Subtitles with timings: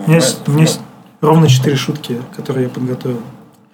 [0.00, 0.80] У меня есть, у меня есть
[1.20, 3.20] ровно четыре шутки, которые я подготовил.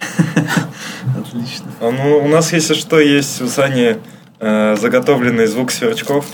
[1.19, 1.67] Отлично.
[1.81, 3.99] А, ну, у нас, если что, есть у Сани
[4.41, 6.27] э, заготовленный звук сверчков.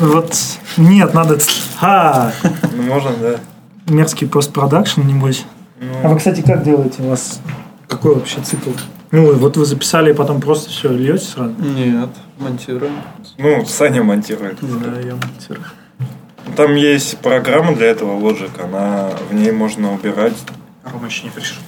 [0.00, 0.36] Вот,
[0.76, 1.38] нет, надо...
[1.80, 2.32] А,
[2.72, 3.36] Ну, можно, да.
[3.86, 5.44] мерзкий постпродакшн, небось.
[5.80, 7.02] А Ну, вы, кстати, как делаете?
[7.02, 7.40] У вас
[7.88, 8.70] какой вообще цикл?
[9.10, 11.54] Ну, вот вы записали, и потом просто все льете сразу?
[11.58, 12.92] Нет, монтируем.
[13.38, 14.58] ну, Саня монтирует.
[14.60, 15.64] Да, я монтирую.
[16.56, 20.34] Там есть программа для этого, Logic, она в ней можно убирать.
[20.84, 21.58] Рома еще не пришел.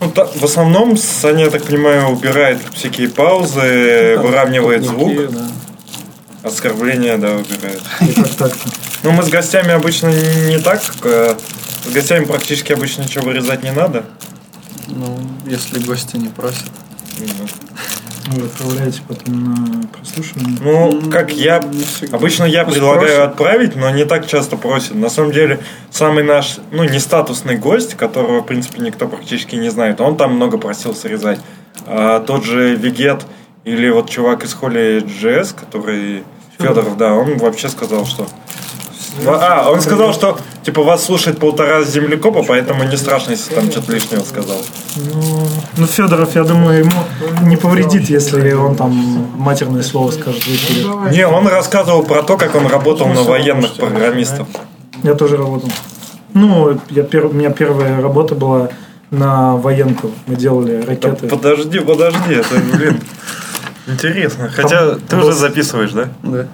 [0.00, 5.32] Ну, та- в основном Саня, я так понимаю, убирает всякие паузы, Там выравнивает тупники, звук,
[5.34, 6.48] да.
[6.48, 7.82] оскорбления, да, убирает.
[9.02, 10.82] Ну, мы с гостями обычно не так.
[11.04, 11.34] э,
[11.86, 14.04] С гостями практически обычно ничего вырезать не надо.
[14.88, 16.64] Ну, если гости не просят.
[17.18, 17.26] Ну,
[18.30, 20.56] Вы отправляете потом на прослушивание?
[20.60, 21.56] Ну, как я...
[22.12, 23.30] Обычно я Пусть предлагаю просят.
[23.30, 24.94] отправить, но не так часто просят.
[24.94, 29.68] На самом деле, самый наш, ну, не статусный гость, которого, в принципе, никто практически не
[29.68, 31.40] знает, он там много просил срезать.
[31.86, 33.26] А тот же Вегет
[33.64, 36.22] или вот чувак из Холли GS, который...
[36.58, 38.28] Федоров, да, он вообще сказал, что...
[39.26, 43.92] А, он сказал, что типа вас слушает полтора землекопа, поэтому не страшно, если там что-то
[43.92, 44.56] лишнего сказал.
[44.96, 46.92] Ну, ну, Федоров, я думаю, ему
[47.42, 48.90] не повредит, если он там
[49.36, 50.86] матерное слово скажет в эфире.
[51.10, 54.46] Не, он рассказывал про то, как он работал на военных программистов.
[55.02, 55.70] Я тоже работал.
[56.34, 58.68] Ну, я пер- у меня первая работа была
[59.10, 60.12] на военку.
[60.26, 61.26] Мы делали Да ракеты.
[61.26, 63.00] подожди, подожди, это, блин,
[63.88, 64.48] интересно.
[64.48, 66.08] Хотя ты уже записываешь, да?
[66.22, 66.46] Да.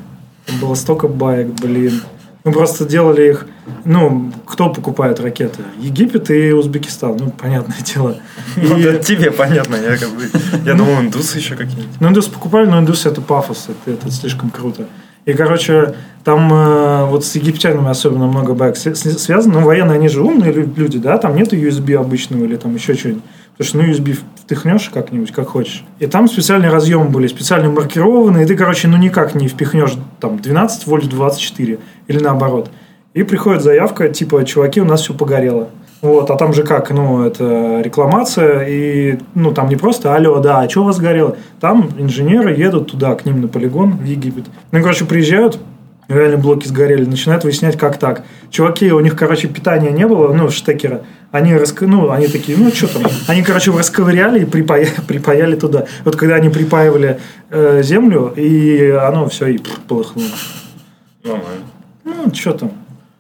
[0.60, 2.00] Было столько баек, блин.
[2.46, 3.46] Мы просто делали их...
[3.84, 5.62] Ну, кто покупает ракеты?
[5.80, 7.16] Египет и Узбекистан.
[7.18, 8.16] Ну, понятное дело.
[8.56, 10.22] Ну, И- это тебе понятно, я как бы...
[10.64, 12.00] Я думал, индусы еще какие-нибудь.
[12.00, 14.86] Ну, индус покупали, но индус это пафос, это, это слишком круто.
[15.24, 18.54] И, короче, там э, вот с египтянами особенно много
[18.94, 19.60] с- связано.
[19.60, 22.94] Ну, военные, они же умные лю- люди, да, там нету USB обычного или там еще
[22.94, 23.24] что-нибудь.
[23.56, 25.84] Потому что, ну, USB втыхнешь как-нибудь, как хочешь.
[25.98, 30.38] И там специальные разъемы были, специально маркированные, и ты, короче, ну, никак не впихнешь там
[30.38, 32.70] 12 вольт в 24 или наоборот.
[33.14, 35.70] И приходит заявка, типа, чуваки, у нас все погорело.
[36.02, 40.60] Вот, а там же как, ну, это рекламация, и, ну, там не просто, алло, да,
[40.60, 41.36] а что у вас горело?
[41.58, 44.44] Там инженеры едут туда, к ним на полигон, в Египет.
[44.70, 45.58] Ну, короче, приезжают,
[46.08, 48.24] реально блоки сгорели, начинают выяснять, как так.
[48.50, 51.02] Чуваки, у них, короче, питания не было, ну, штекера.
[51.32, 51.82] Они, раск...
[51.82, 53.10] ну, они такие, ну, что там?
[53.26, 54.88] Они, короче, расковыряли и припая...
[55.06, 55.86] припаяли туда.
[56.04, 60.28] Вот когда они припаивали э, землю, и оно все и полыхнуло.
[61.24, 61.64] Нормально.
[62.04, 62.72] Ну, что там.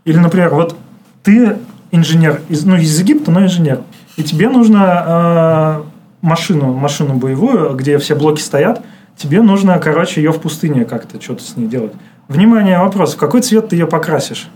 [0.04, 0.76] Или, например, вот
[1.22, 1.56] ты
[1.90, 3.80] инженер, из, ну, из Египта, но инженер.
[4.16, 5.82] И тебе нужно э,
[6.22, 8.82] машину, машину боевую, где все блоки стоят.
[9.16, 11.92] Тебе нужно, короче, ее в пустыне как-то что-то с ней делать.
[12.28, 13.14] Внимание, вопрос.
[13.14, 14.48] В какой цвет ты ее покрасишь?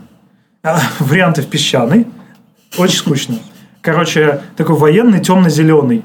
[0.63, 2.05] А, варианты в песчаный.
[2.77, 3.35] Очень скучно.
[3.81, 6.03] Короче, такой военный темно-зеленый.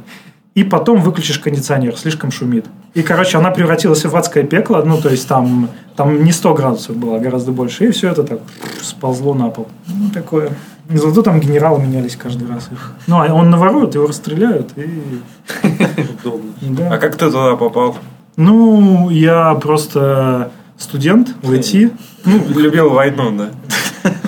[0.55, 2.65] И потом выключишь кондиционер, слишком шумит.
[2.95, 4.83] И, короче, она превратилась в адское пекло.
[4.83, 7.85] Ну, то есть там, там не 100 градусов было, а гораздо больше.
[7.85, 8.41] И все это так
[8.81, 9.69] сползло на пол.
[9.87, 10.53] Ну, такое.
[10.89, 12.71] И Зато там генералы менялись каждый раз.
[13.07, 14.71] Ну, а он наворует, его расстреляют.
[14.77, 15.21] И...
[16.23, 16.53] Удобно.
[16.63, 16.95] Да.
[16.95, 17.99] А как ты туда попал?
[18.37, 21.93] Ну, я просто студент в IT.
[22.25, 23.51] Ну, любил войну, да.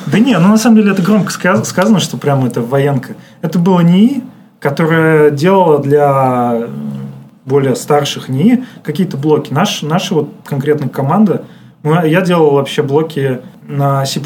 [0.07, 3.15] Да не, ну на самом деле это громко ска- сказано, что прям это военка.
[3.43, 4.23] Это было НИИ,
[4.61, 6.69] которое делало для
[7.45, 9.53] более старших НИИ какие-то блоки.
[9.53, 11.45] Наш, наша вот конкретная команда,
[11.83, 14.21] мы- я делал вообще блоки на C++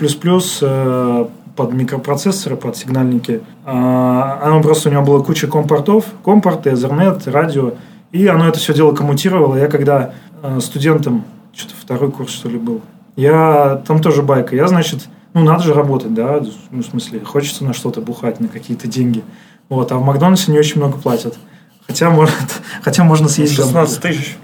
[0.62, 3.42] э, под микропроцессоры, под сигнальники.
[3.66, 7.74] А, Оно просто у него было куча компортов, компорты, Ethernet, радио.
[8.12, 9.56] И оно это все дело коммутировало.
[9.56, 10.12] Я когда
[10.42, 12.80] э, студентом, что-то второй курс, что ли, был,
[13.16, 14.56] я там тоже байка.
[14.56, 18.48] Я, значит, ну, надо же работать, да, ну, в смысле, хочется на что-то бухать, на
[18.48, 19.22] какие-то деньги.
[19.68, 21.38] Вот, а в Макдональдсе не очень много платят.
[21.86, 22.34] Хотя, может,
[22.82, 23.86] хотя можно съесть домой.
[23.86, 24.36] 16 тысяч.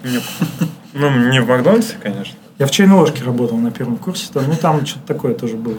[0.94, 2.34] Ну, не в Макдональдсе, конечно.
[2.58, 5.78] Я в чайной ложке работал на первом курсе, то, ну, там что-то такое тоже было.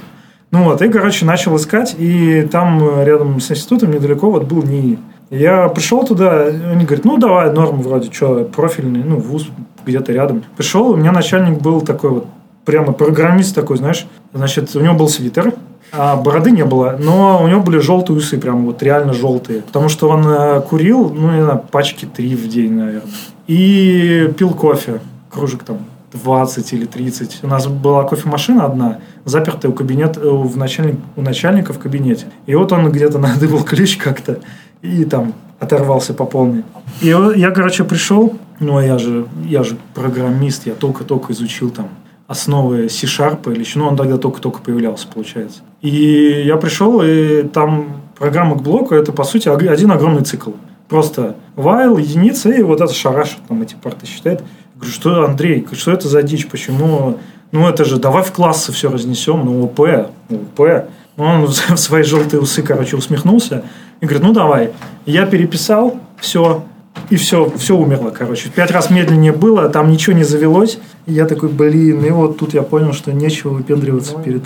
[0.51, 4.63] Ну вот, и, короче, начал искать, и там э, рядом с институтом недалеко вот был
[4.63, 4.97] НИИ.
[5.29, 9.47] Я пришел туда, они говорят, ну, давай, норм вроде, что, профильный, ну, вуз
[9.85, 10.43] где-то рядом.
[10.57, 12.25] Пришел, у меня начальник был такой вот,
[12.65, 15.53] прямо программист такой, знаешь, значит, у него был свитер,
[15.91, 19.61] а бороды не было, но у него были желтые усы, прям вот реально желтые.
[19.61, 23.11] Потому что он э, курил, ну, не знаю, пачки три в день, наверное.
[23.47, 24.99] И пил кофе,
[25.31, 25.79] кружек там
[26.13, 27.39] 20 или 30.
[27.43, 32.27] У нас была кофемашина одна, запертая у, кабинет, э, в начальник, у начальника в кабинете.
[32.45, 34.39] И вот он где-то надыбал ключ как-то
[34.81, 36.63] и там оторвался по полной.
[37.01, 41.89] И я, короче, пришел, ну, а я же, я же программист, я только-только изучил там
[42.27, 45.61] основы C-Sharp или еще, ну, он тогда только-только появлялся, получается.
[45.81, 50.51] И я пришел, и там программа к блоку, это, по сути, один огромный цикл.
[50.87, 54.43] Просто while, единица, и вот это шараш, там эти парты считает.
[54.75, 57.17] Говорю, что, Андрей, что это за дичь, почему...
[57.51, 60.85] Ну, это же, давай в классы все разнесем, ну, ОП, ну, ОП.
[61.17, 63.63] Он в свои желтые усы, короче, усмехнулся
[64.01, 64.71] и говорит, ну, давай.
[65.05, 66.63] Я переписал, все,
[67.09, 68.49] и все, все умерло, короче.
[68.49, 70.79] В пять раз медленнее было, там ничего не завелось.
[71.05, 74.43] И я такой, блин, и вот тут я понял, что нечего выпендриваться перед...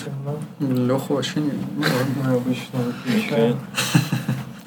[0.59, 1.51] Леху вообще не...
[1.77, 1.83] Ну.
[2.23, 3.57] Мы обычно выключаем.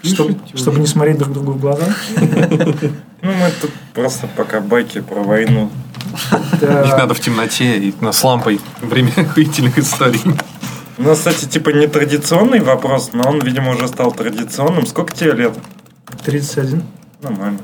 [0.03, 1.85] Чтоб- чтобы не смотреть друг другу в глаза.
[3.23, 5.69] Ну, мы тут просто пока байки про войну.
[6.61, 10.21] Их надо в темноте и с лампой время охуительных историй.
[10.99, 14.87] У нас, кстати, типа нетрадиционный вопрос, но он, видимо, уже стал традиционным.
[14.87, 15.53] Сколько тебе лет?
[16.25, 16.83] 31.
[17.23, 17.59] Нормально.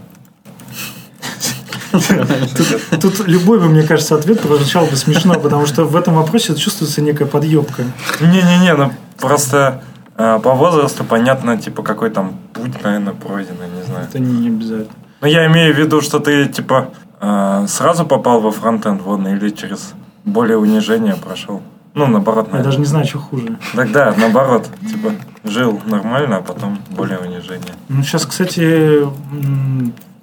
[1.93, 6.55] Тут, тут любой бы, мне кажется, ответ прозвучал бы смешно, потому что в этом вопросе
[6.55, 7.85] чувствуется некая подъебка.
[8.21, 9.83] Не-не-не, ну просто
[10.17, 14.07] э, по возрасту понятно, типа, какой там путь, наверное, пройденный, не знаю.
[14.09, 14.89] Это не обязательно.
[15.21, 16.91] Но я имею в виду, что ты, типа,
[17.21, 19.93] э, сразу попал во фронтенд водный или через
[20.25, 21.63] более унижение прошел?
[21.95, 23.59] Ну, наоборот, Я даже не знаю, что хуже.
[23.75, 25.13] Тогда, наоборот, типа,
[25.45, 27.75] жил нормально, а потом более унижение.
[27.89, 29.07] Ну, сейчас, кстати,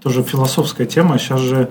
[0.02, 1.20] тоже философская тема.
[1.20, 1.70] Сейчас же,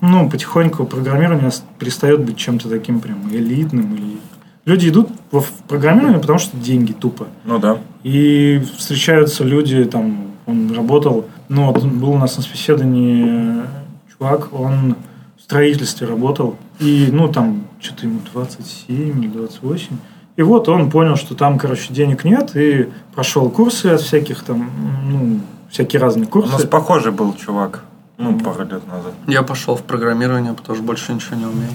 [0.00, 3.94] ну, потихоньку программирование перестает быть чем-то таким прям элитным.
[3.94, 4.18] Или...
[4.64, 7.28] Люди идут в программирование, потому что деньги тупо.
[7.44, 7.78] Ну да.
[8.02, 13.62] И встречаются люди, там, он работал, ну, вот был у нас на собеседовании
[14.10, 14.96] чувак, он
[15.36, 19.96] в строительстве работал, и, ну, там, что-то ему 27 или 28.
[20.36, 24.70] И вот он понял, что там, короче, денег нет, и прошел курсы от всяких там,
[25.06, 25.40] ну,
[25.70, 26.52] всякие разные У курсы.
[26.52, 27.82] нас похожий был чувак,
[28.18, 29.14] ну, пару лет назад.
[29.26, 31.70] Я пошел в программирование, потому что больше ничего не умею.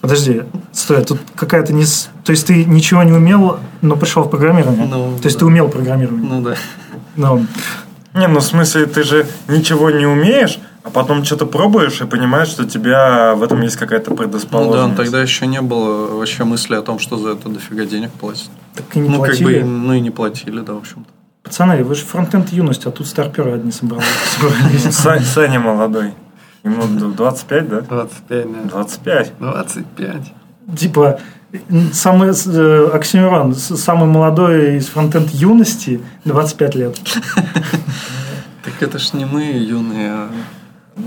[0.00, 0.42] Подожди,
[0.72, 1.84] стой, тут какая-то не...
[2.24, 4.86] То есть ты ничего не умел, но пришел в программирование?
[4.86, 5.40] Ну, То есть да.
[5.40, 6.28] ты умел программирование?
[6.30, 6.54] Ну да.
[7.16, 7.46] Ну,
[8.14, 12.48] Не, ну в смысле, ты же ничего не умеешь, а потом что-то пробуешь и понимаешь,
[12.48, 14.96] что у тебя в этом есть какая-то Ну да, предрасположенность.
[14.96, 18.50] тогда еще не было вообще мысли о том, что за это дофига денег платят.
[18.74, 19.60] так и не ну, как платили.
[19.60, 21.10] бы, ну и не платили, да, в общем-то.
[21.42, 24.04] Пацаны, вы же фронтенд юность, а тут старперы одни собрались.
[24.38, 24.84] собрались.
[24.86, 26.12] Са- Саня молодой.
[26.64, 27.80] Ему д- 25, да?
[27.80, 28.68] 25, да.
[28.68, 29.32] 25.
[29.38, 30.14] 25.
[30.78, 31.18] Типа,
[31.92, 36.98] самый э, оксимирон, самый молодой из фронтенд юности 25 лет.
[38.62, 40.30] Так это ж не мы юные, а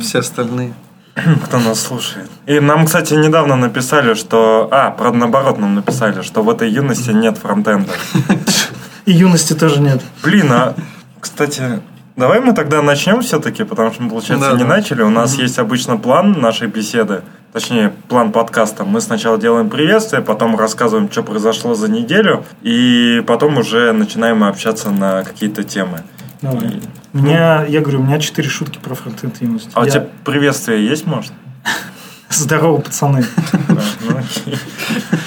[0.01, 0.73] все остальные.
[1.45, 2.29] Кто нас слушает.
[2.47, 4.67] И нам, кстати, недавно написали, что...
[4.71, 7.91] А, правда, наоборот нам написали, что в этой юности нет фронтенда.
[9.05, 10.01] И юности тоже нет.
[10.23, 10.73] Блин, а,
[11.19, 11.81] кстати,
[12.15, 14.69] давай мы тогда начнем все-таки, потому что мы, получается, Да, не да.
[14.69, 15.03] начали.
[15.03, 18.83] У нас есть обычно план нашей беседы, точнее, план подкаста.
[18.85, 24.89] Мы сначала делаем приветствие, потом рассказываем, что произошло за неделю, и потом уже начинаем общаться
[24.89, 26.01] на какие-то темы.
[26.43, 26.81] Давай.
[27.13, 29.69] У меня, я говорю, у меня четыре шутки про фронтенд юность.
[29.73, 31.31] А у Я- тебя приветствие есть, может?
[32.29, 33.25] Здорово, пацаны.
[33.69, 34.19] Ну.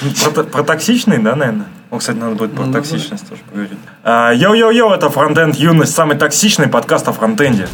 [0.03, 1.67] Ну, Про, токсичный, да, наверное?
[1.91, 3.79] О, кстати, надо будет про Ну, токсичность тоже поговорить.
[4.05, 7.67] А, Йоу-йоу-йоу, это Фронтенд Юность, самый токсичный подкаст о фронтенде.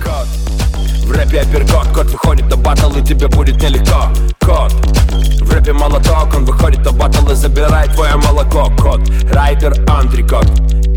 [1.04, 4.08] В рэпе апперкот, кот выходит на батл и тебе будет нелегко
[4.40, 4.72] Кот
[5.42, 9.00] В рэпе молоток, он выходит на батл и забирает твое молоко Кот
[9.30, 10.46] Райдер антрикот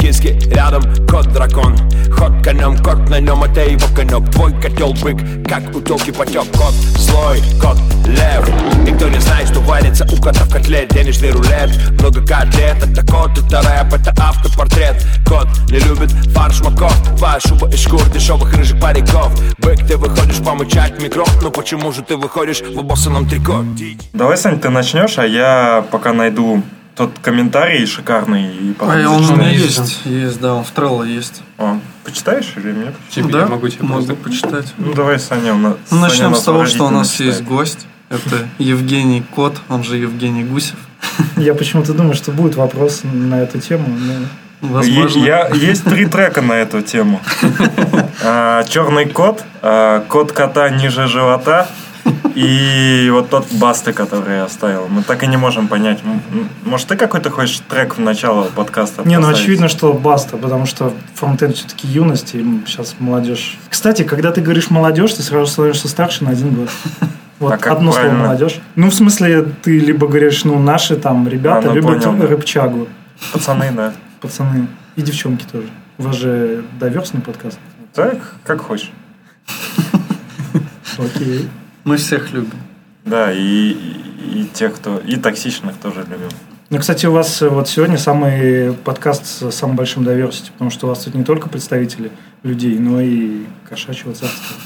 [0.06, 1.76] Киски рядом, кот дракон.
[2.16, 5.18] Ход конем, кот на нем, это его конек Твой котел бык,
[5.50, 8.48] как у телки потек Кот злой, кот лев.
[8.86, 10.86] Никто не знает, что варится у кота в котле.
[10.92, 15.04] Денежный рулет, много котлет Это кот, это рэп, это автопортрет.
[15.28, 19.34] Кот не любит фарш маков Твоя шуба из шкур дешевых рыжих париков.
[19.58, 23.66] Бык, ты выходишь помычать микро Но почему же ты выходишь в обоссанном трико?
[24.14, 26.62] Давай, Сань, ты начнешь, а я пока найду
[26.96, 30.72] тот комментарий шикарный и потом А он у меня есть, есть, есть, да, он в
[30.72, 31.42] Трелло есть.
[31.58, 32.96] О, почитаешь или нет?
[33.10, 34.16] Тебе да, я могу тебе могу просто...
[34.16, 34.74] почитать.
[34.78, 35.76] Ну, давай, Саня, у нас...
[35.92, 37.34] Ну, начнем нас с того, что у нас читает.
[37.34, 37.88] есть гость.
[38.10, 40.78] Это Евгений Кот, он же Евгений Гусев.
[41.38, 43.86] Я почему-то думаю, что будет вопрос на эту тему.
[43.90, 44.28] но
[44.62, 45.20] Возможно.
[45.20, 47.20] Е- я- есть три трека на эту тему.
[48.22, 51.68] Черный кот, а, кот кота ниже живота
[52.36, 54.88] и вот тот басты, который я оставил.
[54.90, 56.00] Мы так и не можем понять.
[56.64, 60.94] Может, ты какой-то хочешь трек в начало подкаста Не, ну очевидно, что баста, потому что
[61.14, 63.58] фронтенд все-таки юность, и сейчас молодежь.
[63.70, 66.70] Кстати, когда ты говоришь молодежь, ты сразу становишься старше на один год.
[67.38, 68.24] Вот А одно слово правильно?
[68.28, 68.62] молодежь.
[68.76, 72.28] Ну, в смысле, ты либо говоришь, ну, наши там ребята А, ну, любят понял.
[72.28, 72.88] рыбчагу,
[73.34, 73.94] Пацаны, да.
[74.22, 75.68] пацаны, и девчонки тоже.
[75.98, 77.60] У вас же доверсный подкаст.
[77.94, 78.90] Так, как хочешь.
[80.98, 81.50] Окей.
[81.86, 82.60] Мы всех любим.
[83.06, 85.00] Да, и, и и тех, кто...
[85.00, 86.30] И токсичных тоже любим.
[86.70, 90.88] Ну, кстати, у вас э, вот сегодня самый подкаст с самым большим diversity, потому что
[90.88, 92.12] у вас тут не только представители
[92.44, 94.58] людей, но и кошачьего царства.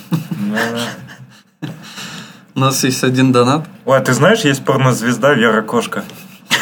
[1.61, 1.69] Да.
[2.55, 3.67] У нас есть один донат.
[3.85, 6.03] Ой, а ты знаешь, есть порнозвезда Вера Кошка.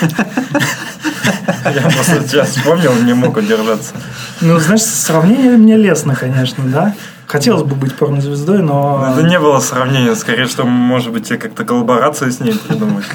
[0.02, 3.94] Я просто сейчас вспомнил, не мог удержаться.
[4.42, 6.96] Ну, знаешь, сравнение мне лестно, конечно, да?
[7.28, 9.14] Хотелось бы быть порнозвездой, но...
[9.14, 13.06] Это не было сравнения, скорее, что, может быть, тебе как-то коллаборацию с ней придумать.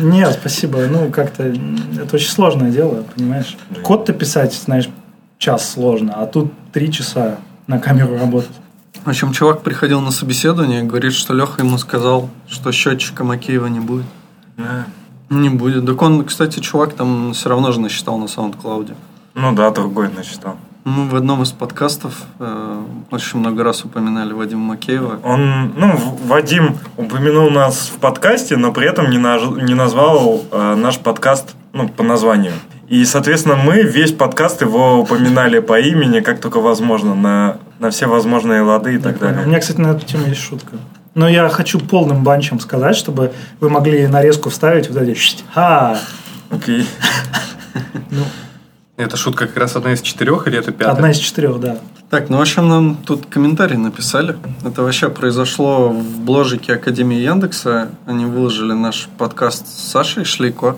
[0.00, 0.78] Нет, спасибо.
[0.90, 3.56] Ну, как-то это очень сложное дело, понимаешь?
[3.82, 4.88] Код-то писать, знаешь,
[5.38, 8.56] час сложно, а тут три часа на камеру работать.
[9.04, 13.66] В общем, чувак приходил на собеседование и говорит, что Леха ему сказал, что счетчика Макеева
[13.66, 14.06] не будет.
[15.28, 15.84] Не будет.
[15.86, 18.94] Так он, кстати, чувак там все равно же насчитал на SoundCloud.
[19.34, 20.56] Ну да, другой насчитал.
[20.84, 25.20] Мы в одном из подкастов э, очень много раз упоминали Вадима Макеева.
[25.22, 25.96] Он, ну,
[26.26, 31.54] Вадим упомянул нас в подкасте, но при этом не, наж- не назвал э, наш подкаст
[31.72, 32.54] ну, по названию.
[32.88, 38.06] И, соответственно, мы весь подкаст его упоминали по имени, как только возможно, на, на все
[38.06, 39.46] возможные лады и так У далее.
[39.46, 40.76] меня, кстати, на эту тему есть шутка.
[41.14, 45.96] Но я хочу полным банчем сказать, чтобы вы могли нарезку вставить вот эти «Шть, ха
[46.50, 46.86] Окей.
[48.96, 50.94] Это шутка как раз одна из четырех или это пятая?
[50.94, 51.78] Одна из четырех, да.
[52.10, 54.36] Так, ну, в общем, нам тут комментарий написали.
[54.64, 57.88] Это вообще произошло в бложике Академии Яндекса.
[58.04, 60.76] Они выложили наш подкаст с Сашей Шлейко.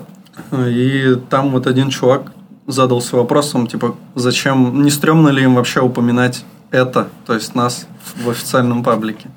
[0.53, 2.31] И там вот один чувак
[2.67, 8.29] задался вопросом, типа, зачем, не стрёмно ли им вообще упоминать это, то есть нас в
[8.29, 9.29] официальном паблике.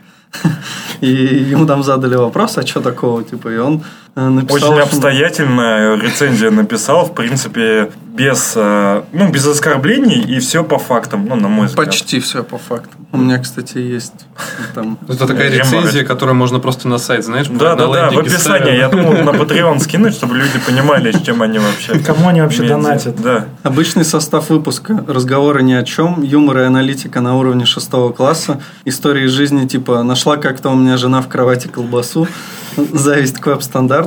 [1.01, 3.83] И ему там задали вопрос, а что такого, типа, и он
[4.19, 4.73] написал...
[4.73, 11.27] Очень обстоятельно рецензию написал, в принципе, без, э, ну, без оскорблений и все по фактам,
[11.27, 11.87] ну, на мой взгляд.
[11.87, 12.91] Почти все по факту.
[13.13, 14.27] У меня, кстати, есть
[14.75, 14.99] там...
[15.09, 18.77] Это такая рецензия, которую можно просто на сайт, знаешь, Да, да, да, в описании.
[18.77, 21.99] Я думал на Patreon скинуть, чтобы люди понимали, с чем они вообще.
[22.07, 23.23] Кому они вообще донатят?
[23.23, 23.47] Да.
[23.63, 25.05] Обычный состав выпуска.
[25.07, 30.03] Разговоры ни о чем, юмор и аналитика на уровне шестого класса, истории из жизни типа
[30.03, 32.27] «нашла как-то у меня жена в кровати колбасу»,
[32.93, 33.47] зависть к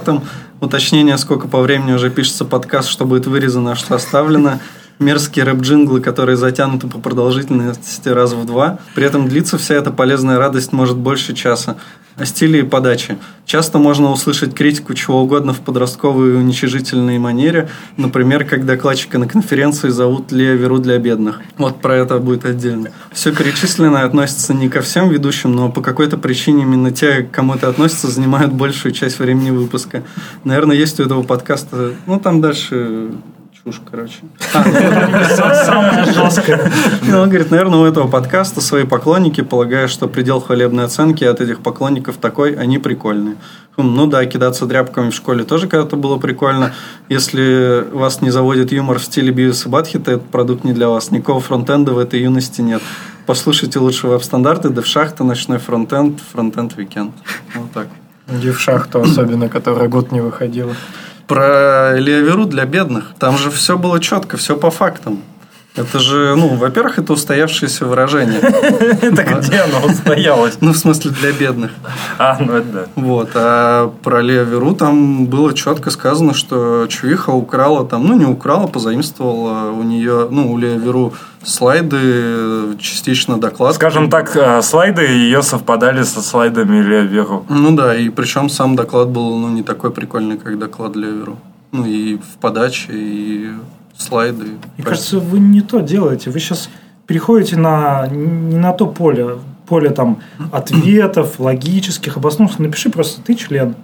[0.01, 0.23] веб-стандартам,
[0.59, 4.59] уточнение, сколько по времени уже пишется подкаст, что будет вырезано, а что оставлено,
[5.01, 8.79] мерзкие рэп-джинглы, которые затянуты по продолжительности раз в два.
[8.95, 11.77] При этом длится вся эта полезная радость может больше часа.
[12.17, 13.17] О стиле и подаче.
[13.45, 17.69] Часто можно услышать критику чего угодно в подростковой и уничижительной манере.
[17.95, 21.39] Например, как докладчика на конференции зовут Лея Веру для бедных.
[21.57, 22.89] Вот про это будет отдельно.
[23.13, 27.55] Все перечисленное относится не ко всем ведущим, но по какой-то причине именно те, к кому
[27.55, 30.03] это относится, занимают большую часть времени выпуска.
[30.43, 31.93] Наверное, есть у этого подкаста...
[32.05, 33.11] Ну, там дальше
[33.63, 34.17] чушь, короче.
[36.13, 36.71] Жесткое.
[37.07, 41.41] ну, он говорит, наверное, у этого подкаста свои поклонники, полагая, что предел хвалебной оценки от
[41.41, 43.35] этих поклонников такой, они прикольные.
[43.77, 46.73] Хм, Ну да, кидаться тряпками в школе тоже когда-то было прикольно.
[47.09, 51.11] Если вас не заводит юмор в стиле Бивиса Батхеда, этот продукт не для вас.
[51.11, 52.81] Никакого фронтенда в этой юности нет.
[53.25, 57.13] Послушайте лучше веб-стандарты, девшахта, ночной фронтенд, Frontend Weekend.
[57.55, 57.87] Вот так.
[58.27, 60.73] Иди в шахту, особенно, которая год не выходила.
[61.27, 63.13] Про Леоверу для бедных.
[63.19, 65.21] Там же все было четко, все по фактам.
[65.75, 68.39] Это же, ну, во-первых, это устоявшееся выражение.
[69.01, 70.57] Это где оно устоялось?
[70.59, 71.71] Ну, в смысле, для бедных.
[72.17, 72.85] А, ну это да.
[72.95, 73.29] Вот.
[73.35, 78.67] А про Лео Веру там было четко сказано, что Чувиха украла там, ну, не украла,
[78.67, 83.75] позаимствовала у нее, ну, у Лео Веру слайды, частично доклад.
[83.75, 87.45] Скажем так, э, слайды ее совпадали со слайдами Илья Веру.
[87.47, 91.39] Ну да, и причем сам доклад был, ну, не такой прикольный, как доклад Лео Веру.
[91.71, 93.51] Ну, и в подаче, и
[94.01, 94.45] слайды.
[94.77, 96.29] Мне кажется, вы не то делаете.
[96.29, 96.69] Вы сейчас
[97.07, 99.37] переходите на не на то поле.
[99.67, 100.19] Поле там
[100.51, 102.59] ответов, логических, обоснованных.
[102.59, 103.75] Напиши просто ты член.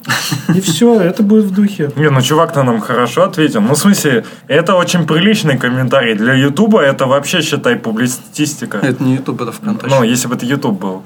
[0.54, 1.92] И все, это будет в духе.
[1.96, 3.62] Не, ну чувак-то нам хорошо ответил.
[3.62, 6.16] Ну, в смысле, это очень приличный комментарий.
[6.16, 8.80] Для Ютуба это вообще, считай, публицистика.
[8.80, 9.96] Это не YouTube, это ВКонтакте.
[9.96, 11.04] Ну, если бы это Ютуб был.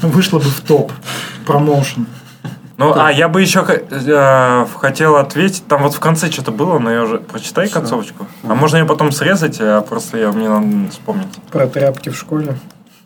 [0.00, 0.92] Вышло бы в топ.
[1.46, 2.06] Промоушен.
[2.80, 5.66] Ну, а я бы еще э, хотел ответить.
[5.68, 7.18] Там вот в конце что-то было, но я уже...
[7.18, 8.26] Прочитай концовочку.
[8.42, 11.28] А можно ее потом срезать, а просто я, мне надо вспомнить.
[11.52, 12.56] Про тряпки в школе.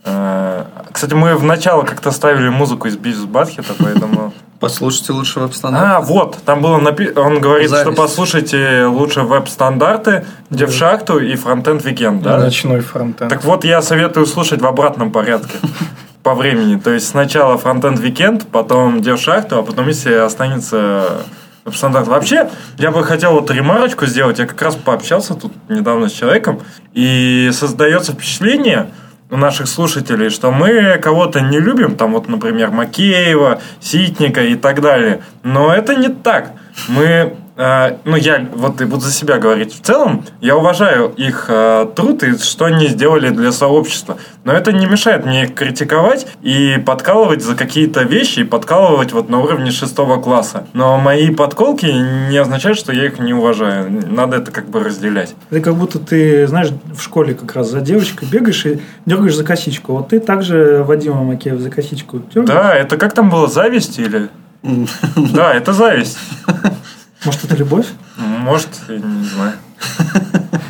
[0.04, 4.32] Э, Кстати, мы в начало как-то ставили музыку из Бивис Батхета, поэтому...
[4.60, 5.84] Послушайте лучше веб-стандарт.
[5.84, 7.90] А, вот, там было написано, он говорит, Зависть.
[7.90, 12.38] что послушайте лучше веб-стандарты, девшахту и фронтенд Weekend, да?
[12.38, 13.28] Ночной фронтенд.
[13.28, 15.56] Так вот, я советую слушать в обратном порядке
[16.24, 16.80] по времени.
[16.80, 21.22] То есть сначала фронтенд Weekend, потом девшахту, а потом, если останется
[21.64, 22.08] веб-стандарт.
[22.08, 24.38] Вообще, я бы хотел вот ремарочку сделать.
[24.38, 26.60] Я как раз пообщался тут недавно с человеком,
[26.94, 28.90] и создается впечатление,
[29.30, 34.80] у наших слушателей, что мы кого-то не любим, там вот, например, Макеева, Ситника и так
[34.80, 35.22] далее.
[35.42, 36.52] Но это не так.
[36.88, 39.74] Мы э, ну, я вот и буду за себя говорить.
[39.74, 44.16] В целом, я уважаю их э, труд и что они сделали для сообщества.
[44.44, 49.28] Но это не мешает мне их критиковать и подкалывать за какие-то вещи, и подкалывать вот
[49.28, 50.66] на уровне шестого класса.
[50.72, 53.90] Но мои подколки не означают, что я их не уважаю.
[54.08, 55.34] Надо это как бы разделять.
[55.50, 59.44] Это как будто ты, знаешь, в школе как раз за девочкой бегаешь и дергаешь за
[59.44, 59.94] косичку.
[59.94, 62.48] Вот ты также Вадима Макеева за косичку дергаешь.
[62.48, 64.28] Да, это как там было, зависть или...
[65.16, 66.18] Да, это зависть.
[67.24, 67.86] Может, это любовь?
[68.16, 69.54] Может, я не знаю.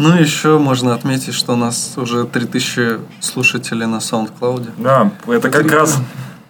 [0.00, 4.68] Ну, еще можно отметить, что у нас уже 3000 слушателей на SoundCloud.
[4.78, 5.98] Да, это как раз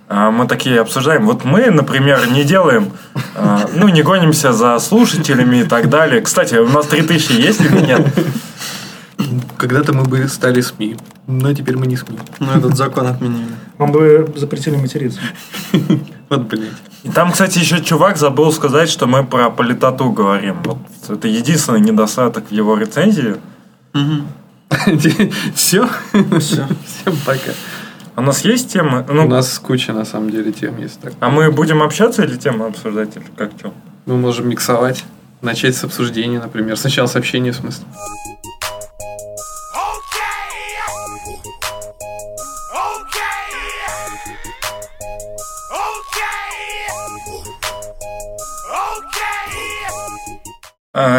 [0.06, 1.24] а, мы такие обсуждаем.
[1.24, 2.92] Вот мы, например, не делаем,
[3.34, 6.20] а, ну, не гонимся за слушателями и так далее.
[6.20, 8.06] Кстати, у нас 3000 есть или нет?
[9.56, 10.96] Когда-то мы бы стали СМИ,
[11.26, 12.18] но теперь мы не СМИ.
[12.40, 13.48] Ну, этот закон отменили.
[13.78, 15.20] Вам бы запретили материться.
[16.28, 16.72] Вот, блядь.
[17.04, 20.56] И там, кстати, еще чувак забыл сказать, что мы про политоту говорим.
[20.64, 20.78] Вот
[21.08, 23.36] это единственный недостаток в его рецензии.
[25.54, 25.88] Все?
[26.40, 26.66] Все.
[26.86, 27.52] Всем пока.
[28.16, 29.06] У нас есть темы?
[29.08, 31.00] У Ну, нас куча, на самом деле, тем есть.
[31.00, 31.12] Так.
[31.20, 33.16] а мы будем общаться или темы обсуждать?
[33.16, 33.72] Или как что?
[34.06, 35.04] Мы можем миксовать.
[35.40, 36.76] Начать с обсуждения, например.
[36.76, 37.84] Сначала сообщение, в смысле.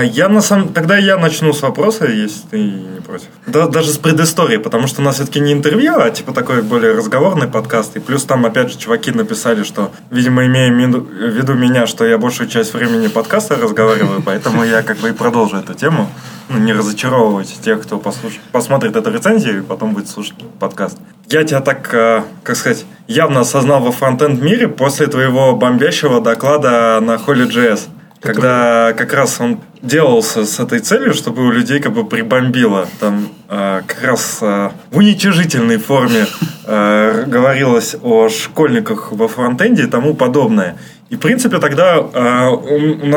[0.03, 0.73] Я на самом...
[0.73, 3.27] Тогда я начну с вопроса, если ты не против.
[3.47, 6.93] Да, даже с предыстории, потому что у нас все-таки не интервью, а типа такой более
[6.93, 7.95] разговорный подкаст.
[7.95, 12.17] И плюс там, опять же, чуваки написали, что, видимо, имея в виду меня, что я
[12.17, 16.09] большую часть времени подкаста разговариваю, поэтому я как бы и продолжу эту тему.
[16.49, 20.97] Ну, не разочаровывать тех, кто послуш- посмотрит эту рецензию и потом будет слушать подкаст.
[21.27, 26.99] Я тебя так, э, как сказать, явно осознал во фронтенд мире после твоего бомбящего доклада
[27.01, 27.81] на Holy.js.
[28.21, 32.87] Когда как раз он делался с этой целью, чтобы у людей как бы прибомбило.
[32.99, 36.25] Там э, как раз э, в уничижительной форме
[36.65, 40.77] э, говорилось о школьниках во фронтенде и тому подобное.
[41.09, 43.07] И, в принципе, тогда э, у, у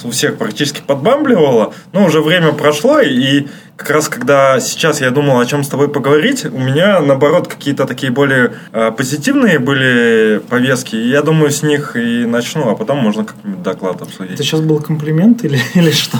[0.00, 5.10] нас у всех практически подбамбливало, но уже время прошло, и как раз когда сейчас я
[5.10, 10.40] думал, о чем с тобой поговорить, у меня, наоборот, какие-то такие более э, позитивные были
[10.48, 14.34] повестки, и я думаю, с них и начну, а потом можно как-нибудь доклад обсудить.
[14.34, 16.18] Это сейчас был комплимент или, или что?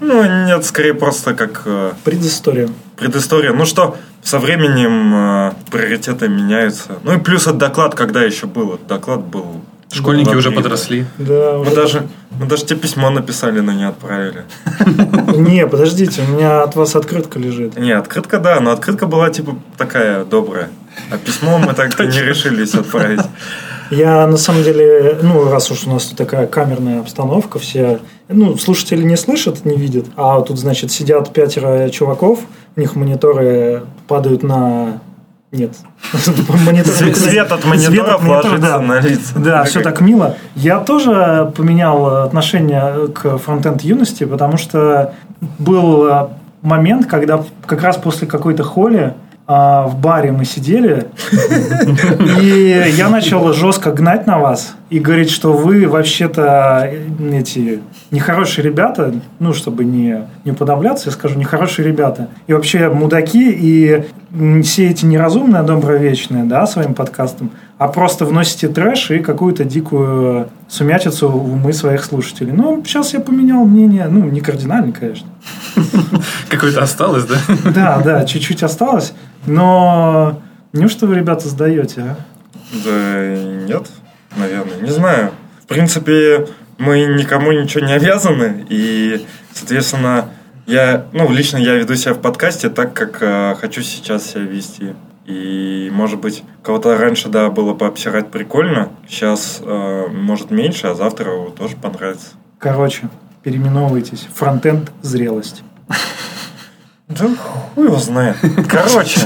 [0.00, 2.68] Ну, нет, скорее просто как э, Предыстория.
[2.96, 3.52] предыстория.
[3.52, 6.98] Ну что, со временем э, приоритеты меняются.
[7.04, 8.74] Ну и плюс этот доклад, когда еще был?
[8.74, 9.60] Этот доклад был...
[9.90, 11.06] Школьники два уже подросли.
[11.18, 14.44] Да, Мы уже- даже, мы даже тебе письмо написали, но не отправили.
[15.36, 17.78] Не, подождите, у меня от вас открытка лежит.
[17.78, 20.68] Не, открытка, да, но открытка была типа такая добрая.
[21.10, 23.20] А письмо мы так и не решились отправить.
[23.90, 28.58] Я на самом деле, ну, раз уж у нас тут такая камерная обстановка, все, ну,
[28.58, 32.40] слушатели не слышат, не видят, а тут, значит, сидят пятеро чуваков,
[32.76, 35.00] у них мониторы падают на...
[35.50, 35.72] Нет.
[36.12, 38.80] Мониторы- Свет свет от монитора, ложится да.
[38.80, 39.38] на лица.
[39.38, 40.36] Да, все так мило.
[40.54, 45.14] Я тоже поменял отношение к фронтенд юности, потому что
[45.58, 46.30] был
[46.60, 49.14] момент, когда как раз после какой-то холи
[49.50, 51.06] а, в баре мы сидели,
[52.42, 57.80] и я начал жестко гнать на вас и говорить, что вы вообще-то э, эти
[58.10, 62.28] нехорошие ребята, ну, чтобы не, не уподобляться, я скажу, нехорошие ребята.
[62.46, 64.04] И вообще мудаки, и
[64.62, 71.28] все эти неразумные, добровечные, да, своим подкастом, а просто вносите трэш и какую-то дикую сумятицу
[71.28, 72.52] в умы своих слушателей.
[72.52, 75.28] Ну, сейчас я поменял мнение, ну, не кардинально, конечно.
[76.48, 77.36] Какое-то осталось, да?
[77.74, 79.12] Да, да, чуть-чуть осталось,
[79.48, 80.40] но
[80.72, 82.16] неужто вы, ребята, сдаете, а?
[82.84, 83.88] Да нет,
[84.36, 85.32] наверное, не знаю.
[85.62, 86.46] В принципе,
[86.78, 90.30] мы никому ничего не обязаны, и, соответственно,
[90.66, 94.94] я, ну, лично я веду себя в подкасте так, как э, хочу сейчас себя вести.
[95.26, 101.50] И, может быть, кого-то раньше, да, было пообсирать прикольно, сейчас, э, может, меньше, а завтра
[101.56, 102.28] тоже понравится.
[102.58, 103.08] Короче,
[103.42, 104.28] переименовывайтесь.
[104.34, 105.62] Фронтенд зрелость.
[107.08, 108.36] Да хуй его знает.
[108.68, 109.20] Короче,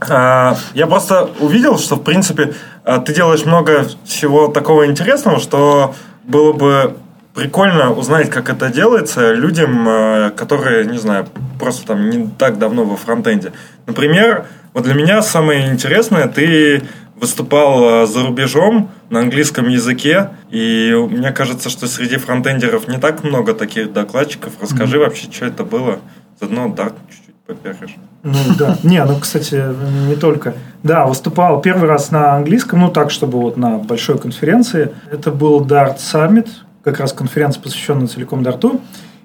[0.00, 5.94] а, я просто увидел, что, в принципе, а, ты делаешь много всего такого интересного, что
[6.24, 6.96] было бы
[7.34, 11.26] прикольно узнать, как это делается людям, а, которые, не знаю,
[11.58, 13.52] просто там не так давно во фронтенде.
[13.86, 16.82] Например, вот для меня самое интересное, ты
[17.16, 23.54] выступал за рубежом на английском языке, и мне кажется, что среди фронтендеров не так много
[23.54, 24.52] таких докладчиков.
[24.60, 25.98] Расскажи вообще, что это было.
[26.40, 27.96] Заодно Дарт чуть-чуть поперешь.
[28.22, 28.76] Ну да.
[28.82, 29.62] Не, ну, кстати,
[30.08, 30.54] не только.
[30.82, 34.92] Да, выступал первый раз на английском, ну так, чтобы вот на большой конференции.
[35.10, 36.48] Это был Dart Summit,
[36.84, 38.80] как раз конференция, посвященная целиком дарту.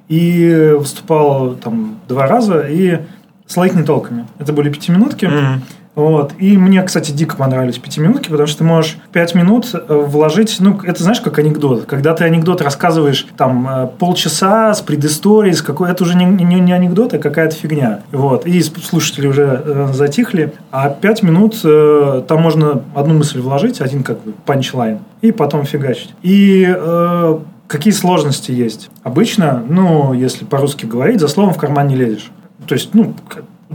[0.10, 3.00] И выступал там два раза, и
[3.48, 4.28] с лайкни-толками.
[4.40, 5.26] Это были пятиминутки.
[5.26, 5.62] Мгм.
[5.96, 6.34] Вот.
[6.40, 10.80] И мне, кстати, дико понравились пятиминутки, потому что ты можешь пять минут э, вложить, ну,
[10.84, 11.86] это знаешь, как анекдот.
[11.86, 15.92] Когда ты анекдот рассказываешь там э, полчаса с предысторией, с какой...
[15.92, 18.02] Это уже не, не, не анекдот, а какая-то фигня.
[18.12, 18.48] Вот.
[18.48, 20.54] И слушатели уже э, затихли.
[20.72, 25.64] А пять минут э, там можно одну мысль вложить, один как бы панчлайн, и потом
[25.64, 26.14] фигачить.
[26.24, 28.90] И э, какие сложности есть?
[29.04, 32.32] Обычно, ну, если по-русски говорить, за словом в карман не лезешь.
[32.68, 33.14] То есть, ну,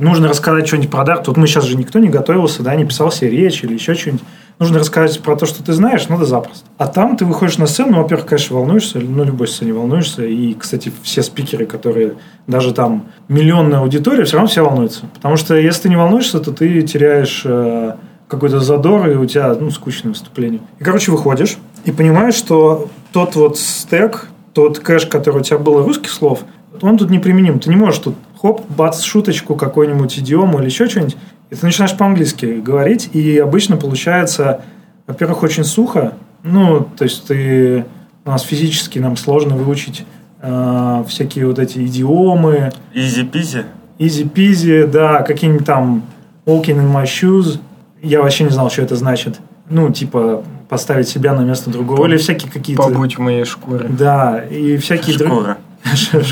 [0.00, 1.28] нужно рассказать что-нибудь про Дарт.
[1.28, 4.22] Вот мы сейчас же никто не готовился, да, не писал себе речь или еще что-нибудь.
[4.58, 6.66] Нужно рассказать про то, что ты знаешь, надо запросто.
[6.78, 10.24] А там ты выходишь на сцену, ну, во-первых, конечно, волнуешься, ну, любой сцене волнуешься.
[10.24, 12.14] И, кстати, все спикеры, которые
[12.46, 15.06] даже там миллионная аудитория, все равно все волнуются.
[15.14, 17.94] Потому что если ты не волнуешься, то ты теряешь э,
[18.26, 20.60] какой-то задор, и у тебя, ну, скучное выступление.
[20.80, 25.82] И, короче, выходишь и понимаешь, что тот вот стек, тот кэш, который у тебя был
[25.82, 26.44] русских слов,
[26.82, 27.60] он тут неприменим.
[27.60, 31.16] Ты не можешь тут хоп, бац, шуточку, какой-нибудь идиому или еще что-нибудь,
[31.50, 34.60] и ты начинаешь по-английски говорить, и обычно получается,
[35.06, 37.84] во-первых, очень сухо, ну, то есть ты,
[38.24, 40.04] у нас физически нам сложно выучить
[40.40, 43.64] э, всякие вот эти идиомы, Easy-peasy.
[43.98, 46.04] Easy-peasy, да, какие-нибудь там
[46.46, 47.58] walking in my shoes.
[48.00, 49.40] Я вообще не знал, что это значит.
[49.68, 52.06] Ну, типа, поставить себя на место другого.
[52.06, 52.84] Или всякие какие-то...
[52.84, 53.88] Побудь в моей шкуре.
[53.88, 55.18] Да, и всякие.
[55.18, 55.58] Шкура.
[55.94, 56.24] Шкура.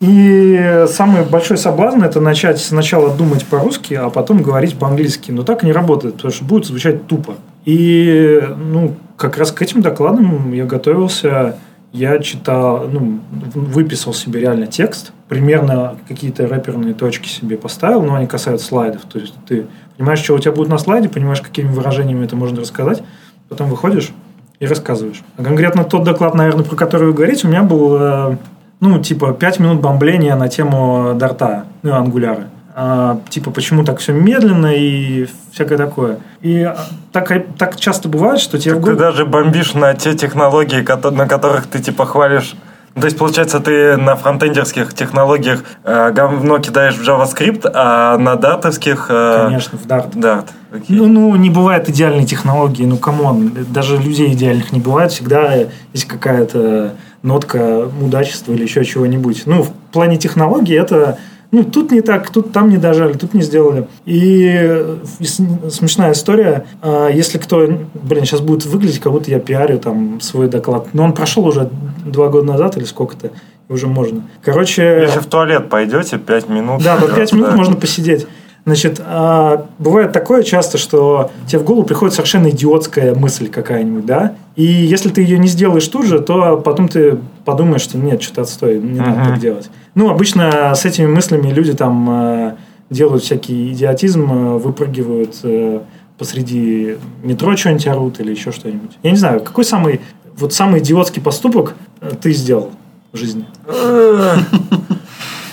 [0.00, 5.30] И самый большой соблазн это начать сначала думать по-русски, а потом говорить по-английски.
[5.30, 7.34] Но так не работает, потому что будет звучать тупо.
[7.64, 11.56] И ну, как раз к этим докладам я готовился.
[11.92, 13.20] Я читал, ну,
[13.54, 19.02] выписал себе реально текст, примерно какие-то рэперные точки себе поставил, но они касаются слайдов.
[19.10, 22.60] То есть ты понимаешь, что у тебя будет на слайде, понимаешь, какими выражениями это можно
[22.60, 23.02] рассказать,
[23.48, 24.12] потом выходишь
[24.60, 25.22] и рассказываешь.
[25.38, 28.36] А конкретно тот доклад, наверное, про который вы говорите, у меня был, э,
[28.80, 32.44] ну, типа, 5 минут бомбления на тему Дарта, ну, ангуляры.
[32.78, 36.18] А, типа, почему так все медленно и всякое такое.
[36.42, 36.76] И а,
[37.10, 41.26] так, так часто бывает, что тебе в Ты голову- даже бомбишь на те технологии, на
[41.26, 42.54] которых ты типа хвалишь.
[42.94, 49.06] То есть, получается, ты на фронтендерских технологиях э, говно кидаешь в JavaScript, а на дартовских...
[49.10, 50.12] э, Конечно, в Dart.
[50.14, 50.46] Dart.
[50.72, 50.96] Окей.
[50.96, 55.54] Ну, ну, не бывает идеальной технологии, ну, come on, даже людей идеальных не бывает, всегда
[55.92, 59.42] есть какая-то нотка мудачества или еще чего-нибудь.
[59.46, 61.18] Ну, в плане технологий это,
[61.50, 63.88] ну, тут не так, тут там не дожали, тут не сделали.
[64.04, 69.78] И, э, смешная история, а, если кто, блин, сейчас будет выглядеть, как будто я пиарю
[69.78, 71.70] там свой доклад, но он прошел уже
[72.04, 73.30] два года назад или сколько-то,
[73.68, 74.22] уже можно.
[74.44, 75.00] Короче...
[75.02, 76.82] Если в туалет пойдете, 5 минут.
[76.82, 77.56] Да, по 5 минут да.
[77.56, 78.26] можно посидеть.
[78.66, 84.34] Значит, а, бывает такое часто, что тебе в голову приходит совершенно идиотская мысль какая-нибудь, да?
[84.56, 88.42] И если ты ее не сделаешь тут же, то потом ты подумаешь, что нет, что-то
[88.42, 89.70] отстой, не надо так делать.
[89.94, 92.56] Ну, обычно с этими мыслями люди там э,
[92.90, 95.82] делают всякий идиотизм, э, выпрыгивают э,
[96.18, 98.98] посреди метро что-нибудь орут или еще что-нибудь.
[99.04, 100.00] Я не знаю, какой самый,
[100.36, 102.72] вот самый идиотский поступок э, ты сделал
[103.12, 103.44] в жизни?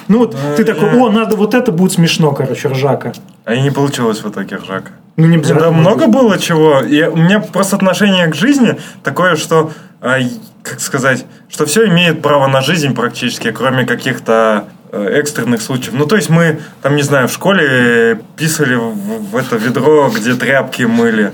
[0.08, 3.14] Ну вот ты такой, о, надо вот это будет смешно, короче, ржака.
[3.46, 4.92] А и не получилось в итоге ржака.
[5.18, 6.82] Ну не Да, много было чего.
[6.82, 10.30] Я, у меня просто отношение к жизни такое, что, а, и-
[10.64, 15.94] как сказать, что все имеет право на жизнь практически, кроме каких-то э, экстренных случаев.
[15.94, 18.94] Ну, то есть мы, там, не знаю, в школе писали в,
[19.32, 21.34] в это ведро, где тряпки мыли.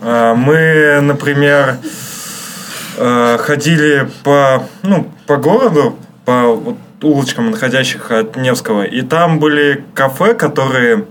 [0.00, 1.76] А, Мы, например,
[2.96, 9.84] э, ходили по, ну, по городу, по вот улочкам, находящих от Невского, и там были
[9.94, 11.04] кафе, которые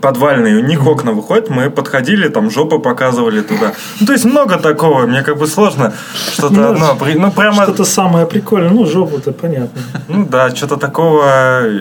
[0.00, 3.72] подвальные, у них окна выходят, мы подходили, там жопы показывали туда.
[3.98, 5.92] Ну, то есть много такого, мне как бы сложно
[6.32, 6.96] что-то Ну, одно.
[7.16, 8.70] Ну, прямо, Что-то самое прикольное.
[8.70, 9.80] Ну, жопу-то понятно.
[10.08, 11.24] ну да, что-то такого,
[11.64, 11.80] э,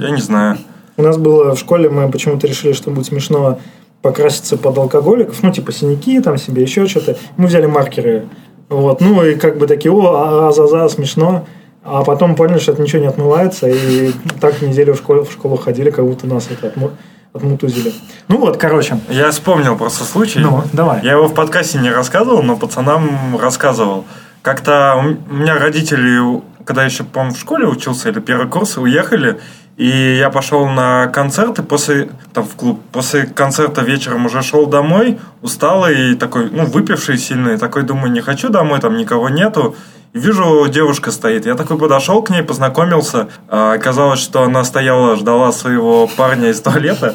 [0.00, 0.58] я не знаю.
[0.98, 3.58] У нас было в школе, мы почему-то решили, что будет смешно
[4.02, 7.16] покраситься под алкоголиков, ну, типа синяки там себе, еще что-то.
[7.38, 8.26] Мы взяли маркеры.
[8.68, 11.46] Вот, ну, и как бы такие, о, а, за, за, смешно.
[11.88, 15.56] А потом поняли, что это ничего не отмывается, и так неделю в школу, в школу
[15.56, 16.90] ходили, как будто нас это отму-
[17.32, 17.92] отмутузили.
[18.26, 18.98] Ну вот, короче.
[19.08, 20.40] Я вспомнил просто случай.
[20.40, 21.00] Ну, давай.
[21.04, 24.04] Я его в подкасте не рассказывал, но пацанам рассказывал.
[24.42, 29.38] Как-то у меня родители, когда еще, по-моему, в школе учился, или первый курс, уехали,
[29.76, 34.66] и я пошел на концерт, и после, там, в клуб, после концерта вечером уже шел
[34.66, 39.76] домой, усталый и такой, ну, выпивший сильный, такой, думаю, не хочу домой, там никого нету,
[40.12, 41.46] вижу, девушка стоит.
[41.46, 43.28] Я такой подошел к ней, познакомился.
[43.48, 47.14] А, Оказалось, что она стояла, ждала своего парня из туалета.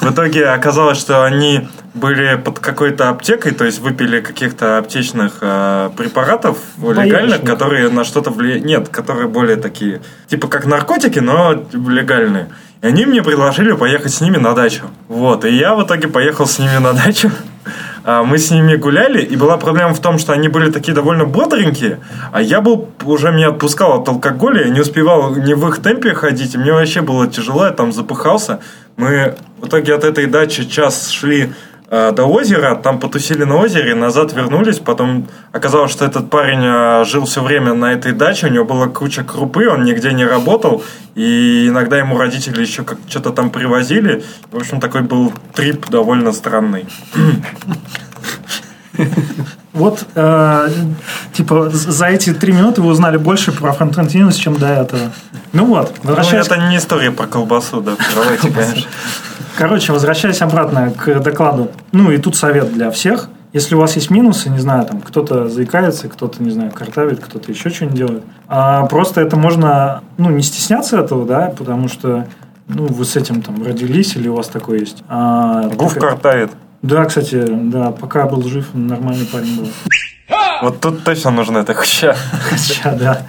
[0.00, 5.90] В итоге оказалось, что они были под какой-то аптекой, то есть выпили каких-то аптечных а,
[5.90, 7.46] препаратов легальных, Боярышник.
[7.46, 8.64] которые на что-то влияют.
[8.64, 12.48] Нет, которые более такие, типа как наркотики, но легальные.
[12.80, 14.84] И они мне предложили поехать с ними на дачу.
[15.08, 17.30] Вот, и я в итоге поехал с ними на дачу.
[18.04, 21.24] А, Мы с ними гуляли, и была проблема в том, что они были такие довольно
[21.24, 22.00] бодренькие,
[22.32, 26.14] а я был, уже меня отпускал от алкоголя, я не успевал не в их темпе
[26.14, 28.60] ходить, и мне вообще было тяжело, я там запыхался.
[28.96, 31.52] Мы в итоге от этой дачи час шли
[31.92, 37.26] до озера, там потусили на озере, назад вернулись, потом оказалось, что этот парень э, жил
[37.26, 40.82] все время на этой даче, у него была куча крупы, он нигде не работал,
[41.14, 44.24] и иногда ему родители еще как что-то там привозили.
[44.50, 46.86] В общем, такой был трип довольно странный.
[49.72, 50.68] Вот, э,
[51.32, 55.00] типа, за эти три минуты вы узнали больше про фронтенд Linux, чем до этого.
[55.52, 58.88] Ну вот, Ну, возвращаясь, это не история про колбасу, да, давайте, конечно.
[59.56, 61.70] короче, возвращаясь обратно к докладу.
[61.92, 63.30] Ну и тут совет для всех.
[63.54, 67.52] Если у вас есть минусы, не знаю, там кто-то заикается, кто-то, не знаю, картавит, кто-то
[67.52, 68.22] еще что-нибудь делает.
[68.48, 72.26] А просто это можно, ну, не стесняться этого, да, потому что,
[72.68, 75.04] ну, вы с этим там родились или у вас такое есть.
[75.08, 76.50] А, Гуф картавит.
[76.82, 79.68] Да, кстати, да, пока был жив, нормальный парень был.
[80.62, 82.14] Вот тут точно нужна эта хуйня.
[82.50, 83.26] Хотя, да.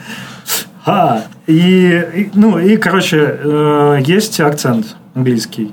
[0.86, 5.72] А, и, и, ну, и, короче, э, есть акцент английский.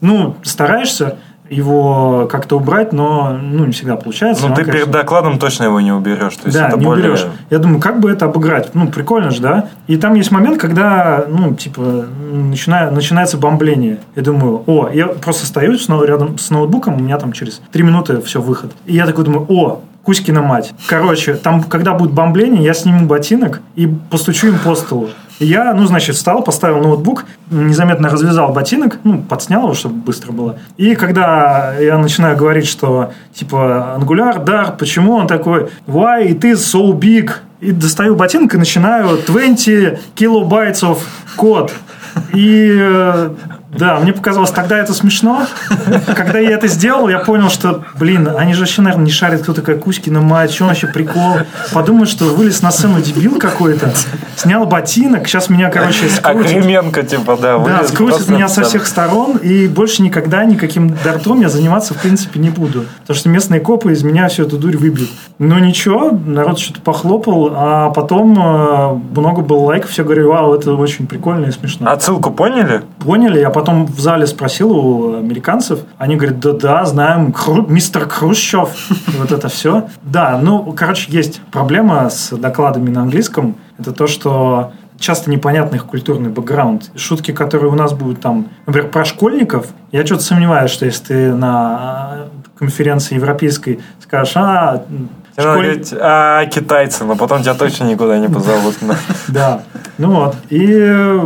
[0.00, 1.18] Ну, стараешься
[1.50, 4.48] его как-то убрать, но ну, не всегда получается.
[4.48, 6.36] Ну, ты конечно, перед докладом точно его не уберешь.
[6.36, 7.10] То есть да, это не более...
[7.10, 7.26] уберешь.
[7.50, 8.74] Я думаю, как бы это обыграть?
[8.74, 9.68] Ну, прикольно же, да?
[9.86, 13.98] И там есть момент, когда, ну, типа, начина- начинается бомбление.
[14.16, 17.82] Я думаю, о, я просто стою снова рядом с ноутбуком, у меня там через три
[17.82, 18.72] минуты все, выход.
[18.86, 20.74] И я такой думаю, о, Кузькина мать.
[20.86, 25.08] Короче, там, когда будет бомбление, я сниму ботинок и постучу им по столу.
[25.40, 30.58] Я, ну, значит, встал, поставил ноутбук, незаметно развязал ботинок, ну, подснял его, чтобы быстро было.
[30.76, 36.56] И когда я начинаю говорить, что, типа, Angular, Dart, почему он такой, why it is
[36.56, 37.30] so big?
[37.60, 40.98] И достаю ботинок и начинаю 20 kilobytes of
[41.36, 41.72] код.
[42.32, 43.30] И э,
[43.76, 45.46] да, мне показалось, тогда это смешно.
[46.16, 49.52] Когда я это сделал, я понял, что, блин, они же вообще, наверное, не шарят, кто
[49.52, 51.38] такая Кузькина мать, что вообще прикол.
[51.72, 53.92] Подумают, что вылез на сцену дебил какой-то,
[54.36, 56.62] снял ботинок, сейчас меня, короче, А скрутит.
[56.62, 57.58] Кременко, типа, да.
[57.58, 62.40] Да, скрутит меня со всех сторон, и больше никогда никаким дартом я заниматься, в принципе,
[62.40, 62.84] не буду.
[63.00, 65.10] Потому что местные копы из меня всю эту дурь выбьют.
[65.38, 70.72] Но ничего, народ что-то похлопал, а потом э, много было лайков, все говорили, вау, это
[70.74, 71.90] очень прикольно и смешно.
[71.90, 72.82] Отсылку поняли?
[72.98, 78.68] Поняли, я потом в зале спросил у американцев, они говорят, да-да, знаем, Хру- мистер Хрущев,
[79.18, 79.88] вот это все.
[80.02, 85.86] Да, ну, короче, есть проблема с докладами на английском, это то, что часто непонятный их
[85.86, 86.90] культурный бэкграунд.
[86.96, 91.34] Шутки, которые у нас будут там, например, про школьников, я что-то сомневаюсь, что если ты
[91.34, 92.26] на
[92.58, 94.84] конференции европейской скажешь, а,
[95.36, 98.76] школь- говорить, а, китайцы, но потом тебя точно никуда не позовут.
[99.28, 99.62] Да.
[99.98, 100.36] Ну вот.
[100.50, 101.20] И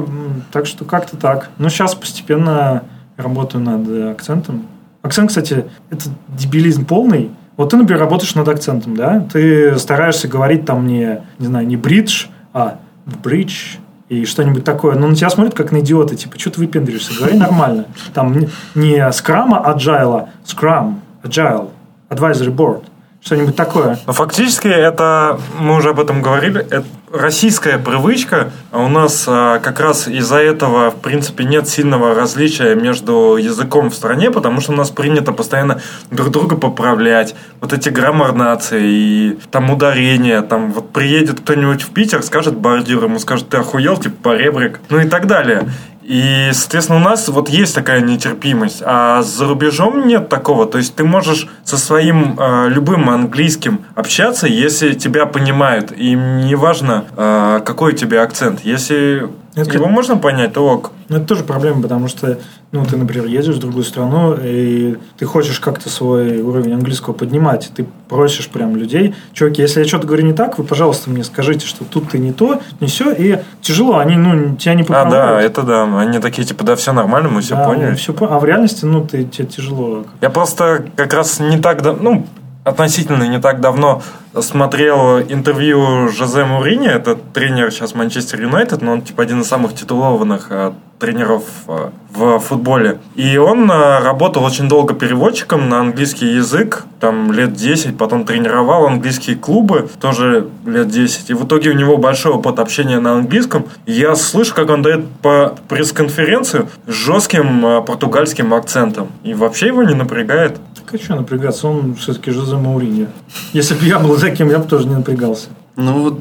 [0.52, 1.50] так что как-то так.
[1.58, 2.84] Ну, сейчас постепенно
[3.16, 4.66] работаю над акцентом.
[5.02, 7.30] Акцент, кстати, это дебилизм полный.
[7.56, 9.26] Вот ты, например, работаешь над акцентом, да?
[9.32, 12.78] Ты стараешься говорить там не, не знаю, не бридж, а
[13.22, 13.76] бридж
[14.08, 14.96] и что-нибудь такое.
[14.96, 16.14] Но на тебя смотрят как на идиота.
[16.14, 17.18] Типа, что ты выпендриваешься?
[17.18, 17.86] Говори нормально.
[18.14, 18.36] Там
[18.74, 21.70] не- скрама, agile, скрам, agile,
[22.10, 22.84] advisory board.
[23.20, 23.98] Что-нибудь такое.
[24.06, 28.50] Но фактически это, мы уже об этом говорили, это российская привычка.
[28.70, 33.90] А у нас а, как раз из-за этого, в принципе, нет сильного различия между языком
[33.90, 37.34] в стране, потому что у нас принято постоянно друг друга поправлять.
[37.60, 40.42] Вот эти граммар нации и там ударения.
[40.42, 44.80] Там вот приедет кто-нибудь в Питер, скажет бордюр, ему скажет, ты охуел, типа поребрик.
[44.90, 45.68] Ну и так далее.
[46.08, 50.64] И, соответственно, у нас вот есть такая нетерпимость, а за рубежом нет такого.
[50.64, 55.92] То есть ты можешь со своим э, любым английским общаться, если тебя понимают.
[55.92, 58.60] И неважно, э, какой у тебя акцент.
[58.64, 59.28] Если
[59.62, 60.92] Это его можно понять, ок.
[61.08, 62.38] Ну, это тоже проблема, потому что,
[62.70, 67.70] ну, ты, например, едешь в другую страну, и ты хочешь как-то свой уровень английского поднимать.
[67.74, 71.66] Ты просишь прям людей, чуваки, если я что-то говорю не так, вы, пожалуйста, мне скажите,
[71.66, 75.38] что тут ты не то, не все, и тяжело, они, ну, тебя не А, поправляют.
[75.38, 76.00] да, это да.
[76.00, 77.96] Они такие, типа, да, все нормально, мы все Да, поняли.
[78.06, 80.04] ну, по- А в реальности, ну, ты, тебе тяжело.
[80.20, 82.26] Я просто как раз не так давно, ну,
[82.68, 84.02] относительно не так давно
[84.42, 89.74] смотрел интервью Жозе Мурини, это тренер сейчас Манчестер Юнайтед, но он типа один из самых
[89.74, 92.98] титулованных э, тренеров э, в футболе.
[93.14, 98.86] И он э, работал очень долго переводчиком на английский язык, там лет 10, потом тренировал
[98.86, 101.30] английские клубы, тоже лет 10.
[101.30, 103.66] И в итоге у него большой опыт общения на английском.
[103.86, 109.08] Я слышу, как он дает по пресс-конференцию с жестким португальским акцентом.
[109.24, 110.58] И вообще его не напрягает.
[110.90, 111.68] Так а что напрягаться?
[111.68, 113.08] Он все-таки Жозе Мауриньо.
[113.52, 115.48] Если бы я был таким, я бы тоже не напрягался.
[115.76, 116.20] Ну вот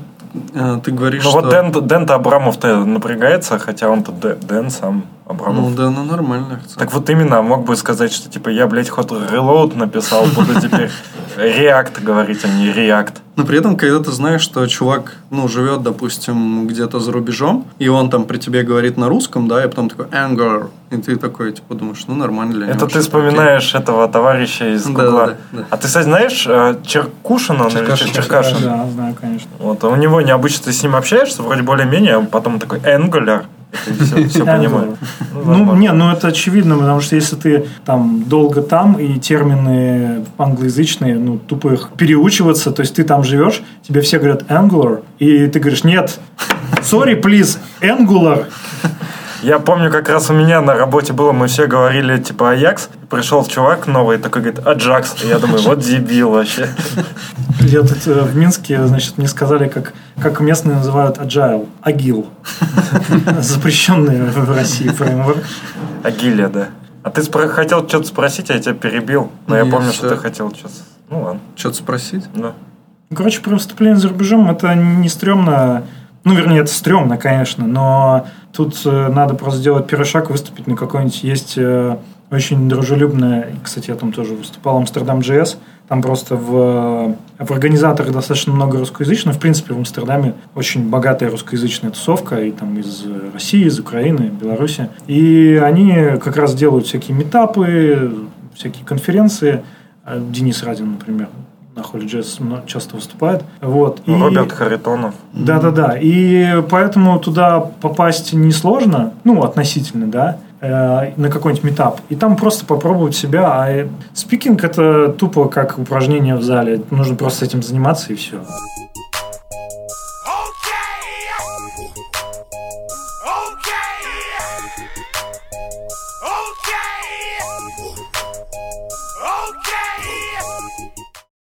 [0.54, 1.40] э, ты говоришь, Ну что...
[1.40, 5.70] вот Дэн, Дэн-то Абрамов-то напрягается, хотя он-то Дэ- Дэн сам Абрамов.
[5.70, 6.60] Ну да, ну нормально.
[6.78, 10.92] Так вот именно, мог бы сказать, что типа я, блядь, ход reload написал, буду теперь
[11.38, 13.14] React говорить, а не React.
[13.36, 17.88] Но при этом, когда ты знаешь, что чувак, ну, живет, допустим, где-то за рубежом, и
[17.88, 21.52] он там при тебе говорит на русском, да, и потом такой Angular, и ты такой,
[21.54, 22.76] типа, думаешь, ну, нормально для него.
[22.76, 25.28] Это ты вспоминаешь этого товарища из Да, Гугла.
[25.28, 25.66] да, да.
[25.70, 28.12] А ты, кстати, знаешь э, Черкушин он или Черкашин.
[28.14, 28.58] Черкашин?
[28.64, 29.50] Да, знаю, конечно.
[29.60, 33.44] Вот, у него необычно ты с ним общаешься, вроде более-менее, а потом такой Angular.
[33.72, 34.96] Все, все понимаешь.
[35.34, 35.80] Ну, нормально.
[35.80, 41.38] не, ну это очевидно, потому что если ты там долго там, и термины англоязычные, ну,
[41.38, 45.84] тупо их переучиваться, то есть ты там живешь, тебе все говорят Angular, и ты говоришь,
[45.84, 46.20] нет,
[46.82, 48.46] sorry, please, Angular.
[49.44, 52.90] Я помню, как раз у меня на работе было, мы все говорили, типа, Аякс.
[53.10, 55.16] Пришел чувак новый, такой говорит, Аджакс.
[55.24, 56.68] Я думаю, вот дебил вообще.
[57.62, 62.28] Я тут э, в Минске, значит, мне сказали, как, как местные называют agile, агил.
[63.40, 65.44] Запрещенный в России фреймворк.
[66.04, 66.68] Агилия, да.
[67.04, 69.32] А ты спро- хотел что-то спросить, а я тебя перебил.
[69.48, 70.00] Но я Не, помню, всё.
[70.00, 70.74] что ты хотел что-то...
[71.10, 72.26] Ну ладно, Что-то спросить?
[72.34, 72.54] да.
[73.16, 75.84] Короче, про выступление за рубежом это не стрёмно.
[76.28, 80.76] Ну, вернее, это стрёмно, конечно, но тут э, надо просто сделать первый шаг, выступить на
[80.76, 81.24] какой-нибудь...
[81.24, 81.96] Есть э,
[82.30, 85.56] очень дружелюбная, кстати, я там тоже выступал, Амстердам JS.
[85.88, 89.38] Там просто в, в организаторах достаточно много русскоязычных.
[89.38, 92.42] В принципе, в Амстердаме очень богатая русскоязычная тусовка.
[92.42, 94.90] И там из России, из Украины, Беларуси.
[95.08, 98.14] И они как раз делают всякие метапы,
[98.54, 99.64] всякие конференции.
[100.06, 101.30] Э, Денис Радин, например,
[101.78, 103.44] на Холли Джесс часто выступает.
[103.62, 104.02] Вот.
[104.06, 105.14] И- Роберт Харитонов.
[105.32, 105.96] да-да-да.
[106.00, 112.02] И поэтому туда попасть несложно, ну, относительно, да, э, на какой-нибудь метап.
[112.10, 113.62] И там просто попробовать себя.
[113.62, 116.82] А э, спикинг это тупо как упражнение в зале.
[116.90, 118.38] Нужно просто этим заниматься и все.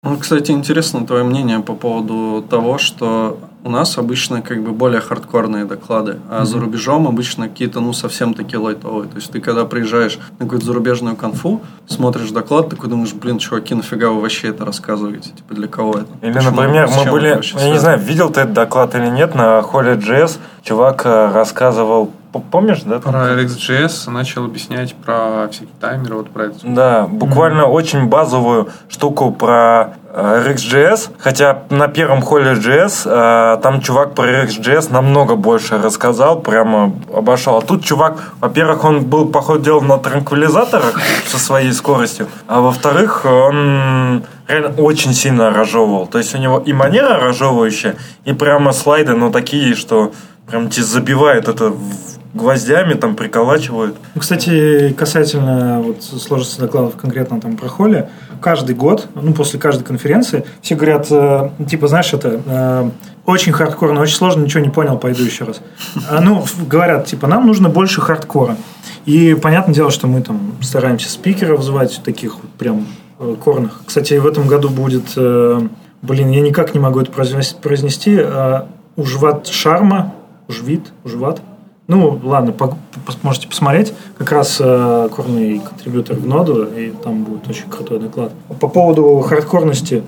[0.08, 5.00] Ну, кстати, интересно твое мнение по поводу того, что у нас обычно как бы более
[5.00, 9.08] хардкорные доклады, а за рубежом обычно какие-то, ну, совсем такие лайтовые.
[9.08, 13.74] То есть ты когда приезжаешь на какую-то зарубежную конфу, смотришь доклад, такой думаешь, блин, чуваки,
[13.74, 15.30] нафига вы вообще это рассказываете?
[15.30, 16.06] Типа, для кого это?
[16.22, 16.52] Или, Почему?
[16.52, 20.38] например, мы были, я не знаю, видел ты этот доклад или нет, на Холли JS
[20.62, 22.98] чувак э, рассказывал, помнишь, да?
[22.98, 26.56] Про RxJS начал объяснять про всякие таймеры, вот про это.
[26.62, 33.80] Да, буквально очень базовую штуку про э, RxJS, хотя на первом холле JS э, там
[33.80, 37.56] чувак про RxJS намного больше рассказал, прямо обошел.
[37.56, 42.60] А тут чувак, во-первых, он был, по ходу дела, на транквилизаторах со своей скоростью, а
[42.60, 46.06] во-вторых, он реально очень сильно разжевывал.
[46.06, 50.12] То есть у него и манера разжевывающая, и прямо слайды, ну, такие, что
[50.48, 52.05] прям тебе забивают это в-
[52.36, 53.96] гвоздями, там приколачивают.
[54.14, 58.08] Ну, Кстати, касательно вот сложности докладов конкретно там про холли,
[58.40, 62.90] каждый год, ну, после каждой конференции, все говорят, э, типа, знаешь, это э,
[63.24, 65.60] очень хардкорно, очень сложно, ничего не понял, пойду еще раз.
[66.08, 68.56] А, ну, говорят, типа, нам нужно больше хардкора.
[69.06, 72.86] И понятное дело, что мы там стараемся спикеров звать, таких прям
[73.18, 73.82] э, корных.
[73.86, 75.60] Кстати, в этом году будет, э,
[76.02, 78.62] блин, я никак не могу это произнес- произнести, э,
[78.96, 80.14] Ужват Шарма,
[80.48, 81.40] Ужвит, Ужват,
[81.88, 82.52] ну, ладно,
[83.22, 83.92] можете посмотреть.
[84.18, 88.32] Как раз э, корный контрибьютор в ноду, и там будет очень крутой доклад.
[88.60, 90.02] По поводу хардкорности.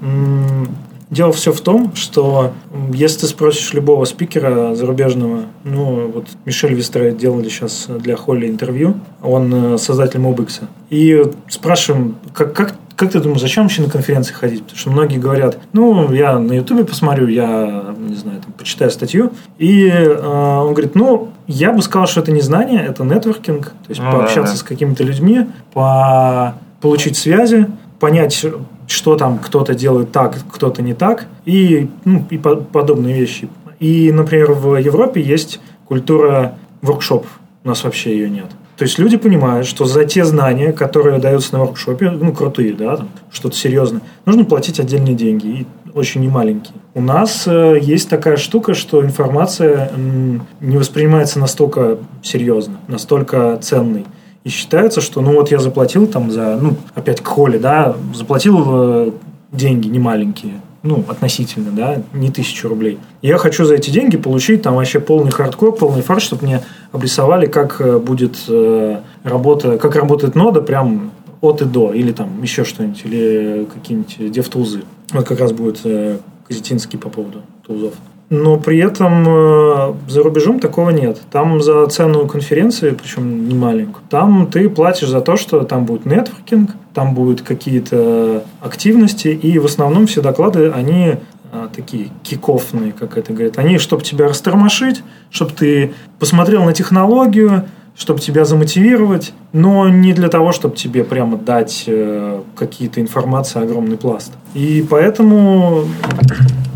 [1.10, 2.52] Дело все в том, что
[2.92, 8.94] если ты спросишь любого спикера зарубежного, ну, вот Мишель Вестре делали сейчас для Холли интервью,
[9.22, 10.60] он э, создатель Mobix,
[10.90, 14.62] и спрашиваем, как, как, как ты думаешь, зачем вообще на конференции ходить?
[14.64, 19.32] Потому что многие говорят, ну, я на Ютубе посмотрю, я, не знаю, там, почитаю статью.
[19.56, 23.66] И э, он говорит, ну, я бы сказал, что это не знание, это нетворкинг.
[23.66, 24.56] То есть Ну пообщаться да, да.
[24.56, 27.68] с какими-то людьми, по получить связи,
[28.00, 28.44] понять,
[28.88, 33.48] что там кто-то делает так, кто-то не так, и, ну, и по- подобные вещи.
[33.78, 37.38] И, например, в Европе есть культура воркшопов.
[37.62, 38.46] У нас вообще ее нет.
[38.78, 43.00] То есть люди понимают, что за те знания, которые даются на воркшопе, ну, крутые, да,
[43.28, 45.46] что-то серьезное, нужно платить отдельные деньги.
[45.46, 46.72] И очень немаленький.
[46.94, 54.06] У нас э, есть такая штука, что информация м, не воспринимается настолько серьезно, настолько ценной.
[54.44, 58.64] И считается, что ну вот я заплатил там за, ну, опять к холле, да, заплатил
[58.66, 59.10] э,
[59.50, 62.98] деньги немаленькие, ну, относительно, да, не тысячу рублей.
[63.20, 66.62] Я хочу за эти деньги получить там вообще полный хардкор, полный фарш, чтобы мне
[66.92, 71.10] обрисовали, как э, будет э, работа, как работает нода прям
[71.40, 74.82] от и до, или там еще что-нибудь, или какие-нибудь девтузы.
[75.12, 77.94] Вот как раз будет э, Казетинский по поводу тузов.
[78.30, 81.18] Но при этом э, за рубежом такого нет.
[81.30, 86.04] Там за цену конференции, причем не маленькую, там ты платишь за то, что там будет
[86.04, 91.14] нетворкинг, там будут какие-то активности, и в основном все доклады, они
[91.50, 93.58] а, такие кикофные, как это говорят.
[93.58, 97.64] Они, чтобы тебя растормошить, чтобы ты посмотрел на технологию,
[97.96, 103.96] чтобы тебя замотивировать, но не для того, чтобы тебе прямо дать э, какие-то информации, огромный
[103.96, 104.32] пласт.
[104.52, 105.86] И поэтому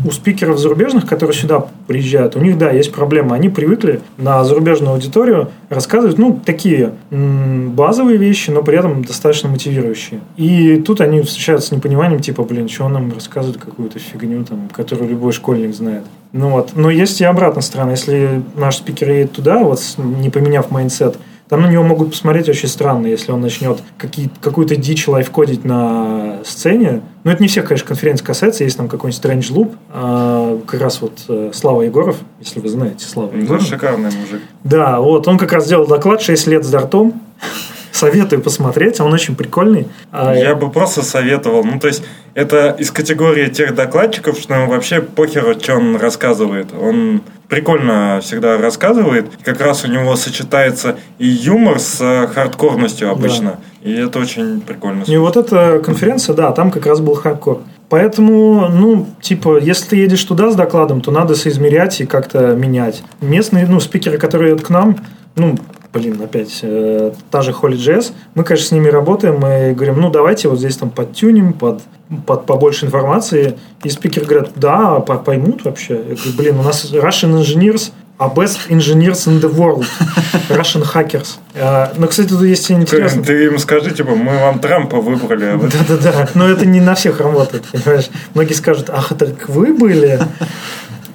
[0.05, 3.35] у спикеров зарубежных, которые сюда приезжают, у них, да, есть проблема.
[3.35, 9.49] Они привыкли на зарубежную аудиторию рассказывать, ну, такие м, базовые вещи, но при этом достаточно
[9.49, 10.21] мотивирующие.
[10.37, 14.69] И тут они встречаются с непониманием, типа, блин, что он нам рассказывает какую-то фигню, там,
[14.71, 16.03] которую любой школьник знает.
[16.31, 16.71] Ну вот.
[16.75, 17.91] Но есть и обратная сторона.
[17.91, 21.17] Если наш спикер едет туда, вот не поменяв mindset,
[21.53, 23.77] там на него могут посмотреть очень странно, если он начнет
[24.41, 27.01] какую-то дичь лайвкодить на сцене.
[27.23, 28.63] Но это не всех, конечно, конференций касается.
[28.63, 29.75] Есть там какой-нибудь Strange Loop.
[29.91, 33.61] а, как раз вот э, Слава Егоров, если вы знаете Слава Ну, Егоров.
[33.61, 34.41] шикарный мужик.
[34.63, 37.21] Да, вот он как раз сделал доклад 6 лет с Dart ом.
[37.93, 39.87] Советую посмотреть, он очень прикольный.
[40.11, 41.63] А, Я бы просто советовал.
[41.63, 46.69] Ну, то есть, это из категории тех докладчиков, что ему вообще похер, что он рассказывает.
[46.73, 49.27] Он прикольно всегда рассказывает.
[49.43, 53.59] Как раз у него сочетается и юмор с э, хардкорностью обычно.
[53.83, 55.03] И это очень прикольно.
[55.03, 57.61] И вот эта конференция, да, там как раз был хардкор.
[57.89, 63.03] Поэтому, ну, типа, если ты едешь туда с докладом, то надо соизмерять и как-то менять.
[63.21, 64.97] Местные, ну, спикеры, которые едут к нам,
[65.35, 65.59] ну,
[65.93, 70.47] блин, опять, э, та же Holy.js, мы, конечно, с ними работаем и говорим, ну, давайте
[70.49, 71.81] вот здесь там подтюним, под,
[72.25, 73.57] под побольше информации.
[73.83, 75.93] И спикеры говорят, да, по- поймут вообще.
[75.95, 79.85] Я говорю, блин, у нас Russian engineers are best engineers in the world.
[80.49, 81.37] Russian hackers.
[81.53, 83.23] Э, Но, кстати, тут есть интересно.
[83.23, 85.45] Ты им скажи, типа, мы вам Трампа выбрали.
[85.45, 88.09] а Да-да-да, но это не на всех работает, понимаешь?
[88.33, 90.19] Многие скажут, ах, это так вы были?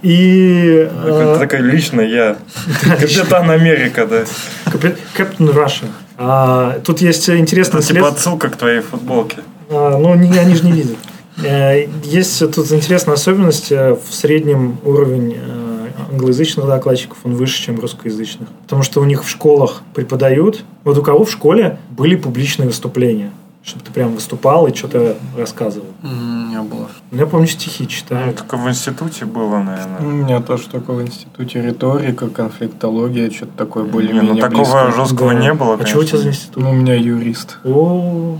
[0.02, 2.36] И Это э, такой лично я.
[2.82, 4.24] Капитан Америка, да.
[4.66, 5.86] капи- Captain Russia.
[6.16, 8.12] А, Тут есть интересный Это типа след.
[8.12, 9.38] отсылка к твоей футболке.
[9.70, 10.96] А, Ну, не- они же не видят.
[11.44, 13.70] Э, Есть тут интересная особенность.
[13.72, 18.48] э, В среднем уровень э, англоязычных докладчиков, он выше, чем русскоязычных.
[18.62, 20.64] Потому что у них в школах преподают.
[20.84, 23.30] Вот у кого в школе были публичные выступления?
[23.62, 25.88] Чтобы ты прям выступал и что-то рассказывал.
[26.02, 26.88] Не было.
[27.12, 28.32] Я помню, стихи Ну, читаю.
[28.32, 30.00] только в институте было, У наверное.
[30.00, 34.92] меня тоже только в институте риторика, конфликтология, что-то такое Не, более-менее ну такого близкое.
[34.92, 35.40] жесткого Да.
[35.40, 36.62] не было, А чего у тебя за институт?
[36.62, 37.58] Ну, у меня юрист.
[37.64, 38.38] О,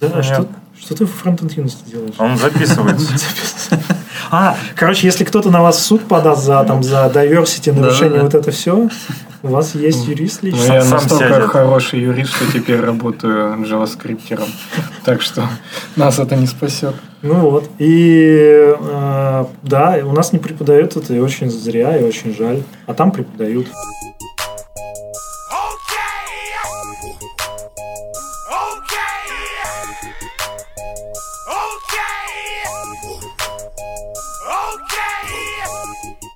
[0.00, 0.46] да, а что,
[0.78, 2.14] что ты в фронтенд юности делаешь?
[2.18, 3.12] Он записывается.
[4.30, 8.32] А, короче, если кто-то на вас в суд подаст за, там, за diversity, нарушение вот
[8.34, 8.88] это все,
[9.42, 10.72] у вас есть юрист Ну, лично.
[10.74, 11.48] я сам настолько сядет.
[11.50, 14.48] хороший юрист, что теперь работаю джаваскриптером.
[15.04, 15.48] Так что
[15.96, 16.94] нас это не спасет.
[17.22, 17.70] Ну вот.
[17.78, 22.62] И э, да, у нас не преподают это, и очень зря, и очень жаль.
[22.86, 23.66] А там преподают.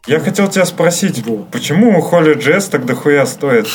[0.07, 3.67] Я хотел тебя спросить, почему Холли Джесс так дохуя стоит?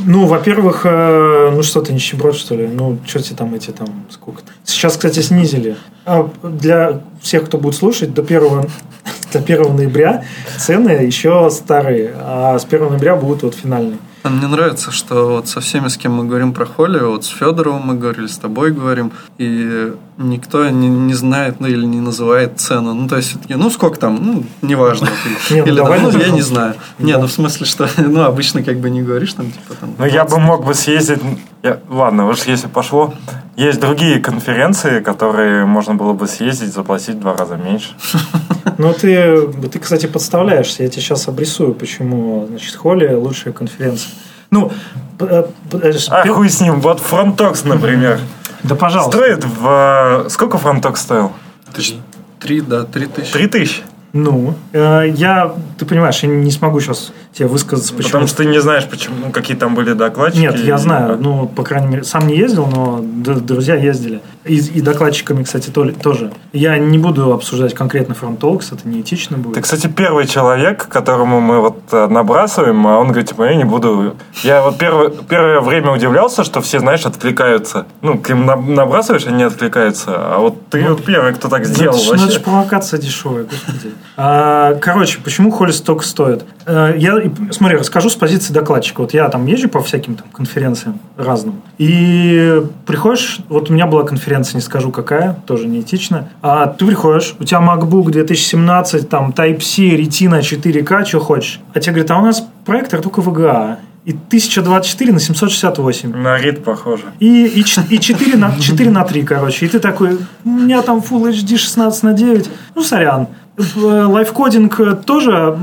[0.00, 2.66] Ну, во-первых, э, ну что ты, нищеброд, что ли?
[2.66, 4.50] Ну, что тебе там эти там, сколько -то?
[4.64, 5.76] Сейчас, кстати, снизили.
[6.04, 8.40] А для всех, кто будет слушать, до 1,
[9.32, 10.24] до 1 ноября
[10.56, 13.98] цены еще старые, а с 1 ноября будут вот финальные.
[14.24, 17.82] Мне нравится, что вот со всеми, с кем мы говорим про Холли, вот с Федоровым
[17.82, 22.92] мы говорили, с тобой говорим, и никто не, не знает, ну или не называет цену.
[22.94, 25.08] Ну, то есть, все-таки, ну, сколько там, ну, неважно.
[25.50, 26.74] Не, ну, Или там, ну, я не знаю.
[26.98, 29.94] Не, ну, в смысле, что, ну, обычно как бы не говоришь там, типа, там...
[29.96, 30.46] Ну, я бы 20.
[30.46, 31.20] мог бы съездить...
[31.62, 33.14] я- Ладно, уж если пошло.
[33.56, 37.90] Есть другие конференции, которые можно было бы съездить, заплатить в два раза меньше.
[38.76, 40.84] Ну, ты, ты, кстати, подставляешься.
[40.84, 44.12] Я тебе сейчас обрисую, почему, значит, Холли лучшая конференция.
[44.52, 44.70] Ну,
[45.18, 48.20] э, э, А хуй с ним, вот FrontTalks, например.
[48.62, 49.16] Да, пожалуйста.
[49.18, 50.24] Стоит в...
[50.26, 51.32] э, Сколько FrontTalks стоил?
[51.74, 51.96] Тысяч-
[52.40, 53.32] Три, да, три тысячи.
[53.32, 53.82] Три тысячи.
[54.14, 58.08] Ну, э, я, ты понимаешь, я не смогу сейчас тебе высказаться, почему.
[58.12, 60.40] Потому что ты не знаешь, почему, какие там были докладчики.
[60.40, 61.18] Нет, я знаю.
[61.20, 64.20] Ну, по крайней мере, сам не ездил, но друзья ездили.
[64.48, 66.32] И, и докладчиками, кстати, то- тоже.
[66.52, 69.54] Я не буду обсуждать конкретно FrontTalks, это неэтично будет.
[69.56, 73.64] Ты, кстати, первый человек, которому мы вот э, набрасываем, а он говорит, типа, я не
[73.64, 74.14] буду.
[74.42, 77.86] Я вот первое, первое время удивлялся, что все, знаешь, отвлекаются.
[78.00, 80.12] Ну, к им на- набрасываешь, они отвлекаются.
[80.16, 82.38] А вот ты вот первый, кто так Ну, сделал это, ж, ну, это вообще.
[82.38, 83.92] ж провокация дешевая, господи.
[84.16, 86.44] А, короче, почему Холли столько стоит?
[86.66, 87.14] Э, Я,
[87.50, 89.02] смотри, расскажу с позиции докладчика.
[89.02, 91.60] Вот я там езжу по всяким там конференциям разным.
[91.78, 96.28] И приходишь, вот у меня была конференция, не скажу какая, тоже неэтично.
[96.42, 101.60] А ты приходишь, у тебя MacBook 2017, там Type-C, Retina 4K, что хочешь.
[101.74, 103.76] А тебе говорят, а у нас проектор только VGA.
[104.04, 106.16] И 1024 на 768.
[106.16, 107.04] На РИТ похоже.
[107.20, 109.66] И, и, и 4, на, 4 на 3, короче.
[109.66, 112.50] И ты такой, у меня там Full HD 16 на 9.
[112.74, 113.26] Ну, сорян.
[113.56, 115.58] В- Live coding э, тоже,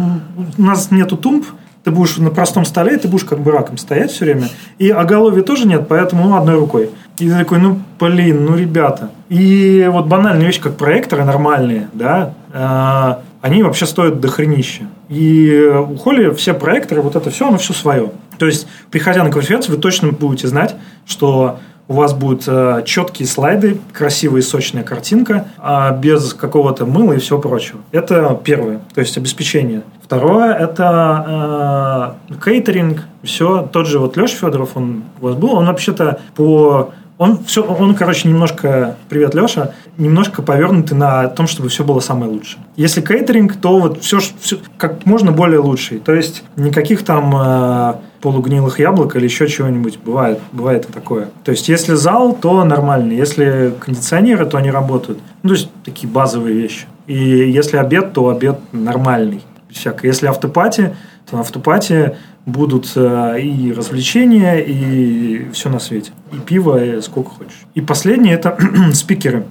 [0.58, 1.46] у нас нету тумб.
[1.86, 4.50] Ты будешь на простом столе, ты будешь как бы раком стоять все время.
[4.80, 6.90] И оголовья тоже нет, поэтому ну, одной рукой.
[7.20, 9.12] И ты такой, ну, блин, ну, ребята.
[9.30, 14.86] И вот банальные вещи, как проекторы нормальные, да, э, они вообще стоят дохренища.
[15.10, 18.10] И у Holy все проекторы, вот это все, оно все свое.
[18.40, 20.76] То есть, приходя на конференцию, вы точно будете знать,
[21.06, 27.14] что у вас будут э, четкие слайды, красивая и сочная картинка, а без какого-то мыла
[27.14, 27.80] и всего прочего.
[27.92, 29.84] Это первое, то есть обеспечение.
[30.04, 33.04] Второе– это э, кейтеринг.
[33.24, 37.64] Все, тот же вот Леша Федоров, он у вас был, он вообще-то по он все,
[37.64, 42.62] он, короче, немножко, привет, Леша, немножко повернутый на том, чтобы все было самое лучшее.
[42.76, 46.00] Если кейтеринг, то вот все, все как можно более лучший.
[46.00, 50.00] То есть никаких там э, полугнилых яблок или еще чего-нибудь.
[50.04, 51.30] Бывает, бывает и такое.
[51.46, 53.14] То есть если зал, то нормально.
[53.14, 55.20] Если кондиционеры, то они работают.
[55.44, 56.86] Ну, то есть такие базовые вещи.
[57.08, 59.42] И если обед, то обед нормальный.
[59.76, 60.08] Всякое.
[60.08, 60.96] Если автопати,
[61.30, 62.16] то на автопати
[62.46, 66.12] будут э, и развлечения, и все на свете.
[66.32, 67.66] И пиво, и сколько хочешь.
[67.74, 68.58] И последнее это
[68.94, 69.44] спикеры.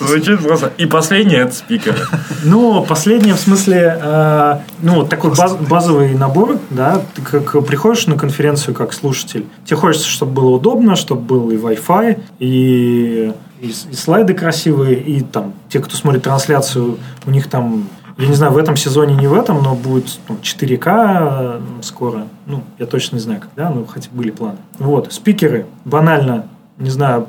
[0.00, 0.72] Звучит просто.
[0.76, 2.08] И последний это спикер.
[2.44, 8.06] Ну, последнее в смысле, э, ну, вот такой баз- базовый набор, да, ты как приходишь
[8.06, 13.32] на конференцию как слушатель, тебе хочется, чтобы было удобно, чтобы был и Wi-Fi, и,
[13.64, 17.88] и, и слайды красивые, и там, те, кто смотрит трансляцию, у них там,
[18.18, 22.62] я не знаю, в этом сезоне, не в этом, но будет ну, 4К скоро, ну,
[22.78, 24.58] я точно не знаю, когда, но хотя были планы.
[24.78, 26.46] Вот, спикеры, банально,
[26.78, 27.26] не знаю,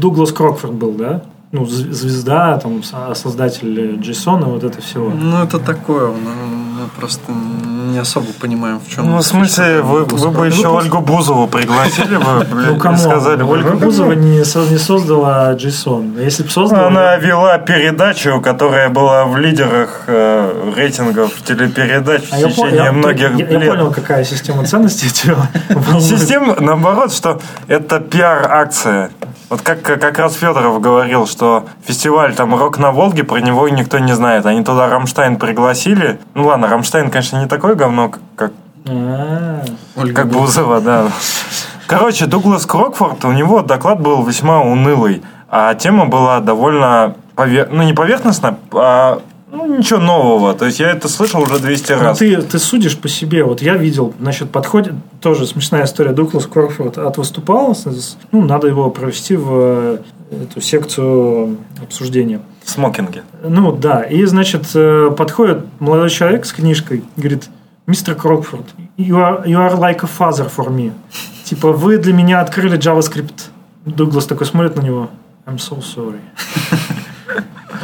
[0.00, 5.10] Дуглас Крокфорд был, да, ну, звезда, там, со- создатель Джейсона, вот это всего.
[5.10, 6.14] Ну, это такое, ну,
[6.80, 7.30] мы просто
[7.92, 9.06] не особо понимаем, в чем...
[9.08, 12.98] Ну, в смысле, вы, вы бы еще Ольгу Бузову пригласили бы, Ну, блин, и кому?
[12.98, 13.50] сказали бы.
[13.52, 16.20] Ольга ну, Бузова не, не создала JSON.
[16.20, 16.88] Если бы создала...
[16.88, 22.74] Она вела передачу, которая была в лидерах э, рейтингов телепередач в А я, по- течение
[22.84, 23.70] я- многих я- я лет.
[23.70, 25.36] понял, какая система ценностей у тебя.
[26.00, 29.10] Система, наоборот, что это пиар-акция.
[29.50, 33.98] Вот как, как раз Федоров говорил, что фестиваль там «Рок на Волге», про него никто
[33.98, 34.46] не знает.
[34.46, 36.18] Они туда Рамштайн пригласили.
[36.34, 38.52] Ну ладно, Рамштайн, конечно, не такое говно, как,
[38.86, 39.62] А,
[40.14, 41.08] как Бузова, да.
[41.86, 47.82] Короче, Дуглас Крокфорд, у него доклад был весьма унылый, а тема была довольно, повер- ну
[47.82, 49.20] не поверхностно, а
[49.54, 50.54] ну, ничего нового.
[50.54, 52.18] То есть я это слышал уже 200 ну, раз.
[52.18, 53.44] ты, ты судишь по себе.
[53.44, 54.94] Вот я видел, значит, подходит...
[55.20, 56.12] Тоже смешная история.
[56.12, 57.76] Дуглас Крокфорд от выступал.
[58.32, 59.98] Ну, надо его провести в э,
[60.42, 62.40] эту секцию обсуждения.
[62.62, 63.22] В смокинге.
[63.42, 64.02] Ну, да.
[64.02, 67.48] И, значит, э, подходит молодой человек с книжкой, говорит,
[67.86, 68.66] мистер Крокфорд,
[68.98, 70.92] you are, you are like a father for me.
[71.44, 73.48] Типа, вы для меня открыли JavaScript.
[73.86, 75.10] Дуглас такой смотрит на него.
[75.46, 76.20] I'm so sorry.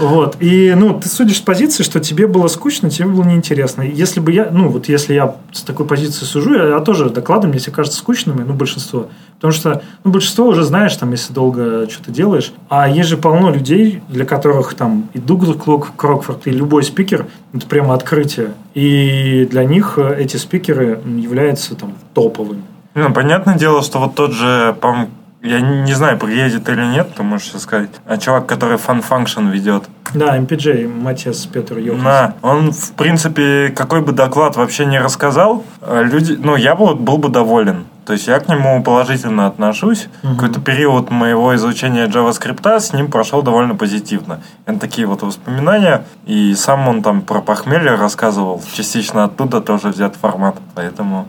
[0.01, 0.37] Вот.
[0.41, 3.83] И, ну, ты судишь с позиции, что тебе было скучно, тебе было неинтересно.
[3.83, 7.49] Если бы я, ну, вот если я с такой позиции сужу, я, я тоже доклады
[7.49, 9.09] мне все кажутся скучными, ну, большинство.
[9.37, 12.53] Потому что, ну, большинство уже знаешь, там, если долго что-то делаешь.
[12.69, 17.67] А есть же полно людей, для которых там и Клок, Крокфорд, и любой спикер, это
[17.67, 18.53] прямо открытие.
[18.75, 22.63] И для них э, эти спикеры являются там топовыми.
[22.95, 25.09] Ну, понятное дело, что вот тот же, по
[25.43, 27.91] я не знаю, приедет или нет, ты можешь сказать.
[28.07, 29.85] А чувак, который Fun Function ведет.
[30.13, 32.05] Да, MPJ, Матиас Петр Йоханс.
[32.05, 36.95] Да, он, в принципе, какой бы доклад вообще не рассказал, э, люди, ну, я был,
[36.95, 37.87] был бы доволен.
[38.05, 40.09] То есть я к нему положительно отношусь.
[40.23, 44.41] Какой-то период моего изучения JavaScript с ним прошел довольно позитивно.
[44.67, 46.05] Это такие вот воспоминания.
[46.27, 48.63] И сам он там про похмелье рассказывал.
[48.75, 50.57] Частично оттуда тоже взят формат.
[50.75, 51.29] Поэтому...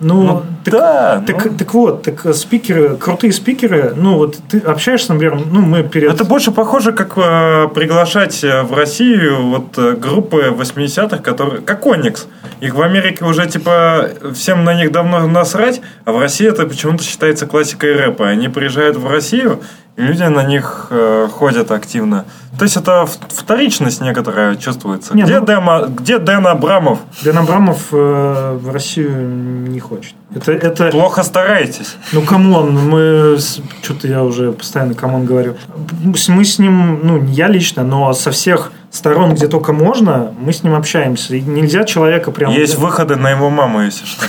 [0.00, 1.58] Ну, Ну, так, да, так, ну.
[1.58, 6.12] так вот, так спикеры, крутые спикеры, ну вот ты общаешься, например, ну мы перед...
[6.12, 11.86] Это больше похоже, как э, приглашать э, в Россию вот э, группы 80-х, которые, как
[11.86, 12.26] Оникс.
[12.60, 17.02] Их в Америке уже типа всем на них давно насрать, а в России это почему-то
[17.02, 18.28] считается классикой рэпа.
[18.28, 19.60] Они приезжают в Россию,
[19.96, 22.24] и люди на них э, ходят активно.
[22.58, 25.14] То есть это вторичность некоторая чувствуется.
[25.16, 26.98] Не, где, ну- Дэм, А- где Дэн Абрамов?
[27.22, 29.26] Дэн Абрамов э, в Россию
[29.68, 30.14] не хочет.
[30.34, 31.96] Это, это Плохо стараетесь.
[32.12, 33.38] ну come on, мы
[33.82, 35.56] что-то я уже постоянно come on говорю.
[36.04, 40.52] Мы с ним, ну не я лично, но со всех сторон, где только можно, мы
[40.52, 41.34] с ним общаемся.
[41.36, 42.50] И нельзя человека прям...
[42.52, 44.24] Есть выходы на его маму, если что.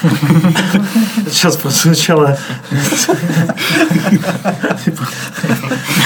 [1.29, 2.37] Сейчас прозвучало.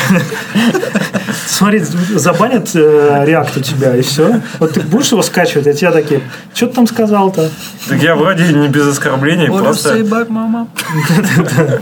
[1.48, 4.42] Смотри, забанят э, React у тебя, и все.
[4.60, 6.22] Вот ты будешь его скачивать, а тебя такие,
[6.54, 7.50] что ты там сказал-то?
[7.88, 10.06] Так я вроде не без оскорблений, просто...
[10.30, 10.68] мама.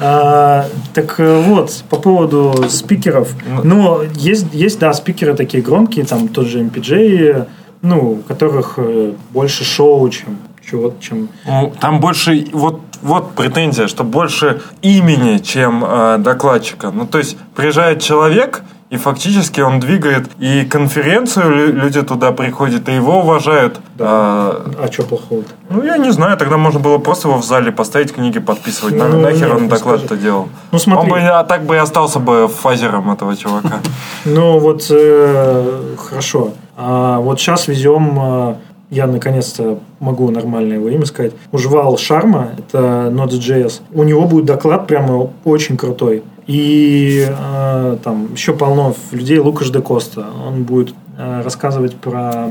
[0.00, 3.30] А, так э, вот, по поводу спикеров.
[3.62, 7.46] Ну, есть, есть, да, спикеры такие громкие, там тот же MPJ,
[7.80, 10.38] ну, у которых э, больше шоу, чем
[10.68, 11.28] чего чем...
[11.46, 16.90] Ну, Там больше, вот, вот претензия, что больше имени, чем э, докладчика.
[16.90, 22.88] Ну, то есть, приезжает человек, и фактически он двигает и конференцию, лю- люди туда приходят,
[22.88, 23.80] и его уважают.
[23.98, 25.48] А, А что плохого-то?
[25.70, 28.94] ну, я не знаю, тогда можно было просто его в зале поставить, книги подписывать.
[28.96, 30.48] Ну, нахер нет, он не доклад-то делал?
[30.70, 31.02] Ну, смотри.
[31.02, 33.80] Он бы, а так бы и остался бы фазером этого чувака.
[34.26, 36.52] Ну, вот э, хорошо.
[36.76, 38.54] А вот сейчас везем, э,
[38.94, 43.80] я наконец-то могу нормальное его имя сказать, Ужвал Шарма, это Node.js.
[43.92, 46.22] У него будет доклад прямо очень крутой.
[46.46, 50.26] И э, там еще полно людей, Лукаш де Коста.
[50.46, 52.50] Он будет э, рассказывать про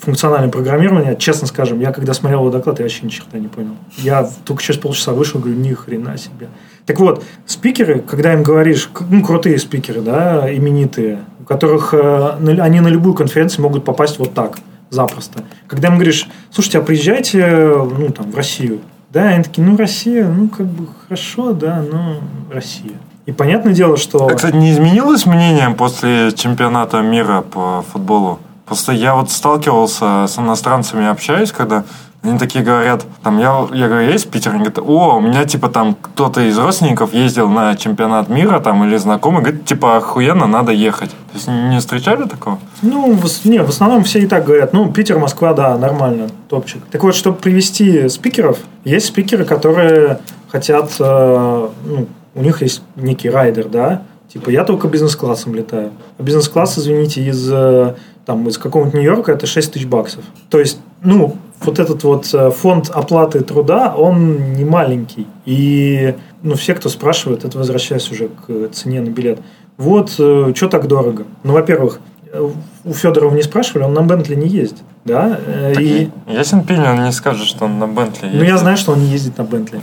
[0.00, 1.16] функциональное программирование.
[1.16, 3.72] Честно скажем, я когда смотрел его доклад, я вообще ни черта не понял.
[3.98, 6.48] Я только через полчаса вышел, говорю, ни хрена себе.
[6.86, 12.80] Так вот, спикеры, когда им говоришь, ну, крутые спикеры, да, именитые, у которых э, они
[12.80, 14.58] на любую конференцию могут попасть вот так,
[14.94, 15.44] запросто.
[15.66, 18.80] Когда им говоришь, слушайте, а приезжайте, ну, там, в Россию.
[19.10, 22.16] Да, они такие, ну, Россия, ну, как бы, хорошо, да, но
[22.50, 22.94] Россия.
[23.26, 24.26] И понятное дело, что...
[24.26, 28.38] А, кстати, не изменилось мнение после чемпионата мира по футболу?
[28.66, 31.84] Просто я вот сталкивался с иностранцами, общаюсь, когда
[32.24, 34.52] они такие говорят, там, я, я говорю, есть Питер?
[34.52, 38.82] Они говорят, о, у меня, типа, там, кто-то из родственников ездил на чемпионат мира, там,
[38.84, 41.10] или знакомый, говорит, типа, охуенно, надо ехать.
[41.10, 42.58] То есть, не встречали такого?
[42.80, 44.72] Ну, в, не, в основном все и так говорят.
[44.72, 46.82] Ну, Питер, Москва, да, нормально, топчик.
[46.90, 53.28] Так вот, чтобы привести спикеров, есть спикеры, которые хотят, э, ну, у них есть некий
[53.28, 54.02] райдер, да,
[54.32, 55.90] типа я только бизнес-классом летаю.
[56.18, 57.94] А бизнес-класс, извините, из, э,
[58.24, 60.24] там, из какого-нибудь Нью-Йорка это 6 тысяч баксов.
[60.48, 65.26] То есть, ну, вот этот вот э, фонд оплаты труда, он не маленький.
[65.46, 69.40] И, ну, все, кто спрашивает, это возвращаясь уже к цене на билет.
[69.76, 71.24] Вот, что так дорого?
[71.42, 72.00] Ну, во-первых,
[72.32, 72.50] э,
[72.84, 75.40] у Федорова не спрашивали, он на Бентли не ездит, да?
[75.46, 78.92] Э, И, Ясен пень, он не скажет, что он на Бентли ну, я знаю, что
[78.92, 79.80] он не ездит на Бентли.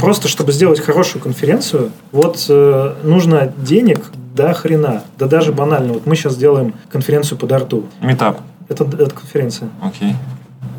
[0.00, 5.02] Просто, чтобы сделать хорошую конференцию, вот э, нужно денег до хрена.
[5.18, 5.94] Да даже банально.
[5.94, 7.84] Вот мы сейчас делаем конференцию по дарту.
[8.00, 8.40] Метап.
[8.68, 9.68] Это, это конференция.
[9.82, 10.14] Окей.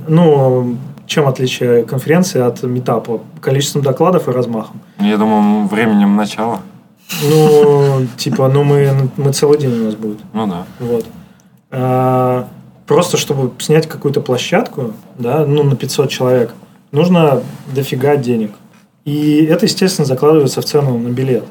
[0.07, 3.21] Ну, чем отличие конференции от метапа?
[3.41, 4.81] Количеством докладов и размахом.
[4.99, 6.59] Я думал, временем начала.
[7.21, 10.19] Ну, типа, ну мы, мы целый день у нас будет.
[10.33, 10.65] Ну да.
[10.79, 11.05] Вот.
[11.71, 12.47] А,
[12.85, 16.53] Просто чтобы снять какую-то площадку, да, ну, на 500 человек,
[16.91, 17.41] нужно
[17.73, 18.51] дофига денег.
[19.05, 21.45] И это, естественно, закладывается в цену на билет.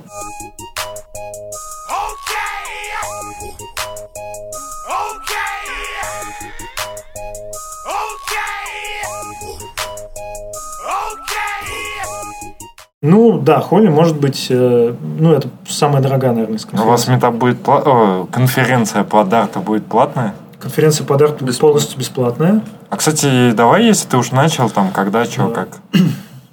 [13.02, 17.34] Ну, да, Холли может быть, э, ну, это самая дорогая, наверное, из У вас метап
[17.34, 20.34] будет пла- о, конференция по дарту будет платная?
[20.60, 22.62] Конференция по дарту полностью бесплатная.
[22.90, 25.68] А, кстати, давай, если ты уж начал, там, когда, что, как.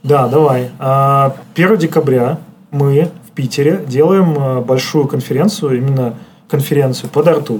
[0.02, 0.72] Да, давай.
[0.80, 2.40] А, 1 декабря
[2.72, 6.16] мы в Питере делаем а, большую конференцию, именно
[6.50, 7.60] конференцию по дарту.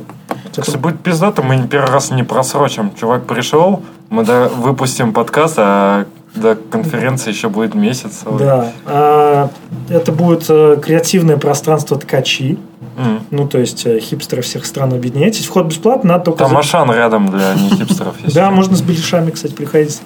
[0.58, 2.92] Если будет пиздато, мы первый раз не просрочим.
[2.96, 6.06] Чувак пришел, мы выпустим подкаст, а
[6.40, 8.22] до конференции еще будет месяц.
[8.40, 8.72] Да.
[8.86, 9.50] А,
[9.90, 12.58] это будет э, креативное пространство ткачи.
[12.98, 13.22] М.
[13.32, 15.46] Ну, то есть э, хипстеры всех стран объединяйтесь.
[15.46, 16.40] Вход бесплатный, надо только...
[16.44, 18.16] Там за- Ашан рядом для нехипстеров.
[18.24, 18.56] если Да, что.
[18.56, 20.02] можно с беляшами, кстати, приходить.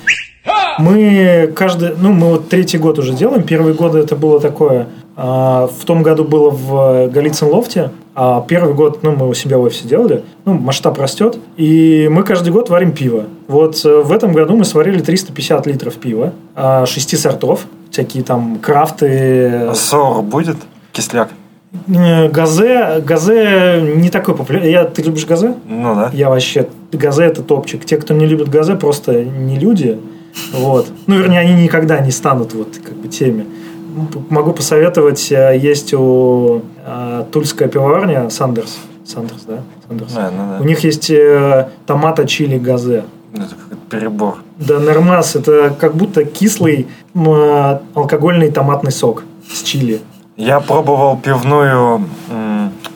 [0.79, 3.43] Мы каждый, ну, мы вот третий год уже делаем.
[3.43, 4.87] Первые годы это было такое.
[5.15, 7.91] а, В том году было в Голицын Лофте.
[8.15, 12.23] А первый год, ну, мы у себя в офисе делали, ну, масштаб растет, и мы
[12.23, 13.25] каждый год варим пиво.
[13.47, 18.59] Вот э, в этом году мы сварили 350 литров пива, а, шести сортов, всякие там
[18.59, 20.57] крафты, А sour будет?
[20.91, 21.29] Кисляк?
[21.87, 24.71] Э, Гозе, гозе не такой популярный.
[24.71, 25.55] Я, ты любишь гозе?
[25.65, 26.11] Ну да.
[26.13, 26.67] Я вообще...
[26.91, 27.83] Гозе это топчик.
[27.83, 29.99] Те, кто не любит гозе, просто не люди.
[30.53, 30.87] Вот.
[31.07, 33.45] Ну, вернее, они никогда не станут вот как бы теми.
[34.29, 38.77] Могу посоветовать, э, есть у э, тульская пивоварня Saldens.
[39.05, 39.59] Saldens, да?
[39.87, 40.13] Saldens.
[40.13, 40.65] Да, ну У да.
[40.65, 43.05] них есть э, Tomato Chili Gose.
[43.33, 44.37] Это какой-то перебор.
[44.57, 45.35] Да, нормас.
[45.35, 50.01] Это как будто кислый э, алкогольный томатный сок с чили.
[50.37, 52.07] Я пробовал пивную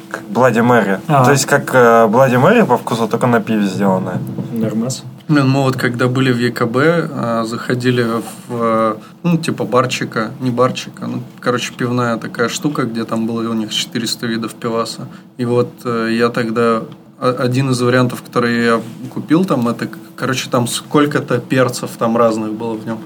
[0.10, 1.00] как Блади Мэри.
[1.08, 1.26] А.
[1.26, 4.20] То есть как э, Блади Мэри по вкусу, только на пиве сделанная.
[4.52, 5.04] Нормас.
[5.28, 8.95] Блин, мы вот когда были в ЕКБ, а, заходили в, э,
[9.32, 13.73] ну, типа барчика, не барчика, ну, короче, пивная такая штука, где там было у них
[13.73, 15.07] 400 видов пиваса.
[15.38, 16.84] И вот э, я тогда
[17.19, 18.82] о- один из вариантов, который я
[19.13, 22.99] купил там, это, короче, там сколько-то перцев там разных было в нем.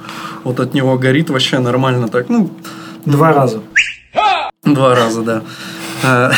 [0.44, 2.50] Вот от него горит вообще нормально так, ну,
[3.06, 3.62] Два раза.
[4.64, 5.42] Два раза, да.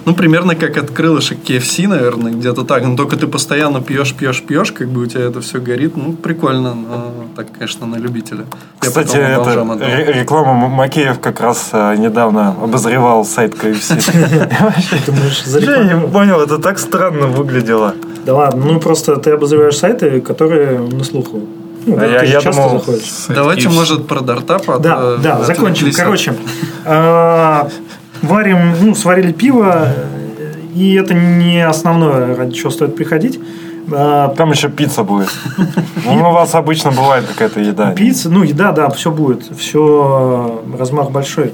[0.00, 2.84] А, Ну, примерно как от крылышек KFC, наверное, где-то так.
[2.84, 5.96] Но только ты постоянно пьешь, пьешь, пьешь, как бы у тебя это все горит.
[5.96, 6.74] Ну, прикольно.
[6.74, 8.44] но так, конечно, на любителя.
[8.78, 14.00] Кстати, это, реклама Макеев как раз э, недавно обозревал сайт KFC.
[15.60, 17.94] Я не понял, это так странно выглядело.
[18.26, 21.40] Да ладно, ну просто ты обозреваешь сайты, которые на слуху.
[21.86, 23.10] Ну, А я- я часто думал, заходишь.
[23.28, 25.90] Давайте, может, про дартап от- Да, да, закончим.
[25.92, 26.34] Короче,
[26.84, 27.62] э,
[28.22, 29.88] варим, ну, сварили пиво,
[30.74, 33.40] и это не основное, ради чего стоит приходить.
[33.90, 35.30] Э, Там еще пицца будет.
[36.04, 37.92] Ну, у вас обычно бывает какая-то еда.
[37.92, 39.44] Пицца, ну, еда, да, все будет.
[39.58, 41.52] Все, размах большой.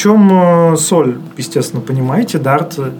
[0.00, 2.90] Чем э, соль, естественно, понимаете, Dart э,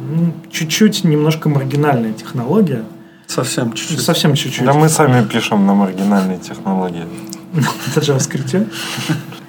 [0.51, 2.85] чуть-чуть немножко маргинальная технология.
[3.27, 4.03] Совсем чуть-чуть.
[4.03, 4.67] Совсем чуть-чуть.
[4.67, 7.07] Да мы сами пишем на маргинальные технологии.
[7.55, 8.71] На JavaScript.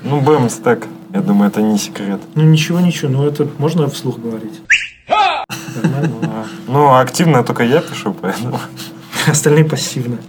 [0.02, 0.88] Ну, BM стек.
[1.14, 2.22] Я думаю, это не секрет.
[2.36, 4.62] Ну ничего, ничего, ну это можно вслух говорить.
[5.76, 6.46] Нормально.
[6.68, 8.60] Ну, активно только я пишу, поэтому.
[9.28, 10.20] Остальные пассивно.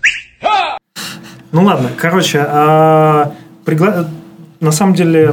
[1.52, 3.32] Ну ладно, короче, а,
[3.64, 4.08] пригла-
[4.58, 5.32] на самом деле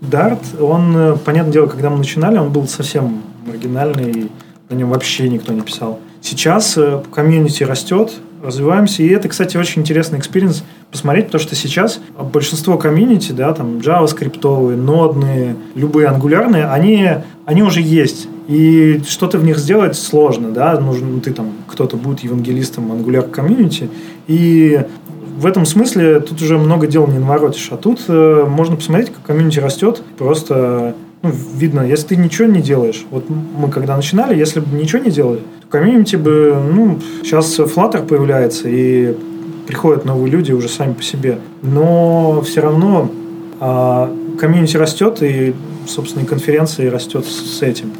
[0.00, 4.30] Dart, он, э, понятное дело, когда мы начинали, он был совсем маргинальный,
[4.68, 5.98] на нем вообще никто не писал.
[6.22, 12.00] Сейчас э, комьюнити растет, развиваемся, и это, кстати, очень интересный experience посмотреть, потому что сейчас
[12.32, 17.08] большинство комьюнити, да, там JavaScript, нодные, любые ангулярные, они,
[17.44, 18.28] они уже есть.
[18.48, 23.28] И что-то в них сделать сложно, да, нужно, ну, ты там, кто-то будет евангелистом Angular
[23.30, 23.88] комьюнити,
[24.26, 24.80] и
[25.38, 29.22] в этом смысле тут уже много дел не наворотишь, а тут э, можно посмотреть, как
[29.22, 34.60] комьюнити растет, просто ну, видно, если ты ничего не делаешь, вот мы когда начинали, если
[34.60, 39.14] бы ничего не делали, то комьюнити бы, ну, сейчас Flutter появляется, и
[39.66, 43.10] приходят новые люди уже сами по себе, но все равно
[43.60, 45.54] а, комьюнити растет, и,
[45.86, 47.92] собственно, и конференция растет с с этим.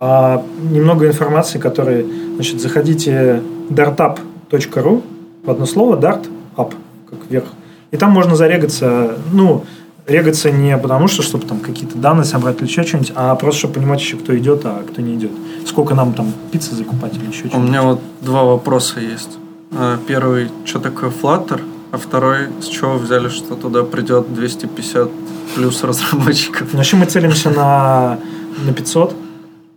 [0.00, 2.04] А, немного информации, которые,
[2.34, 5.02] значит, заходите dartup.ru,
[5.44, 6.26] в одно слово, dart,
[6.56, 6.74] up,
[7.10, 7.46] как вверх.
[7.90, 9.64] И там можно зарегаться, ну,
[10.06, 13.74] регаться не потому, что, чтобы там какие-то данные собрать или еще что-нибудь, а просто, чтобы
[13.74, 15.32] понимать еще, кто идет, а кто не идет.
[15.66, 17.68] Сколько нам там пиццы закупать или еще У что-нибудь.
[17.68, 19.38] меня вот два вопроса есть.
[19.72, 21.60] А, Первый, что такое Flutter?
[21.92, 25.08] А второй, с чего взяли, что туда придет 250
[25.54, 26.68] плюс разработчиков?
[26.72, 28.18] Ну, Вообще мы целимся на,
[28.64, 29.14] на 500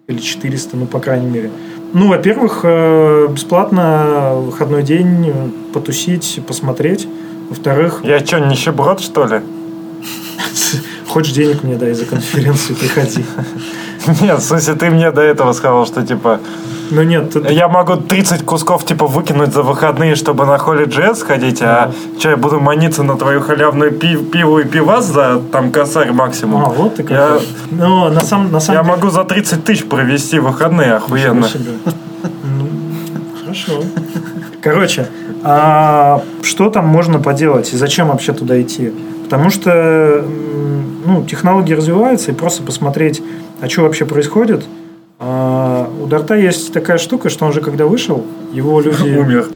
[0.08, 1.52] или 400, ну, по крайней мере.
[1.94, 7.08] Ну, во-первых, э, бесплатно выходной день э, потусить, посмотреть.
[7.50, 9.42] Во-вторых, Я что, нищеброд, что ли?
[11.10, 13.26] хочешь денег мне дай за конференцию, приходи.
[14.22, 16.40] Нет, в смысле, ты мне до этого сказал, что, типа,
[16.92, 21.62] Ну нет, ты- я могу 30 кусков, типа, выкинуть за выходные, чтобы на Holy сходить,
[21.62, 26.12] а что, я буду маниться на твою халявную пи- пиву и пивас за, там, косарь
[26.12, 26.64] максимум?
[26.66, 27.48] А, вот ты Я- какой.
[27.72, 28.96] Ну, на самом, на самом Я деле...
[28.96, 31.48] могу за 30 тысяч провести выходные охуенно.
[32.44, 32.68] Ну,
[33.42, 33.84] Хорошо.
[34.62, 35.08] Короче,
[35.44, 38.92] а что там можно поделать и зачем вообще туда идти?
[39.24, 40.26] Потому что
[41.06, 43.22] ну, технологии развиваются, и просто посмотреть,
[43.62, 44.66] а что вообще происходит.
[45.20, 49.04] А, у Дарта есть такая штука, что он же когда вышел, его люди...
[49.20, 49.48] Умер.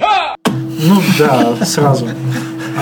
[0.00, 2.08] Ну да, сразу.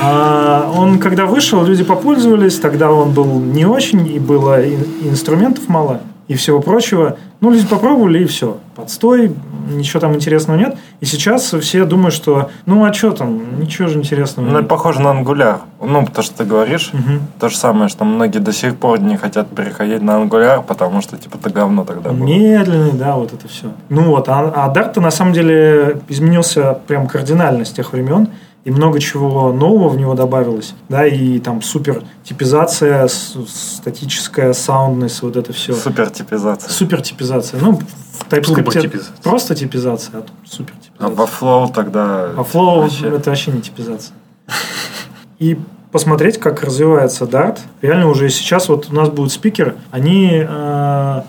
[0.02, 5.68] А он когда вышел, люди попользовались, тогда он был не очень, и было и- инструментов
[5.68, 6.00] мало.
[6.28, 7.18] и всего прочего.
[7.40, 8.58] Ну, люди попробовали, и все.
[8.76, 9.32] Подстой,
[9.70, 10.76] ничего там интересного нет.
[11.00, 14.68] И сейчас все думают, что, ну, а что там, ничего же интересного Ну, это нет.
[14.68, 15.60] похоже на Angular.
[15.80, 17.20] Ну, то, что ты говоришь, Мгм.
[17.38, 21.16] то же самое, что многие до сих пор не хотят переходить на Angular, потому что,
[21.16, 22.26] типа, это говно тогда было.
[22.26, 23.68] Медленный, да, вот это все.
[23.88, 28.28] Ну вот, а, а Dart на самом деле изменился прям кардинально с тех времен,
[28.64, 35.36] и много чего нового в него добавилось, да, и там супер типизация, статическая саундность, вот
[35.36, 35.72] это все.
[35.74, 36.70] Супер типизация.
[36.70, 37.60] Супер типизация.
[37.60, 41.16] Ну, в TypeScript просто типизация, а тут супер А типизация.
[41.16, 42.24] во Flow тогда...
[42.36, 44.14] А Flow вообще- это вообще не типизация.
[45.38, 45.58] И
[45.90, 47.58] посмотреть, как развивается Dart.
[47.80, 49.76] Реально уже сейчас вот у нас будет спикер.
[49.90, 51.22] Они э,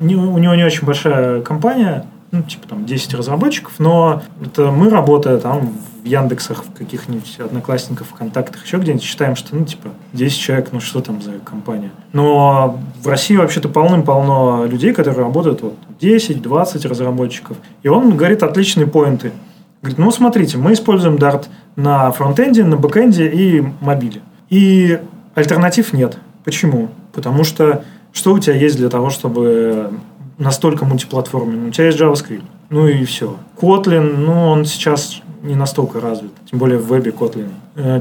[0.00, 4.90] не- у него не очень большая компания, ну, типа там 10 разработчиков, но это мы,
[4.90, 5.72] работая там
[6.02, 10.80] в Яндексах, в каких-нибудь одноклассниках, ВКонтактах, еще где-нибудь, считаем, что, ну, типа, 10 человек, ну,
[10.80, 11.90] что там за компания.
[12.12, 17.56] Но в России вообще-то полным-полно людей, которые работают вот 10-20 разработчиков.
[17.82, 19.32] И он говорит отличные point ы.
[19.80, 24.20] Говорит, ну, смотрите, мы используем Dart на фронтенде, на бэкенде и мобиле.
[24.50, 24.98] И
[25.34, 26.18] альтернатив нет.
[26.44, 26.90] Почему?
[27.12, 29.90] Потому что что у тебя есть для того, чтобы
[30.38, 31.68] настолько мультиплатформенный?
[31.68, 32.44] У тебя есть JavaScript.
[32.70, 33.36] Ну и все.
[33.60, 36.32] Kotlin, ну, он сейчас не настолько развит.
[36.50, 37.50] Тем более в вебе Kotlin.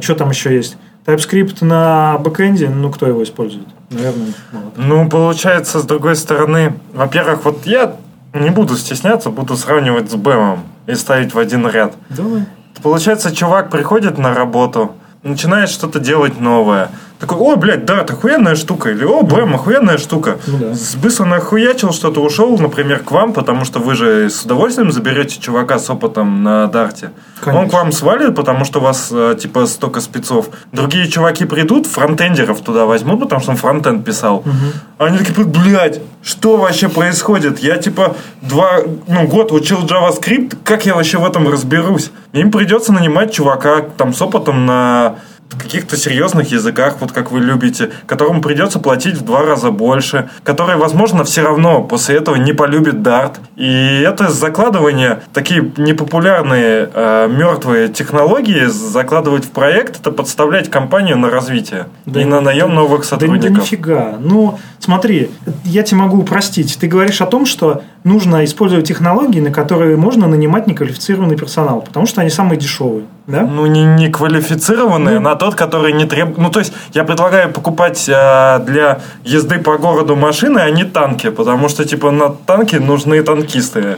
[0.02, 0.78] что там еще есть?
[1.06, 3.68] TypeScript на бэкенде, ну, кто его использует?
[3.90, 4.66] Наверное, мало.
[4.76, 7.96] Ну, получается, с другой стороны, во-первых, вот я
[8.34, 11.94] не буду стесняться, буду сравнивать с Бэмом и ставить в один ряд.
[12.10, 12.46] Давай.
[12.84, 14.92] Получается, чувак приходит на работу,
[15.24, 16.90] начинает что-то делать новое.
[17.20, 18.92] Такой, о, блядь, да, это охуенная штука.
[18.92, 20.38] Или, о, БЭМ, охуенная штука.
[20.46, 20.74] Ну да.
[21.02, 25.80] Быстро нахуячил что-то, ушел, например, к вам, потому что вы же с удовольствием заберете чувака
[25.80, 27.12] с опытом на дарте.
[27.40, 27.70] Он Конечно.
[27.70, 30.50] к вам свалит, потому что у вас, э, типа, столько спецов.
[30.72, 34.44] Другие чуваки придут, фронтендеров туда возьмут, потому что он фронтенд писал.
[35.00, 37.60] А Они такие, блядь, что вообще происходит?
[37.60, 42.12] Я, типа, два, ну, год учил JavaScript, как я вообще в этом разберусь?
[42.34, 45.16] Им придется нанимать чувака там с опытом на
[45.58, 50.76] каких-то серьезных языках, вот как вы любите, которому придется платить в два раза больше, который,
[50.76, 53.36] возможно, все равно после этого не полюбит Dart.
[53.56, 61.30] И это закладывание, такие непопулярные э, мертвые технологии закладывать в проект, это подставлять компанию на
[61.30, 63.58] развитие Да и на наем новых Да, сотрудников.
[63.58, 64.16] да нифига.
[64.20, 65.30] Ну, смотри,
[65.64, 66.78] я тебе могу упростить.
[66.80, 72.06] Ты говоришь о том, что нужно использовать технологии, на которые можно нанимать неквалифицированный персонал, потому
[72.06, 73.06] что они самые дешевые.
[73.28, 73.42] Да?
[73.42, 75.30] Ну, не, не квалифицированные, Ну.
[75.30, 76.38] на тот, который не требует...
[76.38, 81.30] Ну, то есть, я предлагаю покупать э, для езды по городу машины, а не танки,
[81.30, 83.98] потому что, типа, на танки нужны танкисты,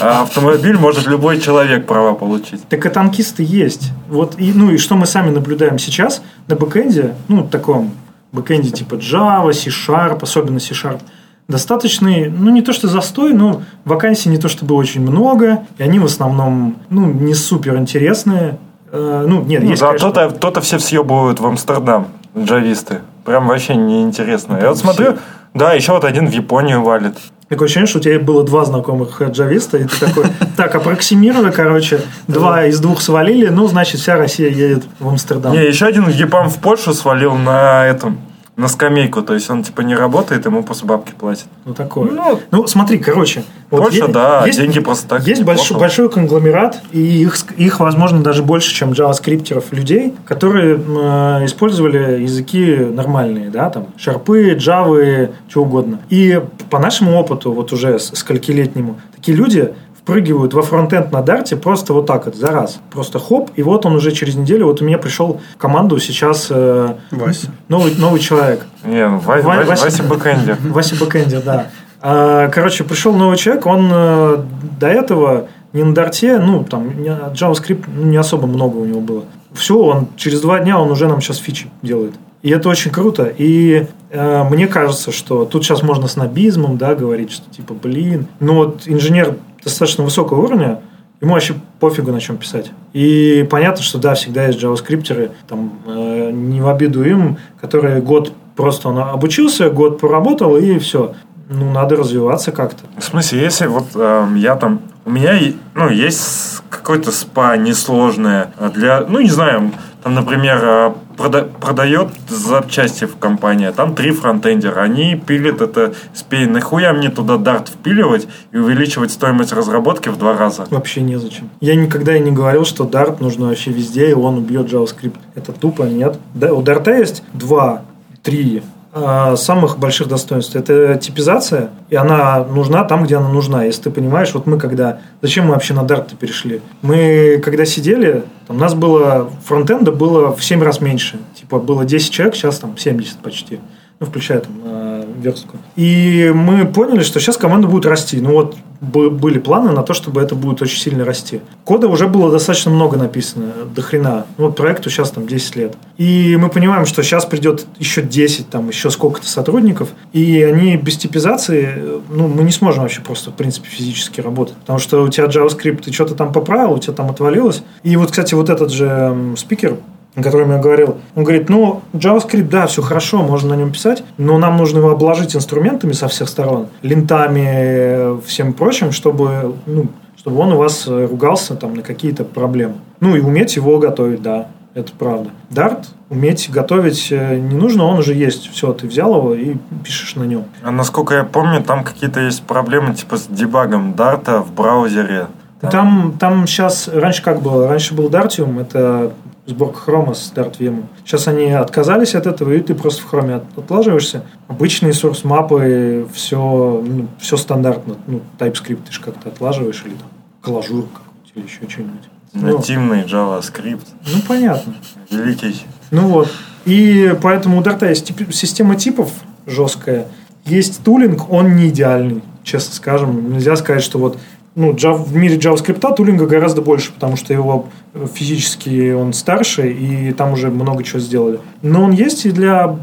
[0.00, 2.66] а автомобиль может любой человек права получить.
[2.68, 3.90] Так и танкисты есть.
[4.08, 7.92] Вот, и, ну и что мы сами наблюдаем сейчас на бэкэнде, ну, таком
[8.32, 11.00] бэкэнде типа Java, C-Sharp, особенно C-Sharp,
[11.48, 15.98] достаточный, ну, не то что застой, но вакансий не то чтобы очень много, и они
[15.98, 18.58] в основном, ну, не супер интересные.
[18.92, 22.08] Э, Ну, нет, Ну, есть, да, конечно, то-то, то-то все съебывают в Амстердам,
[22.38, 23.00] джависты.
[23.24, 24.58] Прям вообще неинтересно.
[24.60, 24.84] Я вот Все.
[24.84, 25.16] смотрю,
[25.54, 27.16] да, еще вот один в Японию валит.
[27.50, 30.24] Такое ощущение, что у тебя было два знакомых джависта, и ты такой,
[30.56, 35.52] так, аппроксимируя, короче, два из двух свалили, ну, значит, вся Россия едет в Амстердам.
[35.52, 38.20] Не, еще один епам в Польшу свалил на этом,
[38.60, 39.22] на скамейку.
[39.22, 41.46] То есть он типа не работает, ему просто бабки платят.
[41.64, 42.10] Ну, такое.
[42.10, 43.42] Ну, Ну, смотри, короче.
[43.70, 48.42] Польша, е- да, деньги просто так Есть большой, большой конгломерат, и их, их, возможно, даже
[48.42, 56.00] больше, чем джаваскриптеров людей, которые э, использовали языки нормальные, да, там, шарпы, джавы, что угодно.
[56.10, 59.72] И по нашему опыту, вот уже сколькилетнему, такие люди
[60.02, 62.80] впрыгивают во фронтенд на дарте просто вот так вот, за раз.
[62.90, 66.46] Просто хоп, и вот он уже через неделю, вот у меня пришел в команду сейчас
[66.50, 67.48] э, Вася.
[67.68, 68.64] новый, новый человек.
[68.84, 70.56] Не, ну, Ва- Ва- Ва- Вася- Вася Бэкэнди.
[70.70, 71.66] Вася Бэкэндер, да.
[72.02, 74.42] А, Короче, пришел новый человек, он э,
[74.80, 79.24] до этого не на дарте, ну, там, JavaScript ну, не особо много у него было.
[79.52, 82.14] Все, он через два дня он уже нам сейчас фичи делает.
[82.42, 83.30] И это очень круто.
[83.36, 88.54] И э, мне кажется, что тут сейчас можно снобизмом, да, говорить, что типа, блин, ну
[88.54, 90.80] вот инженер достаточно высокого уровня,
[91.20, 92.70] ему вообще пофигу на чем писать.
[92.92, 98.32] И понятно, что да, всегда есть джаваскриптеры, там, э, не в обиду им, которые год
[98.56, 101.14] просто он обучился, год поработал, и все.
[101.48, 102.84] Ну, надо развиваться как-то.
[102.96, 104.82] В смысле, если вот эм, я там...
[105.04, 105.32] У меня
[105.74, 109.00] ну, есть какой-то спа несложное а для...
[109.00, 109.72] Ну, не знаю,
[110.02, 114.80] там, например, э, прода- продает запчасти в компании, а там три фронтендера.
[114.80, 116.46] Они пилят это спей.
[116.46, 120.66] Нахуя мне туда дарт впиливать и увеличивать стоимость разработки в два раза?
[120.70, 121.50] Вообще незачем.
[121.60, 125.16] Я никогда и не говорил, что Dart нужно вообще везде, и он убьет JavaScript.
[125.34, 126.18] Это тупо нет.
[126.34, 127.82] Да, у Dart есть два,
[128.22, 130.56] три э, самых больших достоинств.
[130.56, 133.64] Это типизация, и она нужна там, где она нужна.
[133.64, 135.00] Если ты понимаешь, вот мы когда...
[135.22, 136.60] Зачем мы вообще на Dart перешли?
[136.82, 139.30] Мы когда сидели, там, нас было...
[139.44, 141.20] Фронтенда было в 7 раз меньше.
[141.36, 143.60] Типа было 10 человек, сейчас там 70 почти.
[144.00, 144.89] Ну, включая там э,
[145.20, 145.56] верстку.
[145.76, 148.20] И мы поняли, что сейчас команда будет расти.
[148.20, 151.40] Ну вот были планы на то, чтобы это будет очень сильно расти.
[151.64, 154.24] Кода уже было достаточно много написано, до хрена.
[154.38, 155.74] Ну, вот проекту сейчас там 10 лет.
[155.98, 160.96] И мы понимаем, что сейчас придет еще 10, там еще сколько-то сотрудников, и они без
[160.96, 164.56] типизации, ну, мы не сможем вообще просто, в принципе, физически работать.
[164.56, 167.62] Потому что у тебя JavaScript, ты что-то там поправил, у тебя там отвалилось.
[167.82, 169.76] И вот, кстати, вот этот же спикер,
[170.14, 174.02] о котором я говорил, он говорит, ну, JavaScript, да, все хорошо, можно на нем писать,
[174.18, 179.86] но нам нужно его обложить инструментами со всех сторон, лентами, всем прочим, чтобы, ну,
[180.16, 182.74] чтобы он у вас ругался там на какие-то проблемы.
[183.00, 185.30] Ну, и уметь его готовить, да, это правда.
[185.50, 188.50] Dart уметь готовить э, не нужно, он уже есть.
[188.52, 190.44] Все, ты взял его и пишешь на нем.
[190.62, 195.28] А насколько я помню, там какие-то есть проблемы типа с дебагом дарта в браузере.
[195.60, 197.68] Там, там сейчас, раньше как было?
[197.68, 199.12] Раньше был Dartium, это
[199.50, 200.84] сборка хрома с DartVM.
[201.04, 204.24] Сейчас они отказались от этого, и ты просто в хроме от- отлаживаешься.
[204.48, 206.38] Обычные source мапы, все,
[206.84, 207.96] ну, все стандартно.
[208.06, 210.08] Ну, TypeScript ты же как-то отлаживаешь, или там
[210.42, 210.88] какой-нибудь,
[211.34, 212.08] или еще что-нибудь.
[212.32, 213.86] Ну, Нативный JavaScript.
[214.06, 214.74] ну, понятно.
[215.10, 215.60] Великий.
[215.90, 216.28] Ну вот.
[216.64, 219.12] И поэтому у Дарта есть тип- система типов
[219.46, 220.06] жесткая.
[220.44, 223.32] Есть тулинг, он не идеальный, честно скажем.
[223.32, 224.18] Нельзя сказать, что вот
[224.54, 229.70] ну, Java- в мире JavaScript тулинга гораздо больше, потому что его э, физически он старше,
[229.70, 231.38] и там уже много чего сделали.
[231.62, 232.78] Но он есть, и для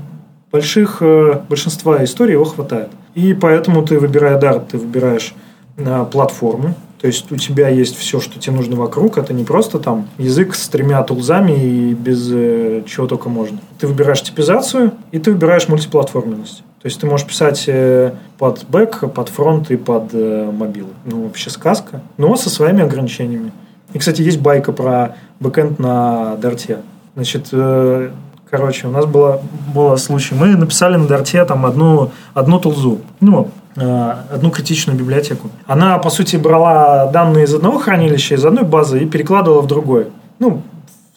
[0.52, 2.90] больших, э, большинства историй его хватает.
[3.16, 5.34] И поэтому ты, выбирая Dart, ты выбираешь
[5.78, 9.18] э, платформу, то есть у тебя есть все, что тебе нужно вокруг.
[9.18, 13.60] Это не просто там язык с тремя тулзами и без э, чего только можно.
[13.80, 16.64] Ты выбираешь типизацию и ты выбираешь мультиплатформенность.
[16.82, 20.92] То есть ты можешь писать э, под бэк, под фронт и под э, мобилы.
[21.06, 22.02] Ну, вообще сказка.
[22.18, 23.52] Но со своими ограничениями.
[23.94, 26.80] И, кстати, есть байка про бэкэнд на Дарте.
[27.16, 28.12] Значит, э,
[28.50, 29.42] короче, у нас было,
[29.74, 30.36] было случай.
[30.36, 33.02] Мы написали на Дарте там одну, одну тулзу.
[33.20, 35.50] Ну, одну критичную библиотеку.
[35.68, 40.08] Она, по сути, брала данные из одного хранилища, из одной базы и перекладывала в другой.
[40.40, 40.64] Ну,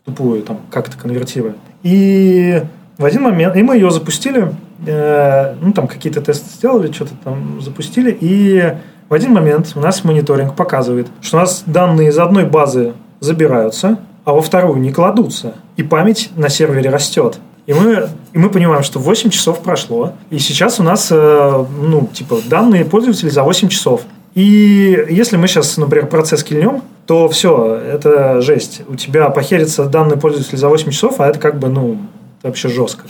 [0.03, 1.55] в тупую, там, как-то конвертируя.
[1.83, 2.63] И
[2.99, 4.53] в один момент, и мы ее запустили,
[4.87, 8.75] э, ну, там какие-то тесты сделали, что-то там запустили, и
[9.09, 13.99] в один момент у нас мониторинг показывает, что у нас данные из одной базы забираются,
[14.25, 17.39] а во вторую не кладутся, и память на сервере растет.
[17.67, 22.09] И мы, и мы понимаем, что 8 часов прошло, и сейчас у нас, э, ну,
[22.13, 24.03] типа, данные пользователей за 8 часов.
[24.35, 28.83] И если мы сейчас, например, процесс кильнем, то все, это жесть.
[28.89, 31.99] У тебя похерится данные пользователя за 8 часов, а это как бы, ну,
[32.43, 33.07] вообще жестко.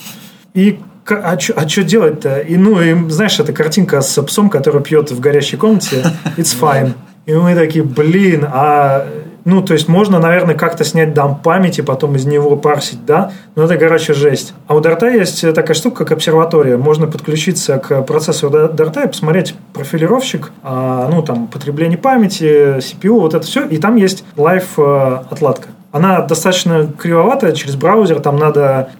[0.54, 2.40] И а что делать-то?
[2.40, 6.04] И, ну, и, знаешь, эта картинка с псом, который пьет в горящей комнате,
[6.36, 6.92] it's fine.
[7.26, 9.06] И мы такие, блин, а...
[9.46, 13.32] Ну, то есть можно, наверное, как-то снять дамп памяти, потом из него парсить, да?
[13.54, 14.52] Но это, короче, жесть.
[14.66, 16.76] А у Дарта есть такая штука, как обсерватория.
[16.76, 23.18] Можно подключиться к процессору Дар- Дарта и посмотреть профилировщик, а, ну, там, потребление памяти, CPU,
[23.18, 23.64] вот это все.
[23.64, 25.68] И там есть лайв-отладка.
[25.92, 28.20] Она достаточно кривоватая через браузер.
[28.20, 28.90] Там надо,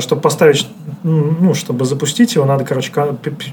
[0.00, 0.68] чтобы поставить,
[1.02, 2.92] м, ну, чтобы запустить его, надо, короче,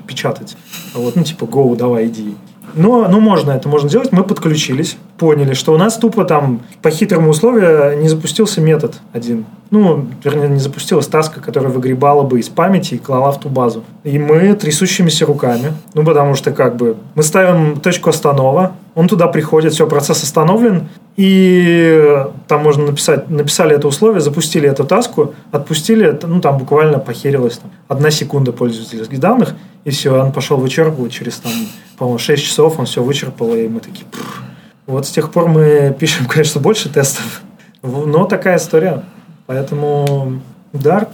[0.07, 0.55] печатать.
[0.93, 2.35] Вот, ну, типа, go, давай, иди.
[2.75, 4.11] Но, ну, можно это, можно делать.
[4.11, 9.45] Мы подключились, поняли, что у нас тупо там по хитрому условию не запустился метод один.
[9.69, 13.83] Ну, вернее, не запустилась таска, которая выгребала бы из памяти и клала в ту базу.
[14.03, 19.27] И мы трясущимися руками, ну, потому что как бы мы ставим точку останова, он туда
[19.27, 26.19] приходит, все, процесс остановлен, и там можно написать, написали это условие, запустили эту таску, отпустили,
[26.23, 31.37] ну, там буквально похерилось там, одна секунда пользовательских данных, и все, он пошел вычерпывать через,
[31.37, 31.51] там,
[31.97, 34.41] по-моему, 6 часов, он все вычерпал, и мы такие, «Пф».
[34.87, 37.41] вот с тех пор мы пишем, конечно, больше тестов,
[37.81, 39.03] но такая история.
[39.45, 41.11] Поэтому Dart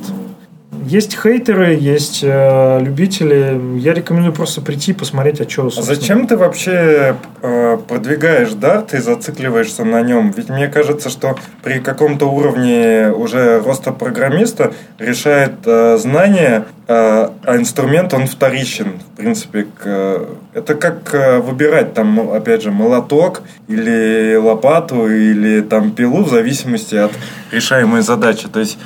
[0.86, 3.59] есть хейтеры, есть э, любители.
[3.80, 8.99] Я рекомендую просто прийти, посмотреть, а что, А зачем ты вообще э, продвигаешь Dart и
[8.99, 10.32] зацикливаешься на нем?
[10.36, 17.55] Ведь мне кажется, что при каком-то уровне уже роста программиста решает э, знание, э, а
[17.57, 18.99] инструмент он вторичен.
[19.13, 25.61] В принципе, к, э, это как э, выбирать там, опять же, молоток или лопату или
[25.61, 27.11] там пилу в зависимости от
[27.51, 28.47] решаемой задачи.
[28.47, 28.77] То есть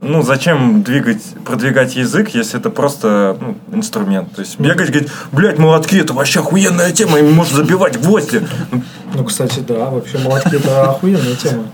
[0.00, 4.34] ну, зачем двигать, продвигать язык, если это просто ну, инструмент?
[4.34, 8.46] То есть бегать, говорить, блядь, молотки, это вообще охуенная тема, им можно забивать гвозди.
[8.70, 8.82] Ну,
[9.14, 11.64] Ну, кстати, да, вообще молотки это охуенная тема.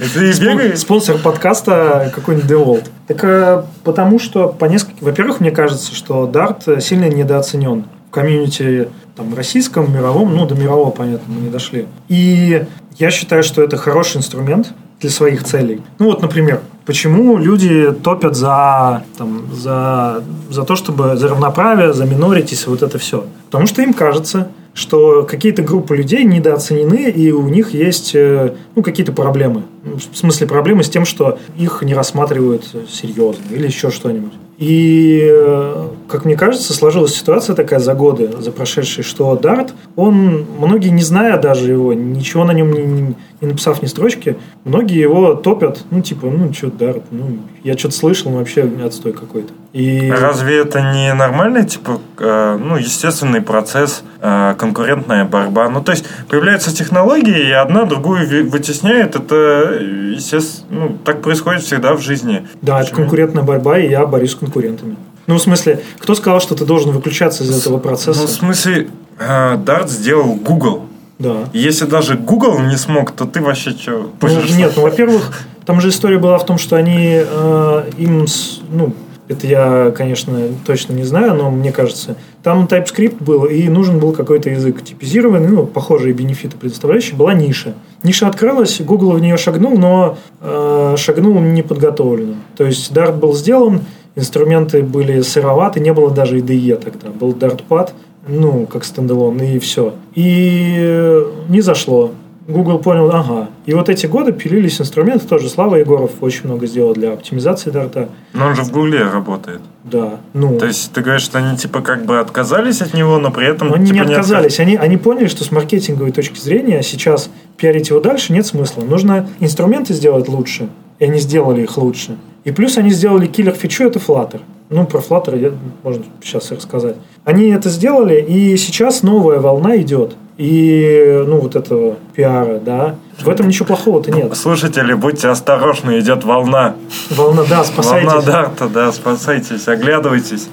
[0.00, 0.78] И ты бегаешь.
[0.78, 2.88] Спонсор подкаста какой-нибудь DeWalt.
[3.08, 5.06] Так э, потому что, по нескольким...
[5.06, 10.90] Во-первых, мне кажется, что Dart сильно недооценен в комьюнити там, российском, мировом, ну, до мирового,
[10.90, 11.86] понятно, мы не дошли.
[12.08, 12.64] И
[12.98, 15.82] я считаю, что это хороший инструмент для своих целей.
[15.98, 16.60] Ну, вот, например,
[16.90, 22.98] почему люди топят за, там, за, за то, чтобы за равноправие, за миноритис, вот это
[22.98, 23.26] все.
[23.46, 28.82] Потому что им кажется, что какие-то группы людей недооценены, и у них есть э, ну,
[28.82, 29.62] какие-то проблемы.
[29.84, 34.32] В смысле, проблемы с тем, что их не рассматривают серьезно или еще что-нибудь.
[34.60, 40.44] И, э, как мне кажется, сложилась ситуация такая за годы, за прошедшие, что Дарт, он,
[40.58, 45.00] многие не зная даже его, ничего на нем не, не- не написав ни строчки, многие
[45.00, 49.52] его топят, ну, типа, ну, что Дарт, ну, я что-то слышал, но вообще отстой какой-то.
[49.72, 50.10] И...
[50.10, 55.68] Разве это не нормальный, типа, э, ну, естественный процесс, э, конкурентная борьба?
[55.68, 59.14] Ну, то есть, появляются технологии, и одна другую вытесняет.
[59.14, 62.48] Это, естественно, ну, так происходит всегда в жизни.
[62.62, 63.02] Да, это Почему?
[63.02, 64.96] конкурентная борьба, и я борюсь с конкурентами.
[65.26, 68.20] Ну, в смысле, кто сказал, что ты должен выключаться из этого процесса?
[68.20, 68.88] Ну, в смысле,
[69.18, 70.86] э, Dart сделал Google.
[71.20, 71.44] Да.
[71.52, 74.10] Если даже Google не смог, то ты вообще что?
[74.20, 78.26] Ну, нет, ну, во-первых, там же история была в том, что они э, им,
[78.72, 78.92] ну,
[79.28, 84.10] это я, конечно, точно не знаю, но мне кажется, там TypeScript был, и нужен был
[84.10, 87.74] какой-то язык типизированный, ну, похожие бенефиты предоставляющий, была ниша.
[88.02, 92.38] Ниша открылась, Google в нее шагнул, но э, шагнул неподготовленно.
[92.56, 93.82] То есть Dart был сделан,
[94.16, 97.90] инструменты были сыроваты, не было даже IDE тогда, был Dartpad,
[98.26, 99.94] ну, как стендалон, и все.
[100.16, 102.10] И не зашло.
[102.50, 103.48] Google понял, ага.
[103.66, 108.08] И вот эти годы пилились инструменты, тоже Слава Егоров очень много сделал для оптимизации дарта.
[108.32, 109.60] Но он же в Гугле работает.
[109.84, 110.58] Да, ну...
[110.58, 113.68] То есть ты говоришь, что они типа как бы отказались от него, но при этом
[113.68, 114.60] Но они типа, не отказались.
[114.60, 118.82] Они, они поняли, что с маркетинговой точки зрения сейчас пиарить его дальше нет смысла.
[118.82, 120.68] Нужно инструменты сделать лучше.
[120.98, 122.16] И они сделали их лучше.
[122.44, 124.40] И плюс они сделали киллер фичу, это Flutter.
[124.70, 125.50] Ну, про Flutter я,
[125.82, 126.94] можно сейчас и рассказать.
[127.24, 130.14] Они это сделали, и сейчас новая волна идет.
[130.38, 132.94] И, ну, вот этого пиара, да.
[133.18, 134.34] В этом ничего плохого-то нет.
[134.36, 136.76] Слушатели, будьте осторожны, идет волна.
[137.10, 138.06] Волна, да, спасайтесь.
[138.10, 140.48] Волна Дарта, да, спасайтесь, оглядывайтесь.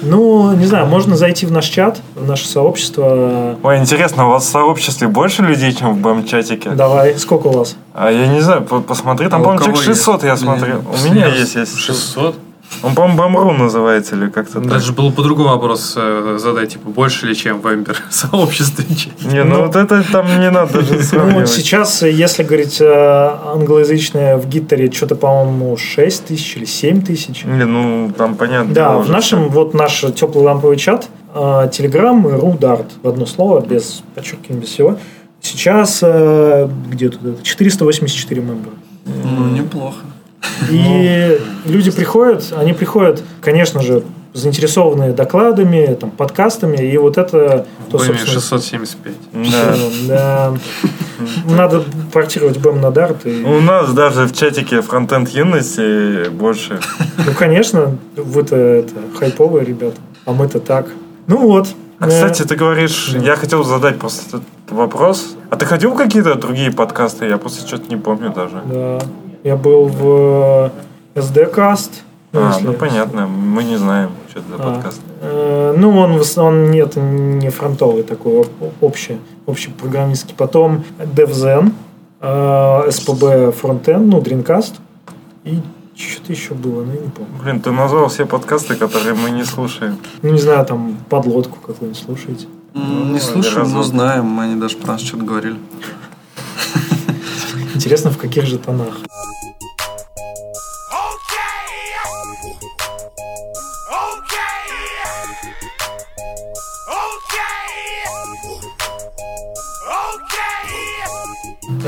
[0.00, 3.56] Ну, не знаю, можно зайти в наш чат, в наше сообщество.
[3.62, 6.70] Ой, интересно, у вас в сообществе больше людей, чем в БМ-чатике?
[6.70, 7.76] Давай, сколько у вас?
[7.94, 10.42] А я не знаю, по- посмотри, там, А по-моему, человек 600 я есть?
[10.42, 10.78] смотрел.
[10.80, 11.76] Блин, У меня есть, есть.
[11.78, 12.34] 600?
[12.82, 14.68] Он, по-моему, Бамру называется или как-то так.
[14.68, 18.84] Даже было по-другому вопрос э, задать, типа, больше ли, чем в Эмбер сообществе.
[19.24, 21.48] Не, ну, Ну, вот это там не надо даже Ну, вот сравнивать.
[21.48, 27.44] сейчас, если говорить э, англоязычное в Гиттере, что-то, по-моему, 6 тысяч или 7 тысяч.
[27.44, 28.72] Не, ну, там понятно.
[28.74, 34.02] Да, в нашем, вот наш теплый ламповый чат, Телеграм и Рударт, в одно слово, без
[34.14, 34.98] подчеркивания, без всего.
[35.40, 38.74] Сейчас, э, где тут это, 484 мембера.
[39.04, 39.98] Ну, неплохо.
[40.70, 44.02] И люди приходят, они приходят, конечно же,
[44.34, 49.14] заинтересованные докладами, там, подкастами, и вот это, то, собственно, 675.
[49.32, 49.74] Да.
[50.06, 50.54] да.
[51.48, 51.82] Надо
[52.12, 53.26] портировать БЭМ на Дарт.
[53.26, 56.80] И, У нас даже в чатике фронтенд юности больше.
[57.26, 60.86] ну, конечно, вы-то это, хайповые ребята, а мы-то так.
[61.26, 61.68] Ну вот.
[61.98, 63.18] А, кстати, ты говоришь, да.
[63.18, 65.34] я хотел задать просто этот вопрос.
[65.50, 67.26] А ты ходил в какие-то другие подкасты?
[67.26, 68.62] Я просто что-то не помню даже.
[68.66, 69.00] Да.
[69.48, 70.70] Я был в
[71.14, 72.02] SD-каст.
[72.34, 75.00] А, ну понятно, мы не знаем, что это за А, подкаст.
[75.22, 80.34] э, ну, он в основном нет, не фронтовый такой, об- общий, общий программистский.
[80.36, 81.72] Потом DevZen,
[82.20, 82.26] э,
[82.88, 84.74] SPB Frontend, ну, Dreamcast.
[85.44, 85.62] И
[85.96, 87.32] что-то еще было, ну, я не помню.
[87.42, 89.96] Блин, ты назвал все подкасты, которые мы не слушаем.
[90.20, 92.46] Ну, не знаю, там подлодку какую-нибудь слушаете.
[92.74, 92.82] Не
[93.14, 93.74] Ну, слушаем, разок.
[93.76, 94.38] но знаем.
[94.40, 95.56] Они даже про нас что-то говорили.
[97.74, 98.98] Интересно, в каких же тонах.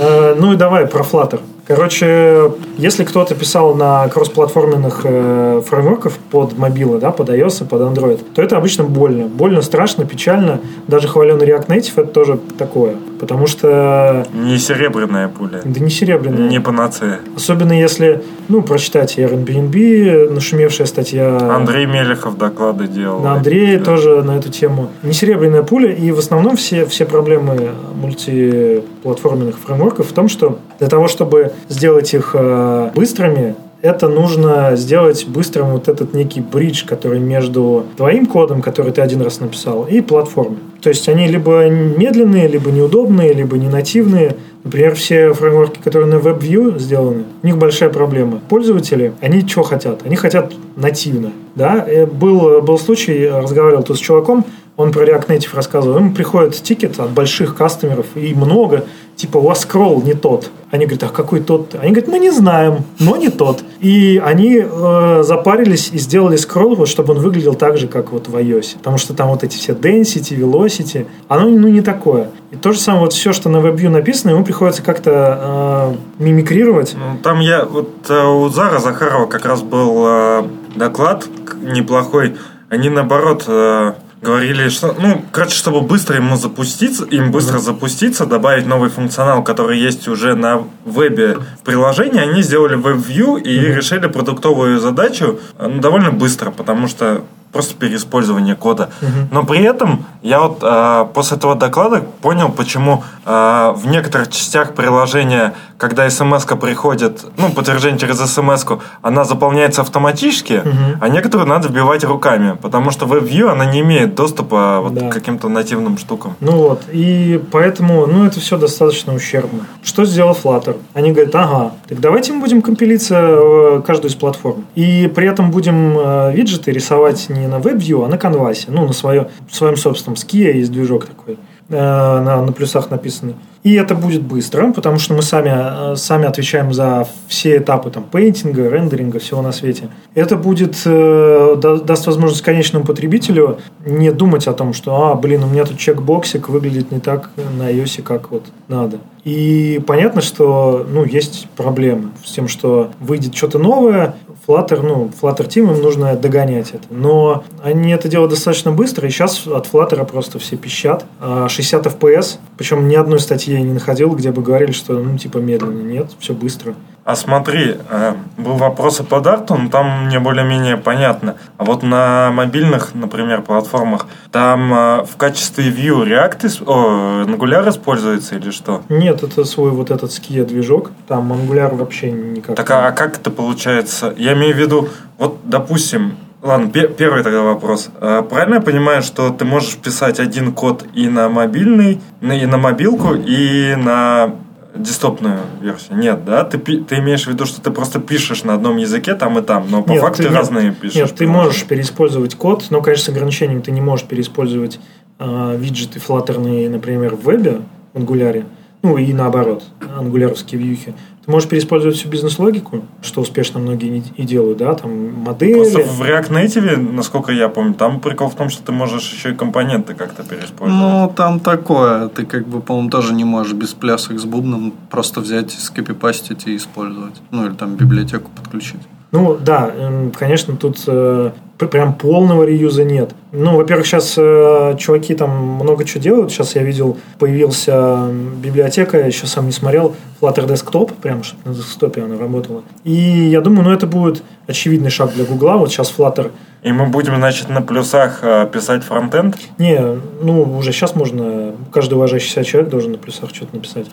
[0.01, 1.41] Ну и давай про Flutter.
[1.75, 7.83] Короче, если кто-то писал на кроссплатформенных э, фреймворках под мобилы, да, под iOS и под
[7.83, 9.27] Android, то это обычно больно.
[9.27, 10.59] Больно, страшно, печально.
[10.89, 12.97] Даже хваленый React Native это тоже такое.
[13.21, 15.61] Потому что Не серебряная пуля.
[15.65, 16.49] да не серебряный.
[16.49, 17.21] Не панацея.
[17.37, 23.21] Особенно если, ну, прочитайте Airbnb, нашумевшая статья Андрей Мелехов доклады делал.
[23.21, 23.85] на Андрея Да.
[23.85, 24.89] тоже на эту тему.
[25.05, 30.89] Не серебряная пуля, и в основном все, все проблемы мультиплатформенных фреймворков в том, что для
[30.89, 37.19] того, чтобы сделать их э, быстрыми, это нужно сделать быстрым вот этот некий бридж, который
[37.19, 40.59] между твоим кодом, который ты один раз написал, и платформой.
[40.83, 44.37] То есть они либо медленные, либо неудобные, либо не нативные.
[44.65, 48.41] Например, все фреймворки, которые на WebView сделаны, у них большая проблема.
[48.49, 50.01] Пользователи, они чего хотят?
[50.05, 51.33] Они хотят нативно.
[51.55, 51.85] Да?
[51.87, 54.45] Э, Был, был случай, разговаривал тут с чуваком,
[54.77, 55.99] он про React Native рассказывал.
[55.99, 58.85] Ему приходит тикет от больших кастомеров, и много,
[59.21, 60.51] типа, у вас скролл не тот.
[60.71, 61.75] Они говорят, а какой тот?
[61.75, 63.63] Они говорят, мы не знаем, но не тот.
[63.81, 68.29] И они э, запарились и сделали скролл, вот, чтобы он выглядел так же, как вот
[68.29, 68.77] в iOS.
[68.79, 72.31] Потому что там вот эти все density, velocity, оно ну, не такое.
[72.51, 76.95] И то же самое, вот все, что на WebView написано, ему приходится как-то э, мимикрировать.
[76.97, 80.43] Ну, Там я, вот э, у Зара Захарова как раз был э,
[80.77, 81.27] доклад
[81.61, 82.37] неплохой.
[82.69, 88.67] Они наоборот э, говорили, что, ну, короче, чтобы быстро ему запуститься, им быстро запуститься, добавить
[88.67, 94.79] новый функционал, который есть уже на вебе в приложении, они сделали WebView и решили продуктовую
[94.79, 98.91] задачу э, ну, довольно быстро, потому что просто переиспользование кода.
[99.31, 104.75] Но при этом я вот э, после этого доклада понял, почему э, в некоторых частях
[104.75, 108.65] приложения, когда смс приходит, ну, подтверждение через смс
[109.03, 110.63] она заполняется автоматически,
[111.01, 115.09] а некоторые надо вбивать руками, потому что WebView, она не имеет доступа вот Да.
[115.09, 116.35] к каким-то нативным штукам.
[116.41, 119.67] Ну вот, и поэтому, ну, это все достаточно ущербно.
[119.83, 120.77] Что сделал Flutter?
[120.95, 124.67] Они говорят, ага, так давайте мы будем компилиться э, каждую из платформ.
[124.75, 128.67] И при этом будем э, виджеты рисовать не на WebView, а на канвасе.
[128.69, 131.39] Ну, на свое, в своем собственном Skia есть движок такой,
[131.69, 133.35] э, на, на плюсах написанный.
[133.63, 138.05] И это будет быстро, потому что мы сами, э, сами отвечаем за все этапы там,
[138.05, 139.91] пейнтинга, рендеринга, всего на свете.
[140.15, 145.45] Это будет, э, да- даст возможность конечному потребителю не думать о том, что, а, блин,
[145.45, 148.99] у меня тут чекбоксик выглядит не так на iOS, как вот надо.
[149.25, 154.15] И понятно, что ну, есть проблемы с тем, что выйдет что-то новое,
[154.47, 156.85] Flutter, ну, Flutter Team им нужно догонять это.
[156.91, 161.05] Но они это делают достаточно быстро, и сейчас от Flutter просто все пищат.
[161.21, 165.17] А 60 FPS, причем ни одной статьи я не находил, где бы говорили, что, ну,
[165.19, 165.83] типа, медленно.
[165.83, 166.75] Нет, все быстро.
[167.05, 171.37] А смотри, э, был вопрос и по дарту, но там мне более-менее понятно.
[171.57, 178.37] А вот на мобильных, например, платформах, там э, в качестве Vue React, о, Angular используется
[178.37, 178.83] или что?
[178.91, 182.55] Нет, это свой вот этот Skia движок, там Angular вообще никак.
[182.55, 184.15] Так а, а как это получается?
[184.17, 187.91] Я имею в виду, вот, допустим, ладно, пе- первый тогда вопрос.
[188.01, 192.57] А, Правильно я понимаю, что ты можешь писать один код и на мобильный, и на
[192.59, 194.35] мобилку, и на
[194.75, 195.99] десктопную версию?
[195.99, 196.45] Нет, да?
[196.45, 199.67] Ты, ты имеешь в виду, что ты просто пишешь на одном языке там и там,
[199.71, 200.97] но по Нет, факту ты- ты нет, разные пишешь.
[200.97, 204.79] Нет, ты можешь переиспользовать код, но, конечно, с ограничением ты не можешь переиспользовать
[205.19, 207.61] э, виджеты флаттерные, например, в вебе,
[207.93, 208.45] в Angular,
[208.83, 209.65] ну и наоборот,
[209.97, 210.95] ангуляровские вьюхи.
[211.25, 215.53] Ты можешь переиспользовать всю бизнес-логику, что успешно многие не- и делают, да, там модели.
[215.55, 219.33] Просто в React Native, насколько я помню, там прикол в том, что ты можешь еще
[219.33, 220.83] и компоненты как-то переиспользовать.
[220.83, 222.09] Ну, там такое.
[222.09, 226.57] Ты, как бы, по-моему, тоже не можешь без плясок с бубном просто взять, скопипастить и
[226.57, 227.21] использовать.
[227.31, 228.81] Ну, или там библиотеку подключить.
[229.13, 233.11] Ну да, эм, конечно, тут э, пр- прям полного реюза нет.
[233.33, 236.31] Ну, во-первых, сейчас э, чуваки там много чего делают.
[236.31, 238.09] Сейчас я видел, появился
[238.43, 242.63] библиотека, я еще сам не смотрел, Flutter Desktop, прям чтобы на десктопе она работала.
[242.85, 245.57] И я думаю, ну это будет очевидный шаг для Гугла.
[245.57, 246.31] Вот сейчас Flutter
[246.63, 249.37] И мы будем, значит, на плюсах э, писать фронтенд.
[249.59, 249.81] не,
[250.23, 253.87] ну, уже сейчас можно, каждый уважающий себя человек должен на плюсах что-то написать.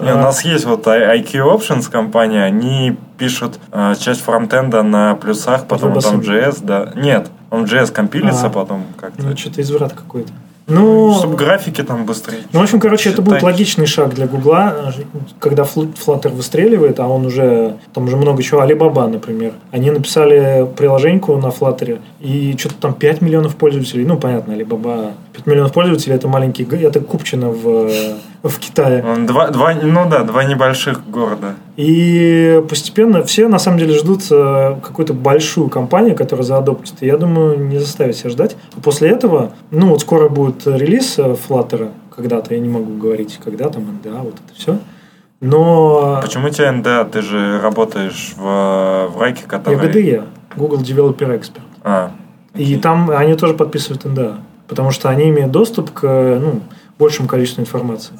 [0.00, 5.66] Не, у нас есть вот IQ Options компания, они пишут э, часть фронтенда на плюсах,
[5.66, 6.92] потом там JS, да.
[6.94, 8.50] Нет, он JS компилится А.
[8.50, 9.22] потом как-то.
[9.22, 10.32] Ну, что-то изврат какой-то.
[10.70, 12.40] Ну, Чтобы графики там быстрее.
[12.52, 13.52] Ну, в общем, короче, это будет Считать.
[13.52, 14.92] логичный шаг для Гугла,
[15.40, 19.52] когда Flutter выстреливает, а он уже, там уже много чего, Alibaba, например.
[19.70, 25.46] Они написали приложеньку на Flutter, и что-то там 5 миллионов пользователей, ну, понятно, Alibaba, 5
[25.46, 27.88] миллионов пользователей, это маленький, это Купчино в,
[28.42, 29.04] в Китае.
[29.04, 31.54] Он Два, два, ну да, два небольших города.
[31.76, 37.02] И постепенно все, на самом деле, ждут э, какую-то большую компанию, которая заадоптит.
[37.02, 38.56] Я думаю, не заставит себя ждать.
[38.82, 43.68] После этого, ну, вот скоро будет релиз э, Flutter когда-то, я не могу говорить, когда
[43.68, 44.78] там, NDA, вот это все.
[45.40, 47.04] Но Почему у тебя НДА?
[47.04, 49.88] Ты же работаешь в, в Раке, я который...
[49.88, 51.62] GDE, Google Developer Expert.
[51.84, 52.10] А,
[52.54, 56.62] И там они тоже подписывают NDA, потому что они имеют доступ к ну,
[56.98, 58.14] большему количеству информации.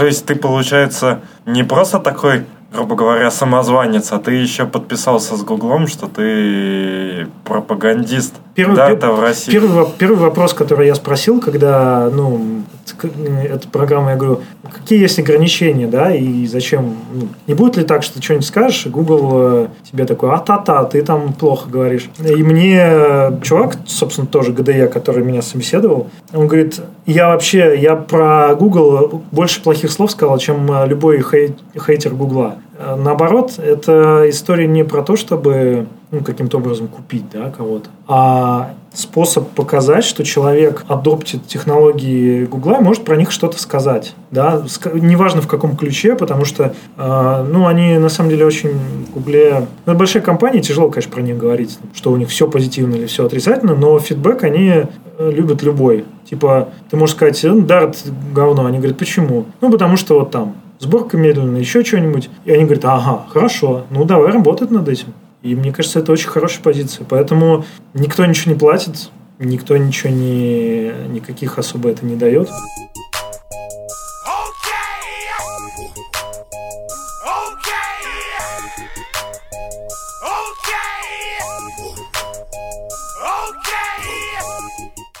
[0.00, 5.42] То есть ты, получается, не просто такой, грубо говоря, самозванец, а ты еще подписался с
[5.42, 9.50] Гуглом, что ты пропагандист Первый, пер- в России.
[9.50, 12.62] Первый, первый вопрос, который я спросил, когда, ну,
[13.44, 14.40] эта программа, я говорю,
[14.72, 18.86] какие есть ограничения, да, и зачем, ну, не будет ли так, что ты что-нибудь скажешь,
[18.86, 22.08] и Google э, тебе такой, а-та-та, ты там плохо говоришь.
[22.24, 27.96] И мне э, чувак, собственно, тоже ГДЕ, который меня собеседовал, он говорит, я вообще, я
[27.96, 32.56] про Google больше плохих слов сказал, чем э, любой хей- хейтер Гугла.
[32.80, 38.74] Э, Наоборот, это история не про то, чтобы ну, каким-то образом купить да, кого-то, а
[38.92, 44.14] способ показать, что человек адоптит технологии Гугла и может про них что-то сказать.
[44.32, 44.62] Да?
[44.94, 49.66] Неважно в каком ключе, потому что э, ну, они на самом деле очень в Гугле...
[49.86, 53.26] Ну, большие компании, тяжело, конечно, про них говорить, что у них все позитивно или все
[53.26, 54.72] отрицательно, но фидбэк они
[55.18, 56.04] э, любят любой.
[56.28, 58.04] Типа, ты можешь сказать, «Э, Дарт
[58.34, 58.66] говно.
[58.66, 59.46] Они говорят, почему?
[59.60, 62.28] Ну, потому что вот там сборка медленная, еще что-нибудь.
[62.44, 65.14] И они говорят, ага, хорошо, ну давай работать над этим.
[65.42, 67.06] И мне кажется, это очень хорошая позиция.
[67.08, 70.92] Поэтому никто ничего не платит, никто ничего не...
[71.12, 72.48] никаких особо это не дает.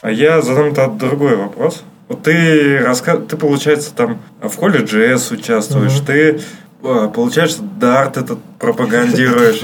[0.02, 1.84] А я задам тогда другой вопрос.
[2.10, 3.16] Вот ты, раска...
[3.18, 6.04] ты получается, там в холле JS участвуешь, Мгм.
[6.06, 6.40] ты,
[6.82, 9.62] э, получается, Dart этот пропагандируешь.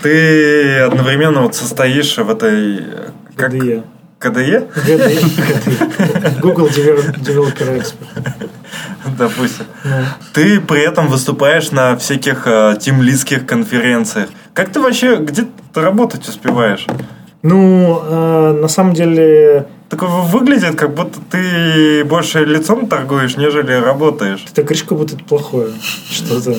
[0.00, 2.78] Ты одновременно вот состоишь в этой...
[2.78, 3.52] э, Как...
[3.52, 3.82] ГДЕ.
[4.18, 4.66] КДЕ?
[4.76, 5.20] ГДЕ.
[6.40, 8.48] Google Develop- Developer Expert.
[9.18, 9.66] Допустим.
[10.32, 14.30] Ты при этом выступаешь на всяких э, тимлидских конференциях.
[14.54, 15.42] Как ты вообще, где
[15.74, 16.86] ты работать успеваешь?
[17.42, 24.40] Ну, э, на самом деле, Так выглядит, как будто ты больше лицом торгуешь, нежели работаешь.
[24.40, 25.70] ты так говоришь, как будто это плохое.
[26.10, 26.56] Что-то.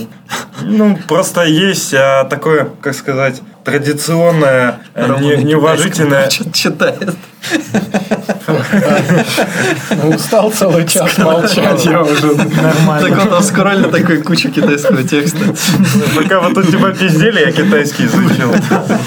[0.62, 6.30] Ну, просто есть а, такое, как сказать, традиционное, Рома не- неуважительное...
[6.30, 7.16] читает.
[10.04, 12.36] Устал целый час молчать, я уже...
[12.36, 13.20] Так Нормально.
[13.20, 15.56] он там скроллит такой кучу китайского текста.
[16.16, 18.54] Пока вот у тебя пиздели, я китайский изучил.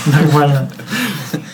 [0.06, 0.68] Нормально.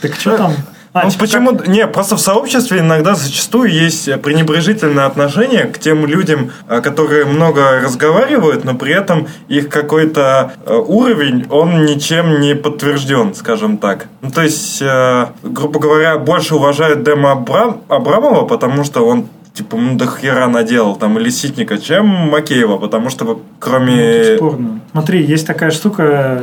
[0.01, 0.57] Так что там?
[0.95, 1.53] А, Ну, типа, почему?
[1.67, 7.81] Не, просто в сообществе иногда зачастую есть пренебрежительное отношение к тем людям, а, которые много
[7.81, 14.09] разговаривают, но при этом их какой-то э, уровень, он ничем не подтвержден, скажем так.
[14.21, 19.77] Ну, то есть, э, грубо говоря, больше уважают Дэма Абрам- Абрамова, потому что он типа,
[19.77, 24.03] ну, до хера наделал, там, или Ситника, чем Макеева, потому что Ну, кроме...
[24.03, 24.81] это спорно.
[24.93, 26.41] Смотри, есть такая штука,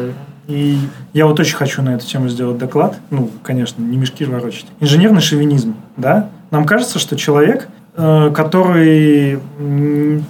[0.50, 0.78] и
[1.14, 2.98] я вот очень хочу на эту тему сделать доклад.
[3.12, 4.66] Ну, конечно, не мешки ворочать.
[4.80, 6.30] Инженерный шовинизм, да?
[6.50, 9.40] Нам кажется, что человек, э, который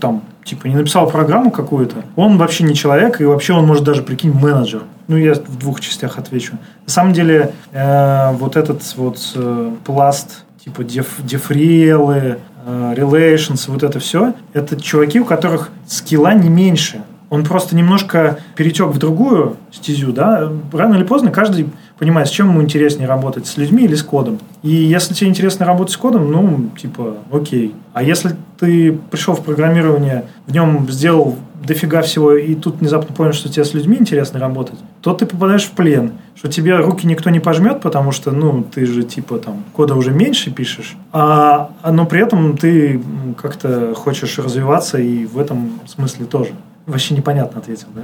[0.02, 4.02] там типа не написал программу какую-то, он вообще не человек, и вообще он может даже,
[4.02, 4.82] прикинь, менеджер.
[5.08, 6.58] Ну, я в двух частях отвечу.
[6.86, 13.84] На самом деле, э, вот этот вот э, пласт типа деф, дефриэлы, э, relations, вот
[13.84, 17.04] это все, это чуваки, у которых скилла не меньше.
[17.30, 20.52] Он просто немножко перетек в другую стезю, да.
[20.74, 24.40] Рано или поздно каждый понимает, с чем ему интереснее работать, с людьми или с кодом.
[24.64, 27.76] И если тебе интересно работать с кодом, ну, типа, окей.
[27.94, 33.34] А если ты пришел в программирование, в нем сделал дофига всего, и тут внезапно понял,
[33.34, 37.30] что тебе с людьми интересно работать, то ты попадаешь в плен, что тебе руки никто
[37.30, 42.06] не пожмет, потому что, ну, ты же, типа, там, кода уже меньше пишешь, а, но
[42.06, 43.02] при этом ты
[43.42, 46.52] как-то хочешь развиваться, и в этом смысле тоже.
[46.90, 48.02] Вообще непонятно ответил, да?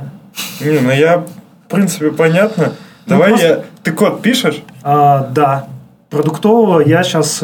[0.64, 1.18] Не, ну я,
[1.68, 2.66] в принципе, понятно.
[2.68, 2.74] Ну,
[3.08, 3.64] Давай просто- я...
[3.84, 4.62] Ты код пишешь?
[4.84, 5.68] А, да.
[6.12, 7.44] Продуктового я сейчас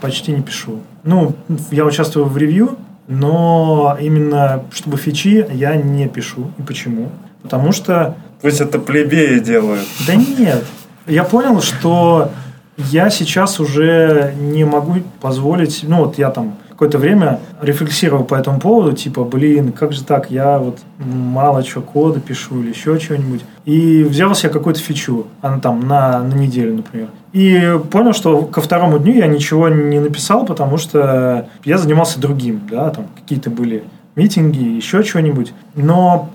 [0.00, 0.80] почти не пишу.
[1.04, 1.34] Ну,
[1.70, 6.50] я участвую в ревью, но именно чтобы фичи я не пишу.
[6.58, 7.10] И почему?
[7.42, 9.86] Потому что Пусть это плебеи делают.
[10.06, 10.64] да нет.
[11.06, 12.30] Я понял, что
[12.78, 15.80] я сейчас уже не могу позволить...
[15.82, 20.30] Ну, вот я там какое-то время рефлексировал по этому поводу, типа, блин, как же так,
[20.30, 23.40] я вот мало чего кода пишу или еще чего-нибудь.
[23.64, 27.08] И взял себе какую-то фичу, она там на, на неделю, например.
[27.32, 32.60] И понял, что ко второму дню я ничего не написал, потому что я занимался другим,
[32.70, 33.82] да, там какие-то были
[34.14, 35.52] митинги, еще что-нибудь.
[35.74, 36.30] Но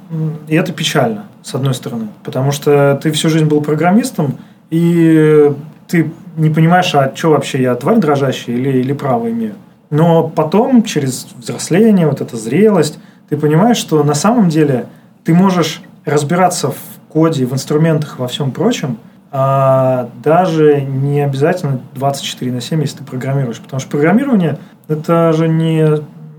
[0.49, 2.09] и это печально, с одной стороны.
[2.25, 4.37] Потому что ты всю жизнь был программистом,
[4.69, 5.53] и
[5.87, 9.53] ты не понимаешь, а что вообще я тварь дрожащая или, или право имею.
[9.93, 12.97] Но потом, через взросление, вот эта зрелость,
[13.29, 14.87] ты понимаешь, что на самом деле
[15.23, 16.77] ты можешь разбираться в
[17.09, 18.97] коде, в инструментах, во всем прочем,
[19.31, 23.59] а даже не обязательно 24 на 7, если ты программируешь.
[23.59, 24.57] Потому что программирование–
[24.87, 25.87] это же не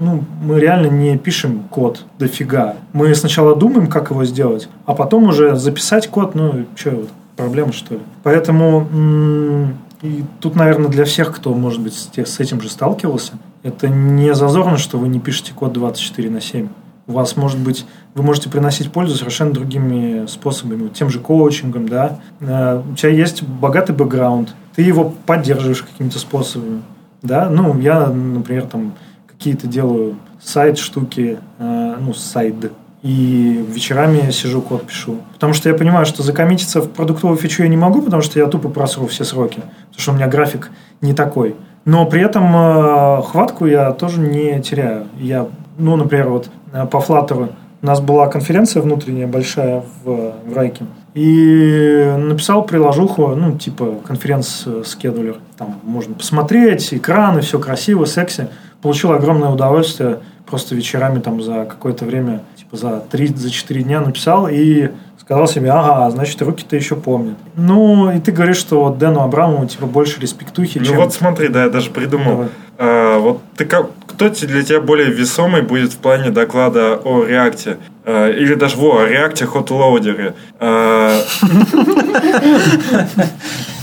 [0.00, 2.74] ну, мы реально не пишем код дофига.
[2.92, 7.08] Мы сначала думаем, как его сделать, а потом уже записать код, ну, что вот.
[7.36, 8.00] проблема, что ли.
[8.24, 13.32] Поэтому м, и тут, наверное, для всех, кто, может быть, с, этим же сталкивался,
[13.62, 16.68] это не зазорно, что вы не пишете код 24 на 7.
[17.06, 22.20] У вас, может быть, вы можете приносить пользу совершенно другими способами, тем же коучингом, да.
[22.40, 26.82] Э, У тебя есть богатый бэкграунд, ты его поддерживаешь какими-то способами,
[27.22, 27.48] да.
[27.48, 28.92] Ну, я, например, там
[29.26, 32.56] какие-то делаю сайт-штуки, э, ну, сайт,
[33.04, 35.18] и вечерами сижу, код пишу.
[35.34, 38.46] Потому что я понимаю, что закоммититься в продуктовую фичу я не могу, потому что я
[38.46, 39.60] тупо просру все сроки.
[39.94, 41.54] Потому что у меня график не такой.
[41.84, 45.06] Но при этом э, хватку я тоже не теряю.
[45.18, 45.46] Я,
[45.78, 47.52] ну, например, вот э, по Flutter
[47.82, 50.86] у нас была конференция внутренняя большая в, в Райке.
[51.12, 55.36] И написал приложуху, ну, типа конференц-скедулер.
[55.58, 58.48] Там можно посмотреть, экраны, все красиво, секси.
[58.82, 60.20] Получил огромное удовольствие.
[60.46, 64.90] Просто вечерами там за какое-то время, типа за 3 за 4 дня написал и
[65.24, 67.36] сказал себе, ага, значит, руки-то еще помнят.
[67.56, 70.96] Ну, и ты говоришь, что вот Дэну Абрамову типа больше респектухи, Ну чем...
[70.96, 72.32] вот смотри, да, я даже придумал.
[72.32, 72.48] Давай.
[72.76, 77.78] А, вот ты как, кто для тебя более весомый будет в плане доклада о реакте?
[78.04, 80.34] А, или даже во, о реакте хотлоудере?
[80.60, 81.20] А,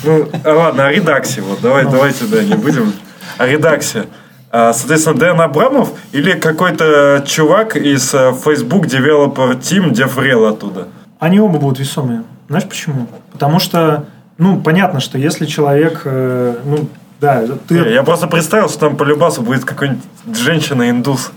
[0.04, 1.42] Ну, а ладно, о редаксе.
[1.42, 2.92] Вот, давай, давайте, да, не будем.
[3.38, 4.06] О Redux е.
[4.52, 10.88] А, Соответственно, Дэн Абрамов или какой-то чувак из э, Facebook Developer Team DevRel оттуда?
[11.22, 12.24] Они оба будут весомые.
[12.50, 13.08] Знаешь почему?
[13.32, 14.06] Потому что,
[14.40, 16.90] ну, понятно, что если человек, э, ну,
[17.20, 20.02] да, ты Я просто представил, что там по любасу будет какой-нибудь
[20.36, 21.32] женщина-индус.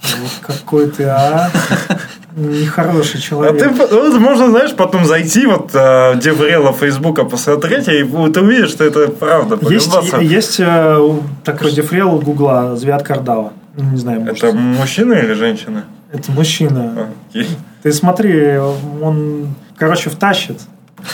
[0.00, 1.50] вот какой ты, а,
[2.36, 3.58] нехороший А человек.
[3.62, 8.40] ты, вот можно, знаешь, потом зайти вот э, DevRel а Фейсбука посмотреть, и вот ты
[8.40, 9.58] увидишь, что это правда.
[9.68, 9.92] Есть,
[10.22, 13.52] есть э, такой дефрел у Гугла, Звят Кардава.
[13.76, 15.84] Ну, Не знаю, может, Это мужчина или женщина?
[16.12, 17.10] Это мужчина.
[17.30, 17.48] Окей.
[17.82, 20.60] Ты смотри, он, короче, втащит.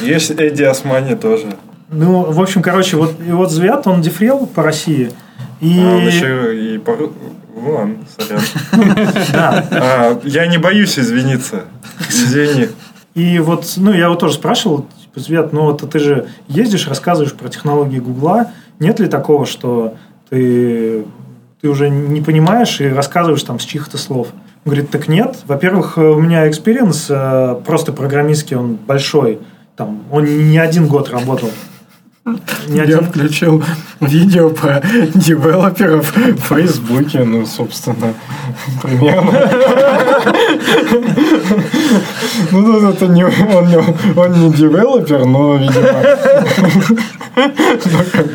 [0.00, 1.54] Есть Эдди Османи тоже.
[1.90, 5.10] Ну, в общем, короче, вот, и вот Звят, он дефрел по России.
[5.60, 6.96] И, А он еще и по...
[7.56, 8.40] Ладно, сорян.
[9.32, 11.64] да, А, я не боюсь извиниться.
[12.08, 12.68] Извини.
[13.14, 17.32] И вот, ну, я его тоже спрашивал, типа, Свет, ну, вот ты же ездишь, рассказываешь
[17.32, 18.50] про технологии Гугла.
[18.80, 19.94] Нет ли такого, что
[20.30, 21.04] ты,
[21.60, 24.28] ты уже не понимаешь и рассказываешь там с чьих-то слов?
[24.64, 25.36] Он говорит, так нет.
[25.46, 29.40] Во-первых, у меня experience э, просто программистский, он большой.
[29.76, 31.50] Там, он не один год работал.
[32.68, 33.04] Не Я один...
[33.04, 33.62] включил
[34.00, 34.80] видео про
[35.14, 38.14] девелоперов в Фейсбуке, ну, собственно,
[38.82, 39.30] примерно.
[42.50, 43.76] Ну, тут это не, он, не,
[44.18, 46.02] он не девелопер, но, видимо,
[47.36, 48.26] ну, как,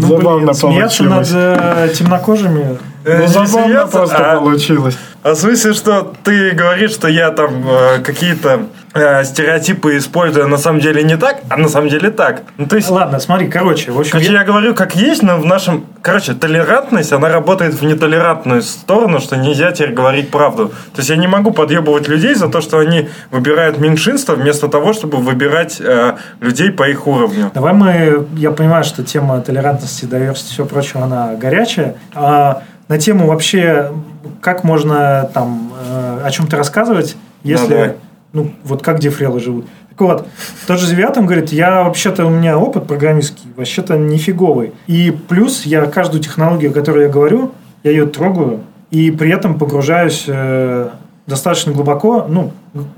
[0.00, 1.30] забавно блин, смеяться над получилось.
[1.32, 2.78] э, темнокожими.
[3.04, 4.96] Э, Ну, не забавно просто а- получилось.
[5.24, 10.48] А в смысле, что ты говоришь, что я там э, какие-то э, стереотипы использую, а
[10.48, 12.42] на самом деле не так, а на самом деле так.
[12.58, 15.38] Ну, то есть, Ладно, смотри, короче, в общем, Короче, я- я говорю, как есть, но
[15.38, 15.86] в нашем...
[16.02, 20.68] Короче, толерантность, она работает в нетолерантную сторону, что нельзя теперь говорить правду.
[20.68, 24.92] То есть я не могу подъебывать людей за то, что они выбирают меньшинство, вместо того,
[24.92, 27.50] чтобы выбирать э, людей по их уровню.
[27.54, 31.94] Давай мы, я понимаю, что тема толерантности, diversity и все прочего, она горячая.
[32.14, 33.92] А на тему вообще,
[34.40, 37.96] как можно там э, о чем-то рассказывать, если, давай.
[38.32, 39.66] ну, вот как дефрелы живут.
[39.90, 40.26] Так вот,
[40.66, 44.72] тот же Зевятом говорит, я вообще-то, у меня опыт программистский, вообще-то нифиговый.
[44.86, 47.52] И плюс я каждую технологию, о которой я говорю,
[47.84, 50.88] я ее трогаю, и при этом погружаюсь э,
[51.26, 52.52] достаточно глубоко, ну,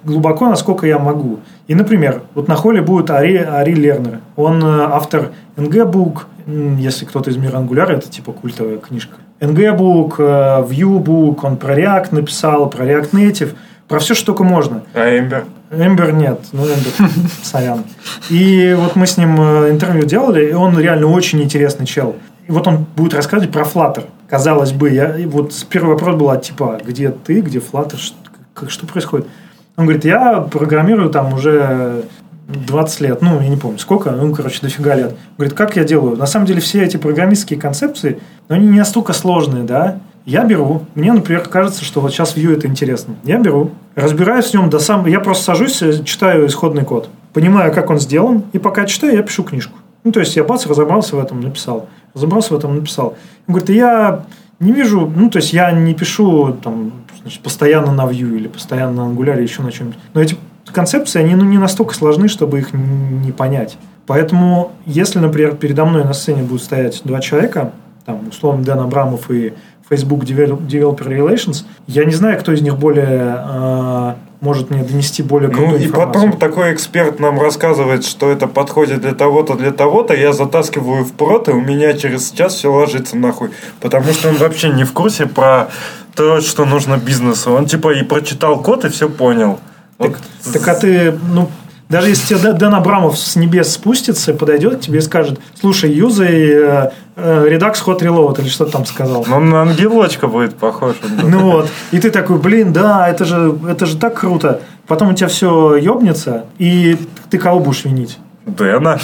[0.05, 1.41] глубоко, насколько я могу.
[1.69, 4.21] И, например, вот на холле будет Ари, Ари Лернер.
[4.37, 9.17] Он э, автор NG-Book, м, если кто-то из мира Angular, это типа культовая книжка.
[9.41, 13.55] NG-Book, э, Vue-Book, он про React написал, про React Native,
[13.89, 14.83] про все, что только можно.
[14.95, 15.45] А Эмбер?
[15.71, 17.11] Эмбер нет, ну Эмбер,
[17.43, 17.85] сорян.
[18.31, 22.17] И вот мы с ним э, интервью делали, и он реально очень интересный чел.
[22.49, 24.05] И вот он будет рассказывать про Flutter.
[24.29, 28.17] Казалось бы, я, вот первый вопрос был, а, типа, где ты, где Flutter, что,
[28.55, 29.27] как, что происходит?
[29.77, 32.05] Он говорит, я программирую там уже
[32.49, 35.17] 20 лет, ну, я не помню сколько, ну, короче, дофига лет.
[35.37, 36.17] Говорит, как я делаю?
[36.17, 39.99] На самом деле все эти программистские концепции, но они не настолько сложные, да?
[40.25, 43.15] Я беру, мне, например, кажется, что вот сейчас Vue это интересно.
[43.25, 45.07] Я беру, разбираюсь в нем до самого...
[45.07, 49.23] Я просто сажусь, э, читаю исходный код, понимаю, как он сделан, и пока читаю, я
[49.23, 49.79] пишу книжку.
[50.03, 51.89] Ну, то есть я бац, разобрался в этом, написал.
[52.15, 53.17] Разобрался в этом, написал.
[53.47, 54.25] Он говорит, я
[54.59, 56.93] не вижу, ну, то есть я не пишу там,
[57.23, 59.99] значит, постоянно на Vue или постоянно на Angular, еще на чем-нибудь.
[60.15, 60.37] Но эти
[60.73, 63.77] концепции, они ну, не настолько сложны, чтобы их не понять.
[64.07, 67.73] Поэтому, если, например, передо мной на сцене будут стоять два человека,
[68.05, 69.53] там, условно, Дэн Абрамов и
[69.89, 71.65] Facebook Devel- Developer Relations.
[71.87, 75.87] Я не знаю, кто из них более э, может мне донести более крутую Ну и
[75.87, 76.25] информацию.
[76.31, 81.13] потом такой эксперт нам рассказывает, что это подходит для того-то, для того-то, я затаскиваю в
[81.13, 83.51] прот, и у меня через час все ложится нахуй.
[83.81, 85.69] Потому что он вообще не в курсе про
[86.15, 87.53] то, что нужно бизнесу.
[87.53, 89.59] Он типа и прочитал код, и все понял.
[89.99, 90.17] Вот.
[90.53, 91.51] Так а ты, ну,
[91.89, 96.35] даже если тебе Дэн Абрамов с небес спустится, подойдет к тебе и скажет, слушай, юзай
[96.35, 99.25] э, э, Redux Hot Reload, или что там сказал.
[99.29, 100.97] Ну, на ангелочка будет похож.
[101.23, 104.63] Ну вот, и ты такой, блин, да, это же, это же так круто.
[104.89, 106.99] Потом у тебя все ебнется, и
[107.31, 108.19] ты кого будешь винить?
[108.47, 109.01] Дэна.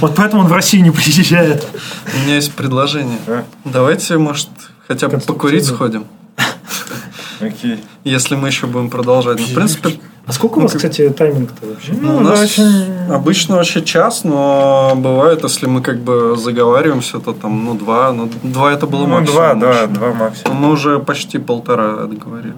[0.00, 1.66] Вот поэтому он в Россию не приезжает.
[2.14, 3.18] У меня есть предложение.
[3.26, 3.44] А?
[3.64, 4.48] Давайте, может,
[4.86, 6.06] хотя бы покурить сходим,
[7.40, 7.82] Окей.
[8.04, 9.38] если мы еще будем продолжать.
[9.38, 11.92] Ну, в принципе, А сколько у вас, кстати, тайминг-то вообще?
[12.00, 12.58] ну, у нас
[13.10, 18.12] обычно вообще час, но бывает, если мы как бы заговариваемся, то там, ну, два.
[18.12, 19.34] Ну, два это было Ну, максимум.
[19.36, 20.56] два, да, два максимум.
[20.56, 22.54] Мы уже почти полтора договорили.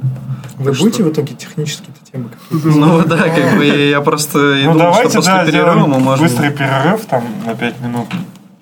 [0.59, 2.29] Вы будете в итоге технические-то темы?
[2.51, 6.25] Ну да, как бы я просто и Ну, думал, что после перерыва мы можем...
[6.27, 8.07] быстрый перерыв там на пять минут.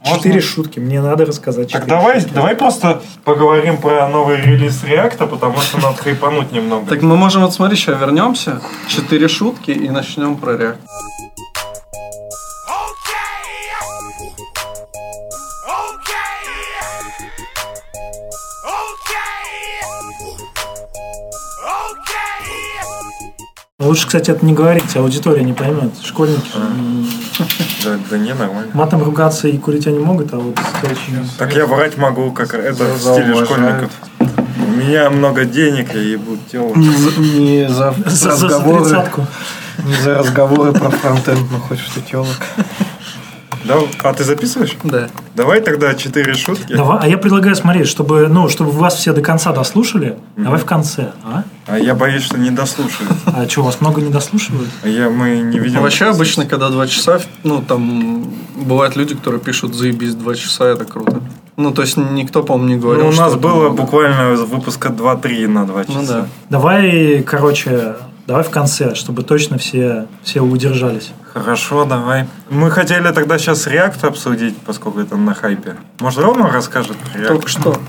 [0.09, 0.23] Можно?
[0.23, 1.71] Четыре шутки, мне надо рассказать.
[1.73, 2.35] Так давай, шутки.
[2.35, 6.87] давай просто поговорим про новый релиз Реакта, потому что надо хайпануть немного.
[6.87, 10.81] Так мы можем, вот смотри, сейчас вернемся, четыре шутки и начнем про реакт.
[23.81, 25.93] Лучше, кстати, это не говорить, аудитория не поймет.
[26.03, 27.07] Школьники м,
[27.85, 28.71] Да, да не, нормально.
[28.75, 31.29] матом ругаться и курить они могут, а вот очень...
[31.39, 33.91] Так я врать могу, как это в стиле школьников.
[34.21, 36.75] У меня много денег, я ебу тело.
[36.75, 39.05] Не за, не за За, за- за разговоры,
[39.85, 42.27] не за разговоры про фронтенд, но хочешь ты телок.
[43.65, 44.77] Да, а ты записываешь?
[44.85, 45.09] Да.
[45.35, 46.75] Давай тогда четыре шутки.
[46.75, 50.65] Давай, а я предлагаю смотреть, чтобы, ну, чтобы вас все до конца дослушали, давай в
[50.65, 51.45] конце, а?
[51.67, 53.13] А я боюсь, что не дослушают.
[53.27, 54.71] А что, вас много не дослушивают?
[54.83, 55.83] А я, мы не видим.
[55.83, 58.25] Вообще обычно, когда два часа, ну там
[58.57, 61.21] бывают люди, которые пишут заебись два часа, это круто.
[61.57, 63.05] Ну, то есть никто, по-моему, не говорил.
[63.07, 63.83] Ну, у нас было много.
[63.83, 65.99] буквально выпуска 2-3 на 2 часа.
[65.99, 66.27] Ну да.
[66.51, 67.97] Давай, короче,
[68.29, 71.13] давай в конце, чтобы точно все, все удержались.
[71.33, 72.29] Хорошо, давай.
[72.51, 75.77] Мы хотели тогда сейчас React обсудить, поскольку это на хайпе.
[75.99, 77.27] Может, Рома расскажет про React?
[77.27, 77.81] Только что.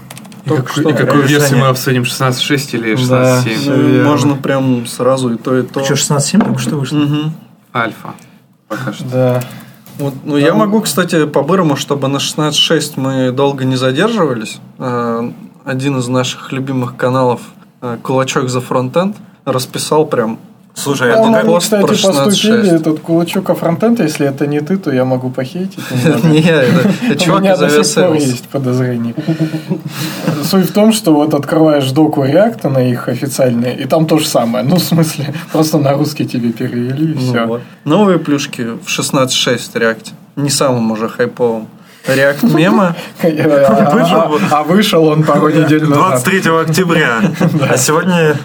[0.45, 0.89] И, какую, что.
[0.89, 1.39] и какую Решение.
[1.39, 2.03] версию мы обсудим?
[2.03, 4.01] 16.6 или 16.7?
[4.01, 5.83] Ну, Можно прям сразу и то, и то.
[5.83, 6.97] Что, 16.7 только что вышло?
[6.99, 7.33] Мгм.
[7.75, 8.13] Альфа.
[8.69, 9.03] Пока что.
[9.09, 9.43] Да.
[9.97, 14.59] Вот, ну, я могу, кстати, по-бырому, чтобы на 16.6 мы долго не задерживались.
[14.77, 15.29] Э,
[15.65, 17.41] Один из наших любимых каналов
[17.81, 19.17] э, «Кулачок за фронтенд»
[19.51, 20.39] расписал прям
[20.75, 22.23] Слушай, Там а они, пост кстати, про 16.6.
[22.25, 25.79] поступили, этот кулачок фронтенд, если это не ты, то я могу похейтить.
[25.91, 26.27] немного.
[26.29, 28.19] Не, это это чувак из Aviasales.
[28.21, 29.13] есть подозрение.
[30.43, 34.27] Суть в том, что вот открываешь доку React на их официальные, и там то же
[34.27, 34.63] самое.
[34.63, 37.61] Ну, в смысле, просто на русский тебе перевели, и Ну все.
[37.83, 40.07] Новые плюшки в 16.6 React.
[40.37, 41.67] Не самым уже хайповым.
[42.07, 42.95] React мема.
[44.51, 46.23] А вышел он пару недель назад.
[46.23, 47.21] 23 октября.
[47.69, 48.37] А сегодня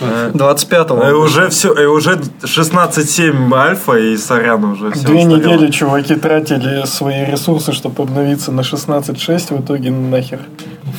[0.00, 1.02] 25-го.
[1.02, 5.06] э, уже все, э, уже 16.7 альфа и сорян уже все.
[5.06, 10.40] Две недели чуваки тратили свои ресурсы, чтобы обновиться на 16.6, в итоге нахер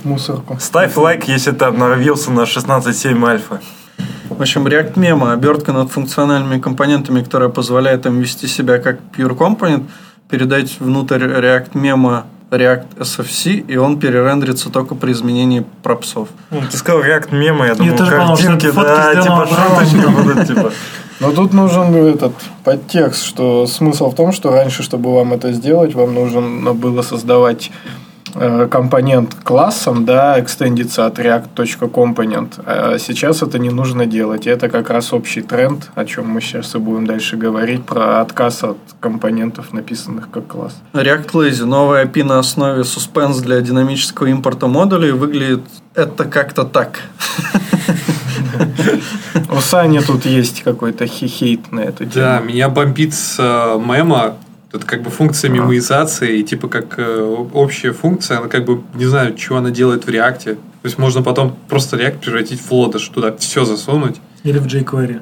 [0.01, 0.57] в мусорку.
[0.59, 3.61] Ставь лайк, если ты обновился на 16.7 альфа.
[4.29, 9.37] В общем, React мема, обертка над функциональными компонентами, которая позволяет им вести себя как pure
[9.37, 9.85] component,
[10.29, 16.29] передать внутрь React мема React SFC, и он перерендерится только при изменении пропсов.
[16.51, 19.47] Ну, Ты сказал React мема, я думал, тоже подумал, что картинки, это фотки да, типа
[19.47, 20.71] шуточки будут, типа.
[21.19, 22.33] Но тут нужен этот
[22.63, 27.71] подтекст, что смысл в том, что раньше, чтобы вам это сделать, вам нужно было создавать
[28.69, 32.61] компонент классом, да, экстендится от react.component.
[32.65, 34.47] А сейчас это не нужно делать.
[34.47, 38.63] Это как раз общий тренд, о чем мы сейчас и будем дальше говорить, про отказ
[38.63, 40.75] от компонентов, написанных как класс.
[40.93, 45.61] React Lazy, новая API на основе Suspense для динамического импорта модулей, выглядит
[45.95, 46.99] это как-то так.
[49.51, 52.49] У Сани тут есть какой-то хи- хейт на эту Да, тему.
[52.49, 54.35] меня бомбит с э, мема.
[54.77, 59.05] Это как бы функция мемоизации, и типа как э, общая функция, она как бы, не
[59.05, 60.53] знаю, что она делает в реакте.
[60.53, 64.17] То есть можно потом просто реакт превратить в лодыш, туда все засунуть.
[64.43, 65.21] Или в jQuery.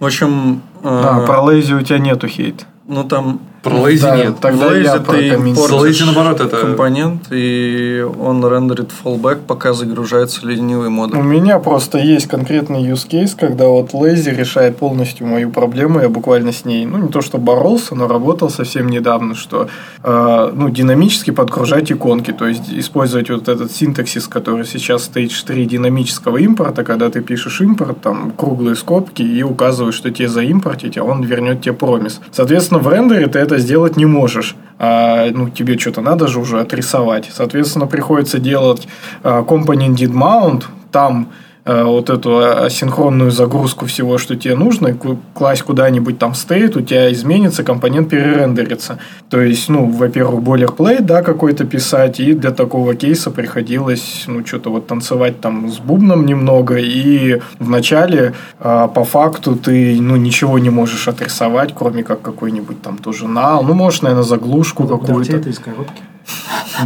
[0.00, 2.66] В общем, э, А, про Lazy у тебя нету хейт.
[2.86, 4.34] ну там Про lazy Да, нет.
[4.40, 10.86] Тогда Lazy я ты Lazy, наоборот, это- компонент, и он рендерит fallback, пока загружается ленивый
[10.86, 11.18] У модуль.
[11.22, 16.00] меня просто есть конкретный use case, когда вот Lazy решает полностью мою проблему.
[16.00, 19.68] Я буквально с ней, ну, не то что боролся, но работал совсем недавно, что
[20.04, 25.66] э, ну, динамически подгружать иконки, то есть использовать вот этот синтаксис, который сейчас Stage 3
[25.66, 31.02] динамического импорта, когда ты пишешь импорт, там, круглые скобки и указываешь, что тебе заимпортить, а
[31.02, 32.20] он вернет тебе промис.
[32.30, 34.56] Соответственно, в рендере ты это сделать не можешь.
[34.78, 37.30] А, ну, тебе что-то надо же уже отрисовать.
[37.32, 38.86] Соответственно, приходится делать
[39.22, 41.30] а, component did mount, там
[41.66, 44.96] вот эту асинхронную загрузку всего, что тебе нужно,
[45.34, 48.98] класть куда-нибудь там стоит, у тебя изменится, компонент перерендерится.
[49.28, 54.70] То есть, ну, во-первых, бойлерплейт, да, какой-то писать, и для такого кейса приходилось, ну, что-то
[54.70, 60.70] вот танцевать там с бубном немного, и вначале э, по факту ты, ну, ничего не
[60.70, 65.36] можешь отрисовать, кроме как какой-нибудь там тоже нал, ну, можешь, наверное, заглушку Да, какую-то.
[65.36, 66.02] это из коробки.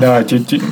[0.00, 0.24] Да,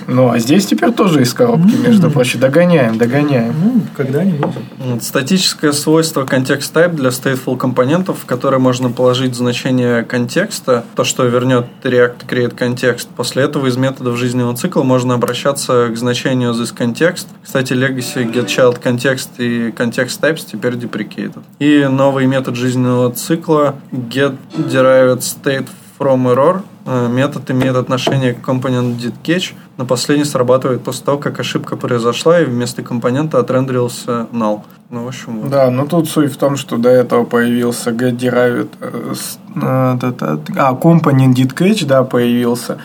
[0.06, 3.54] ну, а здесь теперь тоже из коробки, между прочим, догоняем, догоняем.
[3.62, 5.02] Ну, когда-нибудь.
[5.02, 11.24] Статическое свойство context type для stateful компонентов, в которые можно положить значение контекста, то, что
[11.24, 13.08] вернет React create context.
[13.16, 17.26] После этого из методов жизненного цикла можно обращаться к значению this context.
[17.42, 21.42] Кстати, legacy getChild context и context types теперь deprecated.
[21.58, 25.66] И новый метод жизненного цикла get derived state
[25.98, 26.62] from error.
[26.90, 32.40] Э, Метод имеет отношение к компоненту didCatch, но последний срабатывает после того, как ошибка произошла,
[32.40, 34.62] и вместо компонента отрендерился null.
[34.88, 35.50] Ну, в общем, вот.
[35.50, 39.14] Да, но тут суть в том, что до этого появился get derived, э,
[39.56, 42.78] э, а, component did catch, да, появился.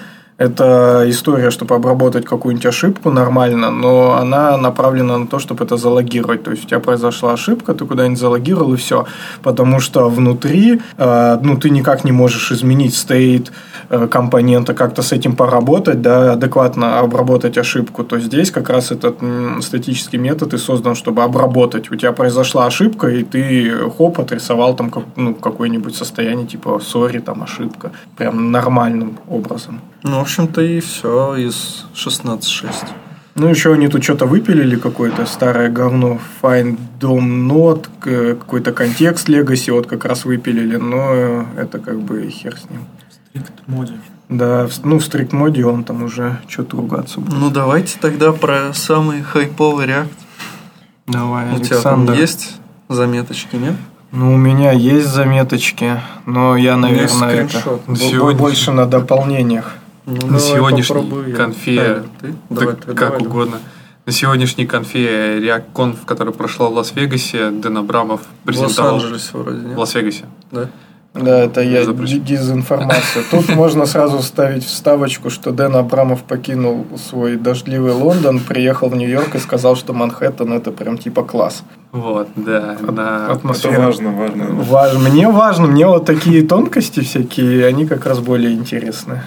[0.44, 6.44] Это история, чтобы обработать какую-нибудь ошибку нормально, но она направлена на то, чтобы это залогировать.
[6.44, 9.06] То есть у тебя произошла ошибка, ты куда-нибудь залогировал и все.
[9.42, 13.54] Потому что внутри э, ну, ты никак не можешь изменить стейт
[13.90, 18.04] э, компонента, как-то с этим поработать, да, адекватно обработать ошибку.
[18.04, 19.20] То здесь как раз этот
[19.62, 21.90] статический метод и создан, чтобы обработать.
[21.90, 27.44] У тебя произошла ошибка, и ты хоп, отрисовал там ну, какое-нибудь состояние типа сори, там
[27.44, 27.92] ошибка.
[28.18, 29.80] Прям нормальным образом.
[30.04, 32.74] Ну, общем-то, и все из 16.6.
[33.36, 36.20] Ну, еще они тут что-то выпилили, какое-то старое говно.
[36.42, 42.28] Find Dom Not, к- какой-то контекст Legacy вот как раз выпилили, но это как бы
[42.30, 42.86] хер с ним.
[43.30, 43.94] Стрикт моде.
[44.30, 47.38] Да, ну, в стрикт моде он там уже что-то ругаться будет.
[47.40, 50.12] Ну, давайте тогда про самый хайповый реакт.
[51.08, 52.14] Давай, У тебя там Александр.
[52.14, 52.56] есть
[52.90, 53.74] заметочки, нет?
[54.12, 59.76] Ну, у меня есть заметочки, но я, наверное, это Сегодня- больше на дополнениях.
[60.06, 61.36] Ну, На давай сегодняшней попробуй я.
[61.36, 62.28] конфе, Да, ты?
[62.28, 63.28] так Давай, ты, как давай, давай.
[63.28, 63.58] угодно.
[64.06, 68.96] На сегодняшней конфе ReactConf, которая прошла в Лас-Вегасе, Дэн Абрамов В презентовал...
[68.96, 69.78] Лос-Анджелесе вроде, В нет?
[69.78, 70.26] Лас-Вегасе.
[70.52, 70.70] Да?
[71.14, 72.20] Да, это я Запрещено.
[72.24, 73.24] ди- дезинформация.
[73.32, 79.36] Тут можно сразу вставить вставочку, что Дэн Абрамов покинул свой дождливый Лондон, приехал в Нью-Йорк
[79.36, 81.64] и сказал, что Манхэттен это прям типа класс.
[81.94, 82.76] Вот, да.
[82.82, 83.80] на- Это Атмосфера.
[83.86, 84.46] важно, важно.
[84.64, 89.22] Важ- Мне важно, мне вот такие тонкости всякие, они как раз более интересны.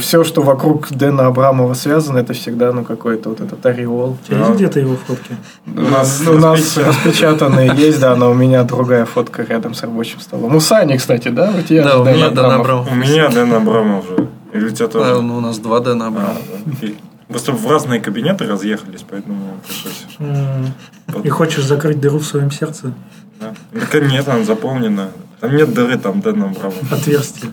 [0.00, 4.18] Все, что вокруг Дэна Абрамова связано, это всегда ну какой-то вот этот ореол.
[4.22, 5.34] У тебя есть где-то его фотки?
[5.66, 10.20] У нас, у нас распечатанные есть, да, но у меня другая фотка рядом с рабочим
[10.20, 10.54] столом.
[10.54, 11.50] У Сани, кстати, да?
[11.58, 12.92] У тебя Да, у Дэн меня Дэн Абрамов.
[12.92, 14.28] У меня Дэн Абрамов же.
[14.52, 15.22] Или у тебя Да, тоже?
[15.22, 16.34] ну, у нас два Дэна А, Абрамова.
[16.66, 16.98] да, окей.
[17.30, 21.24] Просто в разные кабинеты разъехались, поэтому пришлось.
[21.24, 22.92] И хочешь закрыть дыру в своем сердце?
[23.40, 23.54] Да.
[23.92, 25.10] Так нет, она заполнена.
[25.40, 26.92] Там нет дыры, там Дэн Абрамов.
[26.92, 27.52] Отверстие.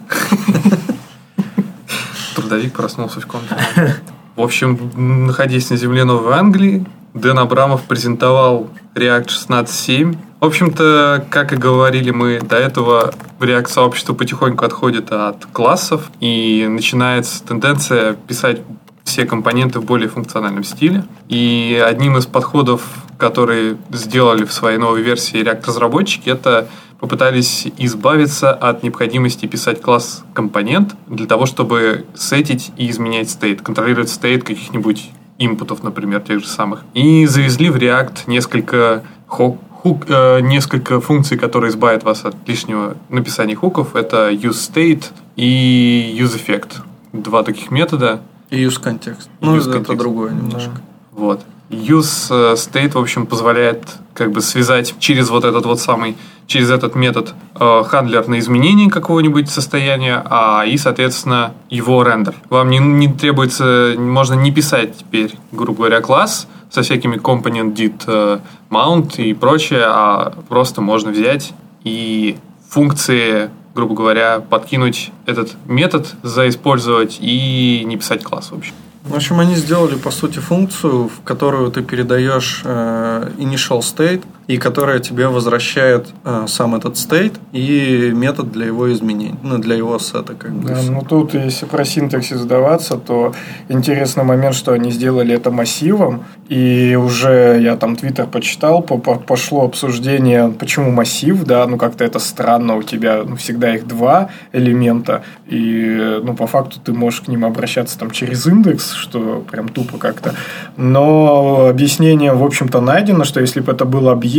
[2.36, 4.02] Трудовик проснулся в комнате.
[4.36, 10.18] В общем, находясь на земле Новой Англии, Дэн Абрамов презентовал React 16.7.
[10.40, 16.68] В общем-то, как и говорили мы до этого, React сообщество потихоньку отходит от классов и
[16.68, 18.62] начинается тенденция писать
[19.08, 21.06] все компоненты в более функциональном стиле.
[21.30, 22.82] И одним из подходов,
[23.18, 26.68] которые сделали в своей новой версии React-разработчики, это
[27.00, 34.10] попытались избавиться от необходимости писать класс компонент для того, чтобы сетить и изменять стейт, контролировать
[34.10, 36.84] стейт каких-нибудь импутов, например, тех же самых.
[36.94, 42.98] И завезли в React несколько хо- хук, э, несколько функций, которые избавят вас от лишнего
[43.10, 43.96] написания хуков.
[43.96, 45.06] Это useState
[45.36, 46.82] и useEffect.
[47.14, 48.20] Два таких метода.
[48.50, 49.30] И use контекст.
[49.42, 50.00] Ну, use это контекст.
[50.00, 50.82] другое немножко.
[51.12, 51.42] Вот.
[51.70, 53.84] Use э, state, в общем, позволяет
[54.14, 56.16] как бы связать через вот этот вот самый,
[56.46, 62.36] через этот метод э, хандлер на изменение какого-нибудь состояния, а и, соответственно, его рендер.
[62.50, 68.02] Вам не, не требуется, можно не писать теперь, грубо говоря, класс со всякими component did
[68.08, 71.54] э, mount и прочее, а просто можно взять
[71.84, 72.38] и
[72.70, 78.74] функции грубо говоря, подкинуть этот метод, заиспользовать и не писать класс вообще.
[79.04, 84.58] В общем, они сделали, по сути, функцию, в которую ты передаешь э, initial state, и
[84.58, 90.00] которая тебе возвращает э, сам этот state и метод для его изменений, ну, для его
[90.00, 90.34] сета.
[90.34, 90.70] Как бы.
[90.70, 93.34] Да, ну тут, если про синтаксис сдаваться, то
[93.70, 99.16] интересный момент, что они сделали это массивом, и уже я там твиттер почитал, по- по-
[99.16, 104.30] пошло обсуждение, почему массив, да, ну как-то это странно, у тебя ну, всегда их два
[104.54, 109.68] элемента, и ну по факту ты можешь к ним обращаться там через индекс, что прям
[109.68, 110.36] тупо как-то.
[110.78, 114.37] Но объяснение, в общем-то, найдено, что если бы это был объект,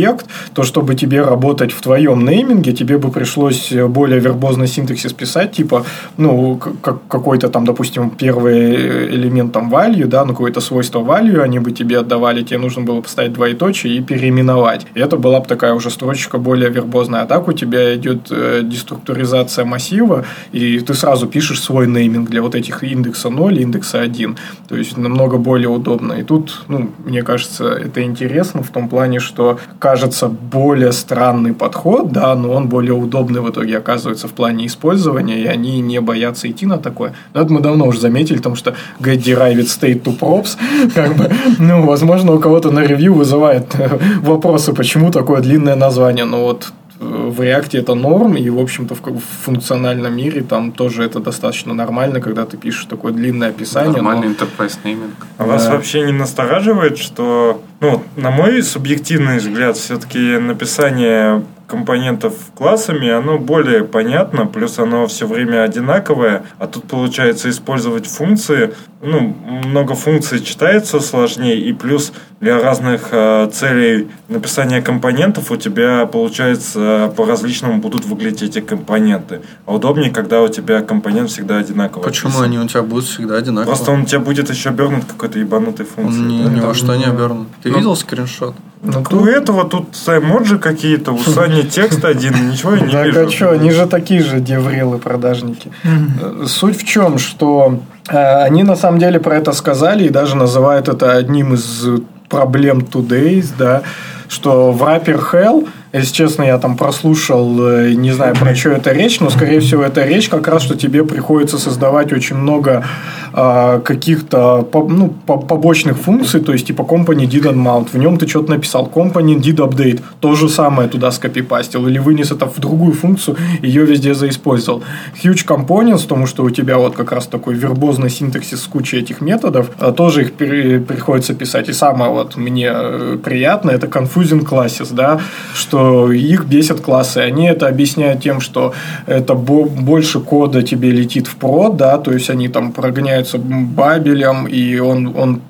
[0.53, 5.85] то чтобы тебе работать в твоем нейминге, тебе бы пришлось более вербозный синтаксис писать, типа,
[6.17, 11.59] ну, как какой-то там, допустим, первый элемент там value, да, ну, какое-то свойство value они
[11.59, 14.85] бы тебе отдавали, тебе нужно было поставить двоеточие и переименовать.
[14.95, 17.21] И это была бы такая уже строчка более вербозная.
[17.21, 22.41] А так у тебя идет э, деструктуризация массива, и ты сразу пишешь свой нейминг для
[22.41, 24.37] вот этих индекса 0 и индекса 1.
[24.67, 26.13] То есть намного более удобно.
[26.13, 29.59] И тут, ну, мне кажется, это интересно в том плане, что
[29.89, 35.39] кажется более странный подход, да, но он более удобный в итоге оказывается в плане использования,
[35.41, 37.13] и они не боятся идти на такое.
[37.33, 40.57] Но это мы давно уже заметили, потому что get derived state to props,
[40.95, 46.25] как бы, ну, возможно, у кого-то на ревью вызывает э, вопросы, почему такое длинное название,
[46.25, 47.03] но вот э,
[47.35, 49.01] в React это норм, и, в общем-то, в,
[49.45, 54.01] функциональном мире там тоже это достаточно нормально, когда ты пишешь такое длинное описание.
[54.01, 55.13] но- Нормальный enterprise naming.
[55.39, 63.09] А вас вообще не настораживает, что, ну, на мой субъективный взгляд, все-таки написание компонентов классами,
[63.09, 69.35] оно более понятно, плюс оно все время одинаковое, а тут получается использовать функции, ну,
[69.65, 72.11] много функций читается сложнее, и плюс
[72.41, 79.41] для разных э, целей написания компонентов у тебя, получается, по-различному будут выглядеть эти компоненты.
[79.65, 82.03] А удобнее, когда у тебя компонент всегда одинаковый.
[82.03, 82.45] Почему описан.
[82.45, 83.67] они у тебя будут всегда одинаковые?
[83.67, 86.23] Просто он у тебя будет еще обернут какой-то ебанутой функцией.
[86.23, 86.49] Он ни, да?
[86.49, 87.47] ни во что не ну, обернут.
[87.61, 88.55] Ты ну, видел скриншот?
[88.81, 93.05] Ну, Так у этого тут эмоджи какие-то, у Сани текст один, ничего я не Так
[93.07, 93.19] вижу.
[93.25, 95.71] а что, они же такие же деврилы продажники.
[95.83, 97.79] Э, Суть в чем, что
[98.09, 101.85] э, они на самом деле про это сказали и даже называют это одним из
[102.29, 103.81] проблем Today's, да,
[104.29, 108.91] что в Rapper Hell, если честно, я там прослушал, э, не знаю, про что это
[108.91, 112.83] речь, но, скорее всего, это речь как раз, что тебе приходится создавать очень много
[113.31, 118.27] а, каких-то ну, по- побочных функций, то есть типа company did unmount, в нем ты
[118.27, 122.93] что-то написал, company did update, то же самое туда скопипастил, или вынес это в другую
[122.93, 124.83] функцию, ее везде заиспользовал.
[125.23, 129.21] Huge components, потому что у тебя вот как раз такой вербозный синтаксис с кучей этих
[129.21, 131.69] методов, а, тоже их пере- приходится писать.
[131.69, 135.19] И самое вот мне э, приятное, это confusing classes, да,
[135.53, 135.78] что
[136.11, 137.17] их бесят классы.
[137.19, 138.73] Они это объясняют тем, что
[139.07, 144.47] это бо- больше кода тебе летит в прод, да, то есть они там прогоняются бабелем,
[144.47, 145.41] и он, он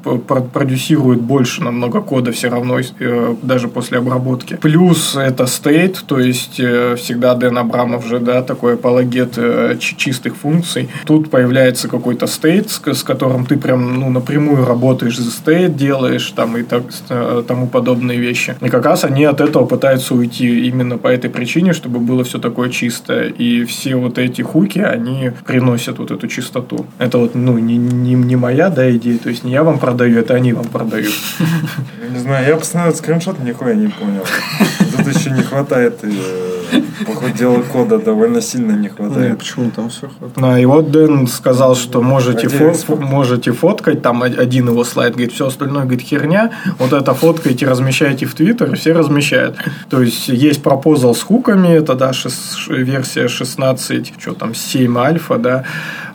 [0.53, 4.55] продюсирует больше намного кода все равно, э, даже после обработки.
[4.55, 9.95] Плюс это state, то есть э, всегда Дэн Абрамов же, да, такой апологет э, чи-
[9.97, 10.89] чистых функций.
[11.05, 16.57] Тут появляется какой-то state, с, которым ты прям, ну, напрямую работаешь за state, делаешь там
[16.57, 16.83] и так,
[17.47, 18.55] тому подобные вещи.
[18.61, 22.39] И как раз они от этого пытаются уйти именно по этой причине, чтобы было все
[22.39, 23.29] такое чистое.
[23.29, 26.85] И все вот эти хуки, они приносят вот эту чистоту.
[26.97, 30.19] Это вот, ну, не, не, не моя, да, идея, то есть не я вам продаю,
[30.19, 31.13] это они вам продают.
[32.11, 34.25] Не знаю, я посмотрел скриншот, нихуя не понял.
[34.97, 39.37] Тут еще не хватает, э, по ходу дела кода довольно сильно не Не, хватает.
[39.39, 40.37] почему там все хватает?
[40.55, 43.01] А, и вот Дэн сказал, что можете, фо- сколько?
[43.03, 47.65] можете фоткать, там од- один его слайд, говорит, все остальное, говорит, херня, вот это фоткаете,
[47.67, 49.57] размещаете в Твиттер, и все размещают.
[49.89, 54.97] То есть, есть пропозал с хуками, это, да, шес- ш- версия 16, что там, 7
[54.97, 55.63] альфа, да.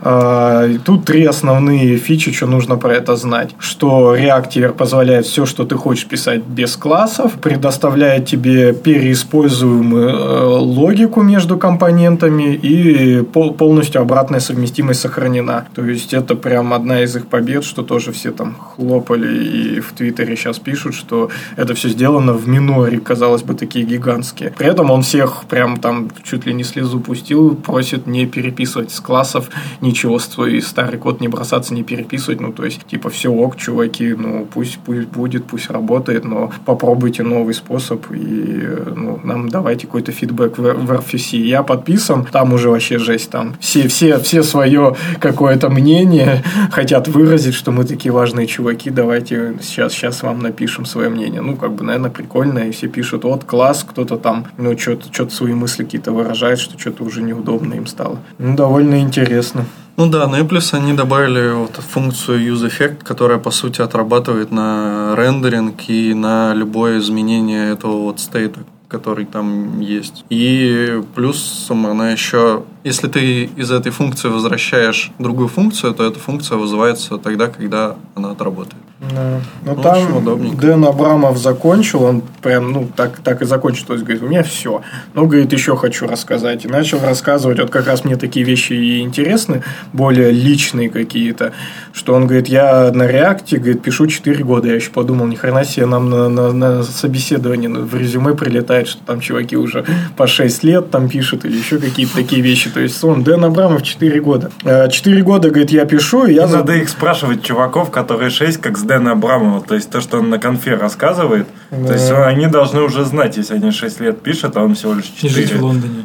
[0.07, 3.55] А, и тут три основные фичи, что нужно про это знать.
[3.59, 8.75] Что React позволяет все, что ты хочешь писать без классов, предоставляет тебе
[9.05, 15.67] переиспользуемую э, логику между компонентами и пол- полностью обратная совместимость сохранена.
[15.75, 19.93] То есть это прям одна из их побед, что тоже все там хлопали и в
[19.93, 24.55] Твиттере сейчас пишут, что это все сделано в миноре, казалось бы, такие гигантские.
[24.57, 29.01] При этом он всех прям там чуть ли не слезу пустил, просит не переписывать с
[29.01, 29.51] классов
[29.83, 32.41] ничего свой старый код не бросаться, не переписывать.
[32.41, 37.23] Ну, то есть, типа, все ок, чуваки, ну, пусть, пусть будет, пусть работает, но попробуйте
[37.23, 41.37] новый способ и ну, нам давайте какой-то фидбэк в, в RFC.
[41.39, 47.55] Я подписан, там уже вообще жесть, там все, все, все свое какое-то мнение хотят выразить,
[47.55, 51.41] что мы такие важные чуваки, давайте сейчас, сейчас вам напишем свое мнение.
[51.41, 55.29] Ну, как бы, наверное, прикольно, и все пишут, вот, класс, кто-то там, ну, что-то что
[55.29, 58.19] свои мысли какие-то выражает, что что-то уже неудобно им стало.
[58.39, 59.67] Ну, довольно интересно.
[59.97, 64.51] Ну да, ну и плюс они добавили вот функцию use effect, которая по сути отрабатывает
[64.51, 68.61] на рендеринг и на любое изменение этого вот стейта,
[68.95, 70.25] который там есть.
[70.31, 76.59] И плюсом она еще, если ты из этой функции возвращаешь другую функцию, то эта функция
[76.59, 78.83] вызывается тогда, когда она отработает.
[79.11, 79.41] Да.
[79.65, 80.57] Ну, Ну, там удобненько.
[80.57, 83.87] Дэн Абрамов закончил, он прям, ну, так, так и закончил.
[83.87, 84.83] То есть, говорит, у меня все.
[85.15, 86.65] Ну, говорит, еще хочу рассказать.
[86.65, 89.63] И начал рассказывать, вот как раз мне такие вещи и интересны,
[89.93, 91.53] более личные какие-то,
[91.93, 94.69] что он говорит, я на реакте, говорит, пишу 4 года.
[94.69, 99.03] Я еще подумал, ни хрена себе нам на, на, на собеседование в резюме прилетает, что
[99.05, 99.85] там чуваки уже
[100.17, 102.71] по 6 лет там пишут или еще какие-то такие вещи.
[102.75, 104.51] То есть, он, Дэн Абрамов 4 года.
[104.91, 106.47] 4 года, говорит, я пишу, и я...
[106.49, 109.63] За- надо их спрашивать, чуваков, которые 6, как с Дэна Абрамова.
[109.63, 111.47] То есть то, что он на конфе рассказывает.
[111.71, 115.13] То есть они должны уже знать, если они 6 лет пишут, а он всего лишь
[115.23, 115.61] И жить 4.
[115.61, 116.05] в Лондоне.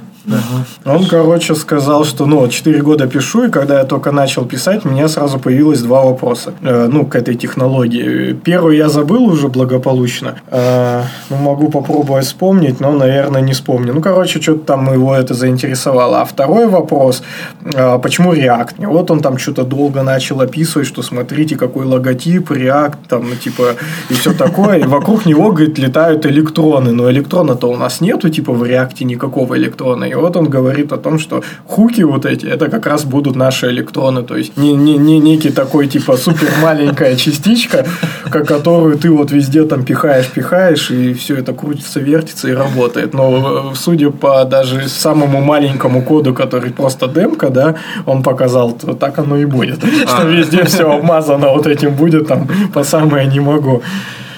[0.86, 4.90] Он, короче, сказал, что, ну, 4 года пишу, и когда я только начал писать, у
[4.90, 8.34] меня сразу появилось два вопроса, э, ну, к этой технологии.
[8.34, 10.36] Первый я забыл уже благополучно.
[10.52, 13.94] Э, ну, могу попробовать вспомнить, но, наверное, не вспомню.
[13.94, 16.22] Ну, короче, что-то там его это заинтересовало.
[16.22, 17.24] А второй вопрос,
[17.64, 18.88] э, почему React?
[18.88, 23.76] Вот он там что-то долго начал описывать, что смотрите, какой логотип, React, там, ну, типа,
[24.10, 24.80] и все такое.
[24.80, 26.92] И вокруг него, говорит, летают электроны.
[26.92, 30.09] Но электрона-то у нас нету, типа, в React никакого электрона.
[30.10, 33.68] И вот он говорит о том, что хуки вот эти, это как раз будут наши
[33.68, 34.24] электроны.
[34.24, 37.86] То есть, не, не, не некий такой, типа, супер маленькая частичка,
[38.30, 43.14] ко- которую ты вот везде там пихаешь, пихаешь, и все это крутится, вертится и работает.
[43.14, 47.76] Но э, судя по даже самому маленькому коду, который просто демка, да,
[48.06, 49.80] он показал, то так оно и будет.
[50.08, 53.82] Что везде все обмазано вот этим будет, там, по самое не могу.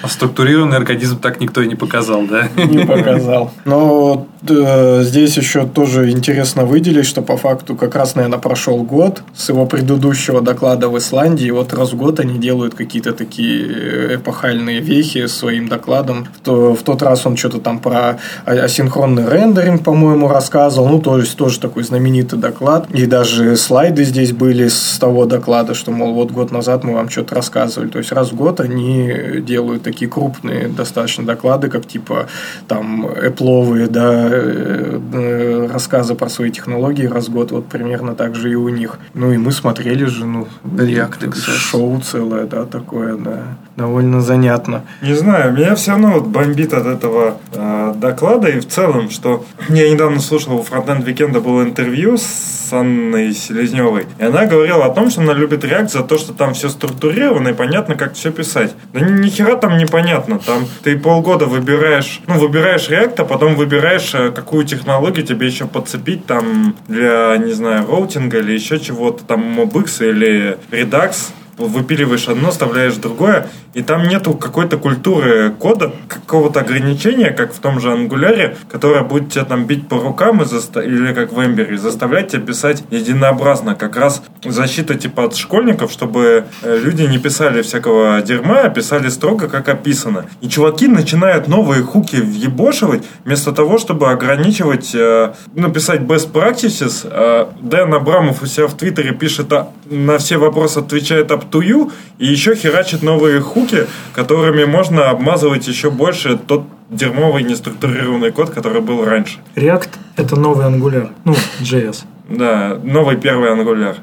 [0.02, 2.48] А структурированный организм так никто и не показал, да?
[2.56, 3.52] Не показал.
[3.64, 9.22] Но э, здесь еще тоже интересно выделить, что по факту как раз, наверное, прошел год
[9.34, 11.46] с его предыдущего доклада в Исландии.
[11.46, 16.26] И вот раз в год они делают какие-то такие э, эпохальные вехи своим докладом.
[16.36, 20.88] В, то- в тот раз он что-то там про а- асинхронный рендеринг, по-моему, рассказывал.
[20.88, 22.90] Ну, то есть тоже такой знаменитый доклад.
[22.90, 27.08] И даже слайды здесь были с того доклада, что, мол, вот год назад мы вам
[27.08, 27.88] что-то рассказывали.
[27.88, 29.12] То есть раз в год они
[29.46, 32.26] делают такие крупные достаточно доклады, как типа
[32.68, 38.34] там Apple, да, э, э, рассказы про свои технологии раз в год, вот примерно так
[38.34, 38.98] же и у них.
[39.14, 43.42] Ну и мы смотрели же, ну, React шоу целое, да, такое, да,
[43.76, 44.82] довольно занятно.
[45.00, 49.44] Не знаю, меня все равно вот бомбит от этого э, доклада и в целом, что
[49.68, 54.86] я недавно слушал у Frontend Weekend а было интервью с Анной Селезневой, и она говорила
[54.86, 58.14] о том, что она любит React за то, что там все структурировано и понятно, как
[58.14, 58.74] все писать.
[58.92, 63.54] Да ни, ни хера там непонятно, там ты полгода выбираешь, ну, выбираешь React, а потом
[63.54, 69.24] выбираешь, э, какую технологию тебе еще подцепить там для, не знаю, роутинга или еще чего-то,
[69.24, 76.60] там MobX или Redux, выпиливаешь одно, вставляешь другое, и там нету какой-то культуры кода, какого-то
[76.60, 80.84] ограничения, как в том же ангуляре, которое будет тебя там бить по рукам и заста-
[80.84, 83.74] или как в Эмбере, заставлять тебя писать единообразно.
[83.74, 89.08] Как раз защита типа от школьников, чтобы э, люди не писали всякого дерьма, а писали
[89.08, 90.26] строго, как описано.
[90.40, 97.06] И чуваки начинают новые хуки въебошивать, вместо того, чтобы ограничивать, э, ну, писать best practices.
[97.10, 101.60] Э, Дэн Абрамов у себя в Твиттере пишет а, на все вопросы отвечает up to
[101.60, 108.50] you, и еще херачит новые хуки, которыми можно обмазывать еще больше тот дерьмовый неструктурированный код,
[108.50, 109.38] который был раньше.
[109.56, 111.10] React— это новый Angular.
[111.24, 112.04] Ну, JS.
[112.28, 113.96] Да, новый первый ангуляр.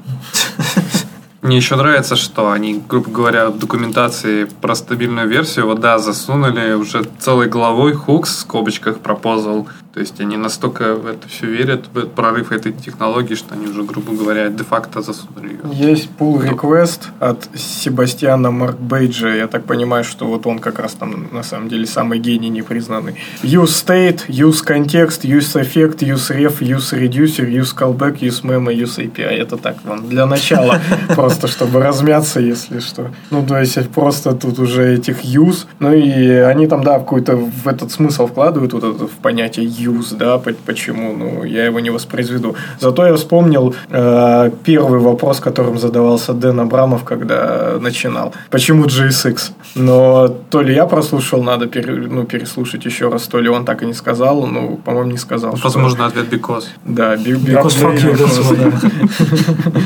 [1.41, 6.73] Мне еще нравится, что они, грубо говоря, в документации про стабильную версию, вот да, засунули
[6.73, 9.67] уже целой головой хукс в скобочках пропозал.
[9.93, 13.65] То есть они настолько в это все верят, в этот прорыв этой технологии, что они
[13.65, 15.89] уже, грубо говоря, де-факто засунули ее.
[15.91, 19.29] Есть pull request от Себастьяна Маркбейджа.
[19.29, 23.15] Я так понимаю, что вот он как раз там на самом деле самый гений непризнанный.
[23.41, 28.99] Use state, use context, use effect, use ref, use reducer, use callback, use memo, use
[28.99, 29.41] API.
[29.41, 30.79] Это так вам для начала,
[31.15, 33.09] просто чтобы размяться, если что.
[33.31, 35.65] Ну, то есть просто тут уже этих use.
[35.79, 40.15] Ну и они там, да, какой-то в этот смысл вкладывают вот это в понятие use,
[40.17, 42.55] да, по- почему, ну, я его не воспроизведу.
[42.79, 48.33] Зато я вспомнил э, первый вопрос, которым задавался Дэн Абрамов, когда начинал.
[48.49, 49.51] Почему JSX?
[49.75, 53.83] Но то ли я прослушал, надо пере- ну, переслушать еще раз, то ли он так
[53.83, 55.55] и не сказал, ну, по-моему, не сказал.
[55.57, 56.63] что- Возможно, ответ because.
[56.85, 59.79] Да, би- Because fuck you, I-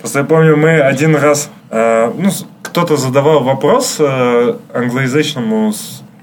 [0.00, 2.30] Просто я помню, мы один раз, э, ну,
[2.62, 5.72] кто-то задавал вопрос э, англоязычному,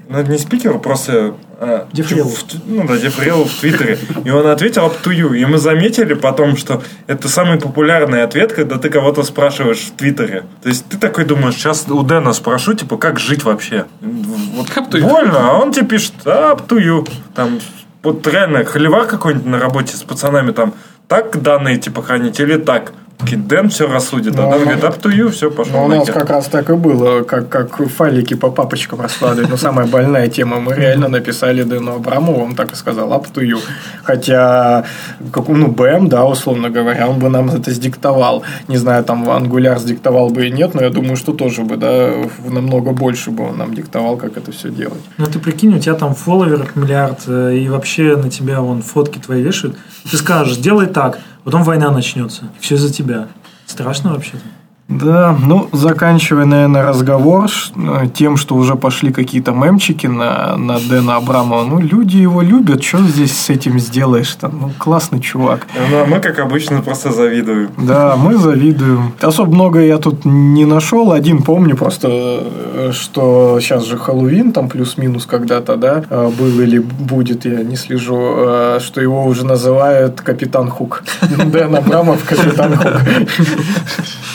[0.08, 1.34] ну, это не спикеру, просто...
[1.60, 1.84] э,
[2.24, 3.98] в- Ну да, Дифрилу в Твиттере.
[4.24, 5.36] И он ответил up to you.
[5.36, 10.44] И мы заметили потом, что это самый популярный ответ, когда ты кого-то спрашиваешь в Твиттере.
[10.62, 13.84] То есть ты такой думаешь, сейчас у Дэна спрошу, типа, как жить вообще?
[14.00, 15.08] Вот Up to you.
[15.08, 17.08] больно, а он тебе пишет, «Да, up to you.
[17.34, 17.60] Там,
[18.02, 20.72] вот реально, холивар какой-нибудь на работе с пацанами там,
[21.08, 22.92] так данные типа хранить или так?
[23.20, 25.88] Дэн все рассудит, а Ну, Дэн ну, говорит, up to you, все, пошел Ну, у
[25.88, 26.14] нас нахер».
[26.14, 29.50] как раз так и было, как, как файлики по папочкам раскладывать.
[29.50, 30.60] Но самая больная тема.
[30.60, 33.58] Мы реально написали Дэну Абрамову, он так и сказал, up to you.
[34.04, 34.84] Хотя,
[35.32, 38.44] как, ну, БМ, да, условно говоря, он бы нам это сдиктовал.
[38.68, 42.10] Не знаю, там Angular сдиктовал бы и нет, но я думаю, что тоже бы, да,
[42.44, 45.02] в- намного больше бы он нам диктовал, как это все делать.
[45.18, 49.18] Ну ты прикинь, у тебя там фолловеров миллиард, э, и вообще на тебя вон фотки
[49.18, 49.76] твои вешают.
[50.08, 51.18] Ты скажешь, делай так,
[51.48, 52.42] потом война начнется.
[52.60, 53.26] Все из-за тебя.
[53.64, 54.44] Страшно вообще-то.
[54.88, 61.16] Да, ну, заканчивая, наверное, разговор э, тем, что уже пошли какие-то мемчики на, на Дэна
[61.16, 61.64] Абрамова.
[61.64, 64.58] Ну, люди его любят, что здесь с этим сделаешь там?
[64.58, 65.66] Ну, классный чувак.
[65.90, 67.68] Ну, а мы, как обычно, просто завидуем.
[67.76, 69.12] Да, мы завидуем.
[69.20, 71.12] Особо много я тут не нашел.
[71.12, 76.78] Один помню просто, э, что сейчас же Хэллоуин, там плюс-минус когда-то, да, э, был или
[76.78, 81.02] будет, я не слежу, что его уже называют Капитан Хук.
[81.52, 83.02] Дэн Абрамов Капитан Хук.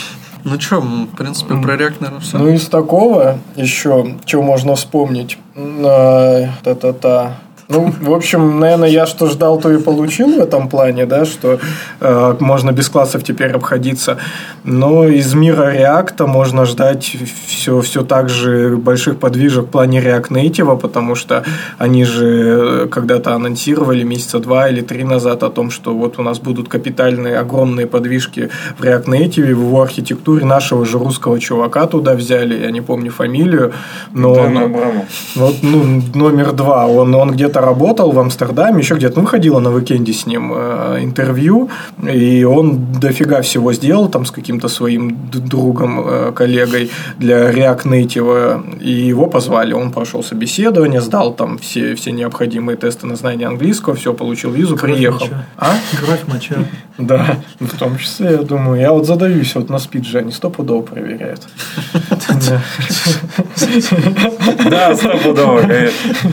[0.44, 2.38] Ну что, в принципе, про React, наверное, все.
[2.38, 5.38] Ну, из такого еще, что можно вспомнить?
[5.56, 7.38] А, Та-та-та.
[7.68, 11.58] Ну, в общем, наверное, я что ждал, то и получил в этом плане, да, что
[12.00, 14.18] э, можно без классов теперь обходиться.
[14.64, 17.16] Но из мира React можно ждать
[17.46, 21.44] все, все так же больших подвижек в плане React Native, потому что
[21.78, 26.22] они же э, когда-то анонсировали месяца два или три назад о том, что вот у
[26.22, 31.86] нас будут капитальные, огромные подвижки в React Native, в его архитектуре нашего же русского чувака
[31.86, 33.72] туда взяли, я не помню фамилию,
[34.12, 34.34] но...
[34.34, 35.04] Дэн он- Абрамов.
[35.34, 36.86] вот, ну, номер два.
[36.86, 39.20] Он, он где-то работал в Амстердаме, еще где-то.
[39.20, 41.70] Ну, ходила на уикенде с ним э, интервью,
[42.02, 48.80] и он дофига всего сделал там с каким-то своим другом, э, коллегой для React Native,
[48.80, 49.72] и его позвали.
[49.72, 54.76] Он прошел собеседование, сдал там все, все необходимые тесты на знание английского, все, получил визу,
[54.76, 55.24] Кровь приехал.
[55.24, 55.46] моча.
[55.56, 55.74] А?
[56.04, 56.56] Кровь моча.
[56.98, 58.80] Да, в том числе, я думаю.
[58.80, 61.42] Я вот задаюсь вот на спиджи, они стопудово проверяют.
[62.48, 62.60] Да.
[64.70, 66.32] Да, стопудово, конечно.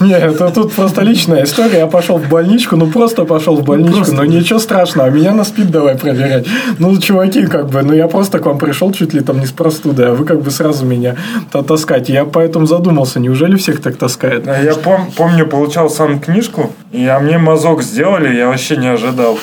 [0.00, 1.78] Не, это тут просто личная история.
[1.78, 4.14] Я пошел в больничку, ну просто пошел в больничку, просто.
[4.14, 6.46] но ничего страшного, меня на спид давай проверять.
[6.78, 9.52] Ну, чуваки, как бы, ну я просто к вам пришел чуть ли там не с
[9.52, 11.16] простудой, а вы как бы сразу меня
[11.52, 12.08] та- таскать.
[12.08, 14.46] Я поэтому задумался, неужели всех так таскает?
[14.48, 18.88] А Я пом- помню, получал сам книжку, и а мне мазок сделали, я вообще не
[18.88, 19.38] ожидал.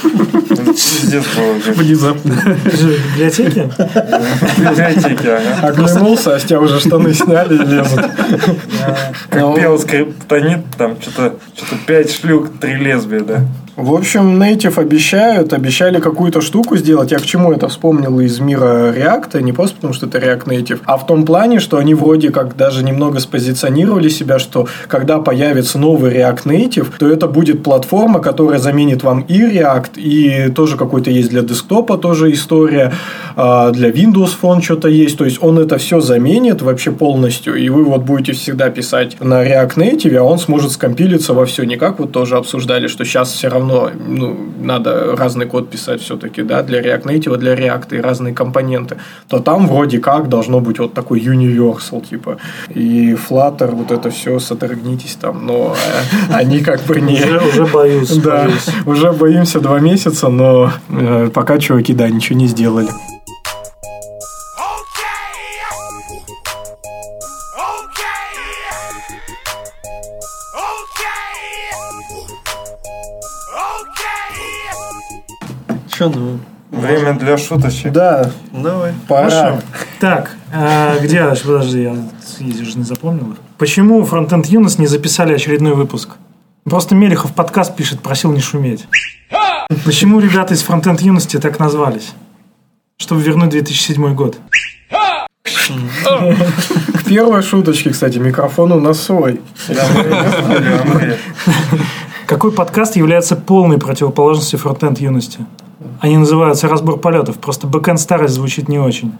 [0.72, 1.74] Пиздец был.
[1.76, 2.32] Внезапно.
[2.34, 3.70] В библиотеке?
[3.78, 5.68] В библиотеке, ага.
[5.68, 8.00] Оглянулся, а с тебя уже штаны сняли и лезут.
[9.30, 9.78] Как Ну, пел
[10.32, 13.46] скриптонит, там что-то что пять шлюк, три лесбия, да.
[13.82, 17.10] В общем, Native обещают, обещали какую-то штуку сделать.
[17.10, 20.80] Я к чему это вспомнил из мира React, не просто потому, что это React Native,
[20.86, 25.80] а в том плане, что они вроде как даже немного спозиционировали себя, что когда появится
[25.80, 31.10] новый React Native, то это будет платформа, которая заменит вам и React, и тоже какой-то
[31.10, 32.94] есть для десктопа тоже история,
[33.36, 35.18] а, для Windows Phone что-то есть.
[35.18, 39.44] То есть он это все заменит вообще полностью, и вы вот будете всегда писать на
[39.44, 41.64] React Native, а он сможет скомпилиться во все.
[41.64, 43.71] Не как вот тоже обсуждали, что сейчас все равно
[44.08, 48.98] ну, надо разный код писать все-таки, да, для React Native, для React и разные компоненты,
[49.28, 52.38] то там вроде как должно быть вот такой universal, типа.
[52.70, 57.22] И Flutter, вот это все, сотрагнитесь там, но э, они как бы не...
[57.48, 58.12] Уже, боюсь.
[58.22, 58.48] Да,
[58.86, 62.90] уже боимся два месяца, но э, пока чуваки, да, ничего не сделали.
[76.02, 76.40] Че, ну,
[76.72, 77.92] Время для шуточек.
[77.92, 78.94] Да, давай.
[79.08, 79.62] пора.
[80.00, 81.96] Так, а где, аж, подожди, я
[82.40, 83.38] я же не запомнил их.
[83.60, 86.16] Почему Frontend Юнос не записали очередной выпуск?
[86.64, 88.88] Просто Мелехов подкаст пишет, просил не шуметь.
[89.86, 92.14] Почему ребята из Frontend Юности так назвались?
[92.98, 94.40] Чтобы вернуть 2007 год.
[95.44, 99.40] К первой шуточке, кстати, микрофон у нас свой.
[99.70, 101.16] А
[102.26, 105.46] Какой подкаст является полной противоположностью фронтенд юности?
[106.02, 109.14] Они называются «Разбор полетов», просто бэкэнд старость звучит не очень.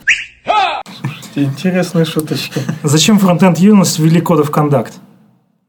[1.36, 2.60] Интересные шуточки.
[2.82, 4.96] Зачем фронтенд юность ввели кодов контакт?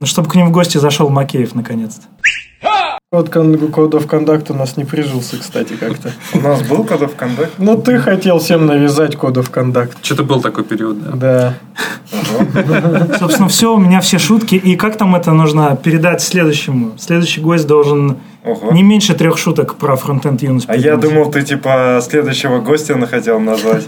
[0.01, 2.07] Ну, чтобы к ним в гости зашел Макеев наконец-то.
[3.13, 6.13] Код кон- кодов контакт у нас не прижился, кстати, как-то.
[6.33, 7.53] У нас был кодов контакт?
[7.59, 9.99] Ну, ты хотел всем навязать кодов контакт.
[10.03, 11.55] Что-то был такой период, да.
[12.11, 13.19] Да.
[13.19, 14.55] Собственно, все, у меня все шутки.
[14.55, 16.93] И как там это нужно передать следующему?
[16.99, 18.17] Следующий гость должен
[18.47, 18.73] Ого.
[18.73, 20.65] не меньше трех шуток про фронтенд юность.
[20.71, 23.85] А я думал, ты типа следующего гостя хотел назвать.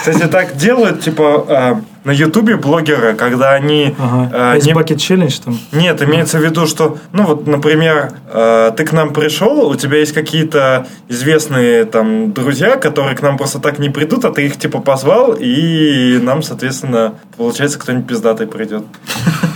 [0.00, 3.94] Кстати, так делают, типа, а, на Ютубе блогеры, когда они...
[3.98, 4.56] Ага.
[4.56, 5.58] Ice не- Bucket Challenge там.
[5.72, 9.98] Нет, имеется в виду, что, ну вот, например, э, ты к нам пришел, у тебя
[9.98, 14.58] есть какие-то известные там друзья, которые к нам просто так не придут, а ты их
[14.58, 18.84] типа позвал, и нам, соответственно, получается, кто-нибудь пиздатый придет.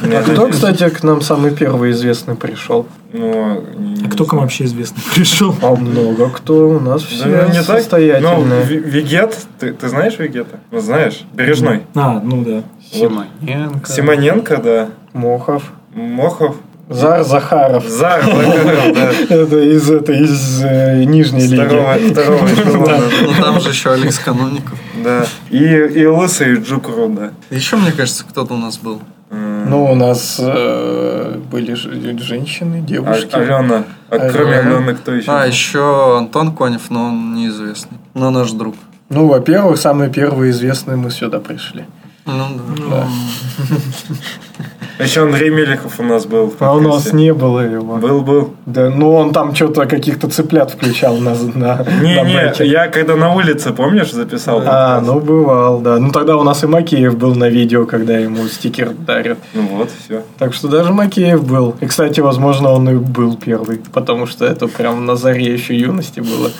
[0.02, 2.86] А кто, кстати, к нам самый первый известный пришел?
[3.16, 5.54] Ну, не А кто к вам вообще известный пришел?
[5.62, 7.68] А много кто у нас Да, все ну, не так.
[7.68, 8.62] Ну, состоятельные.
[8.64, 10.58] Ви- Вегет, ты, ты знаешь Вегета?
[10.72, 11.82] Ну, знаешь, Бережной.
[11.94, 12.62] А, ну да.
[12.92, 13.88] Симоненко.
[13.90, 14.88] Симоненко, да.
[15.12, 15.62] Мохов.
[15.94, 16.56] Мохов.
[16.90, 17.86] Зар Захаров.
[17.88, 19.10] Зар, Захаров, да.
[19.34, 22.12] Это из этой из э, нижней Второго, лиги.
[22.12, 24.76] второго эшелона, Ну там же еще Алекс Каноников.
[25.04, 25.24] да.
[25.50, 27.30] И, и Лысый Джукру, да.
[27.50, 29.00] Еще, мне кажется, кто-то у нас был.
[29.34, 33.34] М, Ну, у нас э, были женщины, А- девушки.
[33.34, 33.84] Алена.
[34.10, 34.30] А Алена.
[34.32, 35.30] кроме Алены, кто еще?
[35.32, 37.98] А, еще Антон Конев, но он неизвестный.
[38.14, 38.74] Но наш друг.
[39.08, 41.84] Ну, во-первых, самые первые известные мы сюда пришли.
[42.26, 42.46] Ну
[42.90, 43.06] да.
[44.98, 46.54] Еще Андрей Мелехов у нас был.
[46.60, 47.96] А у нас не было его.
[47.96, 48.54] Был, был.
[48.66, 52.66] Да, ну он там что-то каких-то цыплят включал на, на, на Не-не, бэке.
[52.66, 54.62] я когда на улице, помнишь, записал?
[54.64, 55.98] А, ну бывал, да.
[55.98, 59.38] Ну тогда у нас и Макеев был на видео, когда ему стикер дарят.
[59.52, 60.22] Ну вот, все.
[60.38, 61.74] Так что даже Макеев был.
[61.80, 66.20] И, кстати, возможно, он и был первый, потому что это прям на заре еще юности
[66.20, 66.50] было.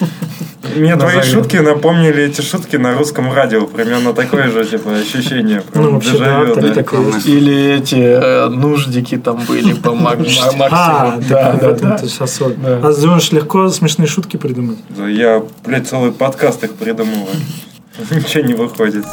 [0.76, 1.32] Мне твои Назови.
[1.34, 3.66] шутки напомнили эти шутки на русском радио.
[3.66, 5.62] Примерно такое же, типа, ощущение.
[5.74, 6.74] Ну, вообще, да, да.
[6.74, 7.20] такое.
[7.24, 10.18] Или эти э, нуждики там были по Мак-
[10.56, 11.96] Ма- А, Да, да, да.
[12.82, 14.78] А думаешь, легко смешные шутки придумать?
[14.90, 17.26] Да Я, блядь, целый подкаст их придумываю.
[18.10, 19.04] Ничего не выходит.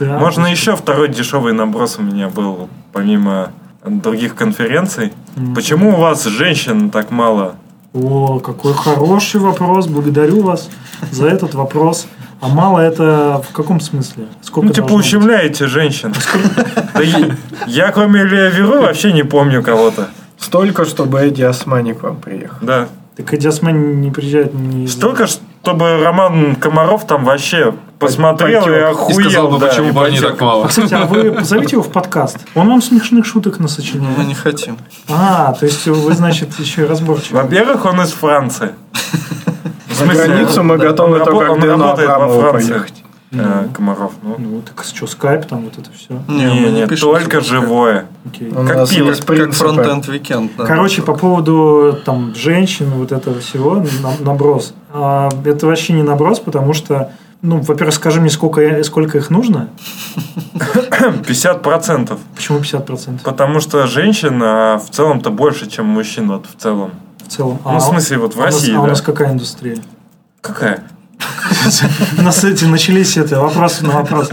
[0.00, 0.18] Циан.
[0.18, 3.50] Можно еще второй дешевый наброс у меня был, помимо
[3.84, 5.12] других конференций.
[5.54, 7.56] Почему у вас женщин так мало?
[7.92, 9.86] О, какой хороший вопрос.
[9.88, 10.70] Благодарю вас
[11.10, 12.06] за этот вопрос.
[12.40, 14.24] А мало это в каком смысле?
[14.40, 15.06] Сколько Ну, типа, должно быть?
[15.06, 16.14] ущемляете женщин.
[16.94, 17.36] Да я-
[17.66, 20.08] Я, кроме Илья Веру, вообще не помню кого-то.
[20.38, 22.56] Столько, чтобы Эдди Османи к вам приехал.
[22.62, 22.88] Да.
[23.16, 25.26] Так Эдди Осман не приезжает не Столько,
[25.62, 28.76] чтобы Роман Комаров там вообще посмотрел и Потек.
[28.76, 29.20] И охуел.
[29.30, 30.64] сказал бы, да, почему и бы они так мало.
[30.64, 32.38] А, кстати, а вы позовите его в подкаст.
[32.54, 34.18] Он вам смешных шуток Мы насочиняет.
[34.26, 34.78] не хотим.
[35.08, 37.42] А, то есть вы, значит, еще и разборчивы.
[37.42, 38.70] Во-первых, он из Франции.
[39.86, 42.82] В За смысле, границу мы готовы только к Дэну Абрамову Франции.
[43.30, 43.66] Поехать.
[43.70, 44.36] Э, Комаров, ну.
[44.38, 46.20] Ну, так что, скайп там, вот это все.
[46.28, 48.06] Не, Не, не, пишем только живое.
[48.26, 48.50] Окей.
[48.52, 50.52] Как есть Как, Frontend Weekend.
[50.56, 50.66] да.
[50.66, 54.74] Короче, по поводу там женщин, вот этого всего, на- наброс.
[54.92, 57.12] А, это вообще не наброс, потому что,
[57.42, 59.68] ну, во-первых, скажи мне, сколько, сколько их нужно.
[60.54, 62.18] 50%.
[62.34, 63.22] Почему 50%?
[63.22, 66.92] Потому что женщин а, в целом-то больше, чем мужчин, вот в целом.
[67.26, 67.58] В целом.
[67.64, 68.88] Ну, в смысле, вот в а у нас- России, А у да.
[68.90, 69.78] нас какая индустрия?
[70.40, 70.82] Какая?
[72.18, 74.30] У нас эти начались это вопросы на вопрос.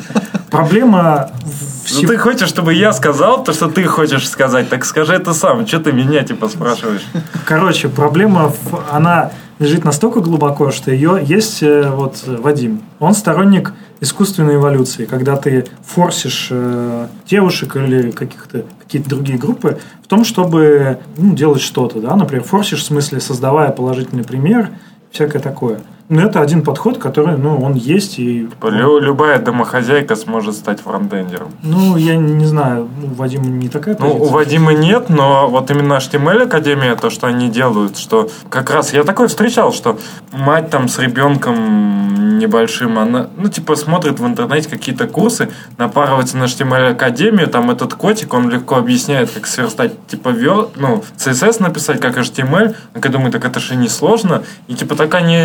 [0.50, 5.14] Проблема в Ну ты хочешь, чтобы я сказал то, что ты хочешь сказать, так скажи
[5.14, 5.66] это сам.
[5.68, 7.06] Что ты меня типа спрашиваешь?
[7.46, 8.54] Короче, проблема,
[8.92, 12.82] она лежит настолько глубоко, что ее есть э, вот Вадим.
[13.00, 20.08] Он сторонник искусственной эволюции, когда ты форсишь э, девушек или каких-то какие-то другие группы в
[20.08, 24.70] том, чтобы ну, делать что-то, да, например, форсишь в смысле создавая положительный пример,
[25.12, 25.82] всякое такое.
[26.10, 31.50] Но это один подход, который, ну, он есть и лю- любая домохозяйка сможет стать фронтендером.
[31.64, 34.34] ну, я не знаю, ну, у Вадима не такая Ну, у позиция.
[34.34, 39.04] Вадима нет, но вот именно HTML Академия, то, что они делают, что как раз я
[39.04, 40.00] такое встречал, что
[40.32, 46.44] мать там с ребенком небольшим, она, ну, типа, смотрит в интернете какие-то курсы, напарывается на
[46.44, 52.00] HTML Академию, там этот котик, он легко объясняет, как сверстать, типа, вер, ну, CSS написать,
[52.00, 55.36] как HTML, она такая думает, так это же не сложно, и, типа, так они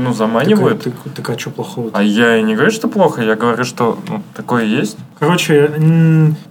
[0.00, 0.82] ну, Так, заманивают.
[0.82, 1.90] так, так а что плохого?
[1.92, 4.96] А я и не говорю, что плохо, я говорю, что ну, такое есть.
[5.18, 5.70] Короче,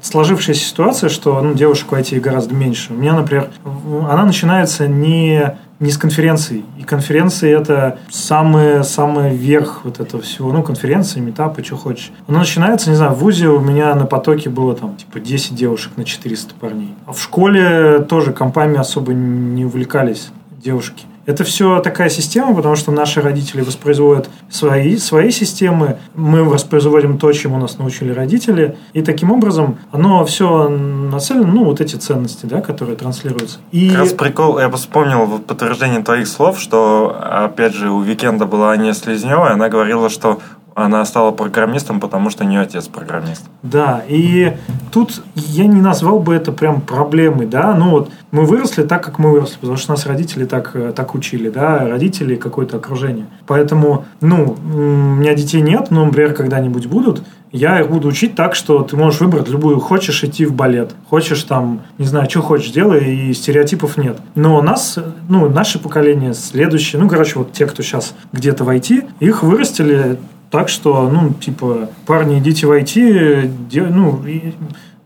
[0.02, 2.94] сложившаяся ситуация, что ну, девушек в IT гораздо меньше.
[2.94, 6.64] У меня, например, она начинается не, не с конференций.
[6.78, 10.52] И конференции это самый, самый верх вот этого всего.
[10.52, 12.12] Ну, конференции, метапы, что хочешь.
[12.28, 15.94] Она начинается, не знаю, в ВУЗе у меня на потоке было там типа 10 девушек
[15.98, 16.94] на 400 парней.
[17.06, 20.30] А в школе тоже компами особо не увлекались
[20.64, 21.06] девушки.
[21.30, 27.32] Это все такая система, потому что наши родители воспроизводят свои, свои системы, мы воспроизводим то,
[27.34, 32.62] чему нас научили родители, и таким образом оно все нацелено, ну, вот эти ценности, да,
[32.62, 33.60] которые транслируются.
[33.72, 38.48] И Как раз прикол, я вспомнил вот подтверждение твоих слов, что, опять же, у Викенда
[38.48, 40.40] была Аня Селезнева, и она говорила, что
[40.86, 43.44] она стала программистом, потому что у нее отец программист.
[43.64, 44.58] Да, и
[44.92, 49.18] тут я не назвал бы это прям проблемой, да, ну вот мы выросли так, как
[49.20, 53.26] мы выросли, потому что нас родители так, э, так учили, да, родители какое-то окружение.
[53.48, 58.54] Поэтому, ну, у меня детей нет, но, например, когда-нибудь будут, я их буду учить так,
[58.54, 62.72] что ты можешь выбрать любую, хочешь идти в балет, хочешь там, не знаю, что хочешь,
[62.72, 64.20] делай, и стереотипов нет.
[64.36, 68.70] Но нас, э, ну, наше поколение, следующее, ну, короче, вот те, кто сейчас где-то в
[68.70, 70.20] IT, их вырастили
[70.52, 74.54] так что, ну, типа, парни, идите в IT, де- ну, и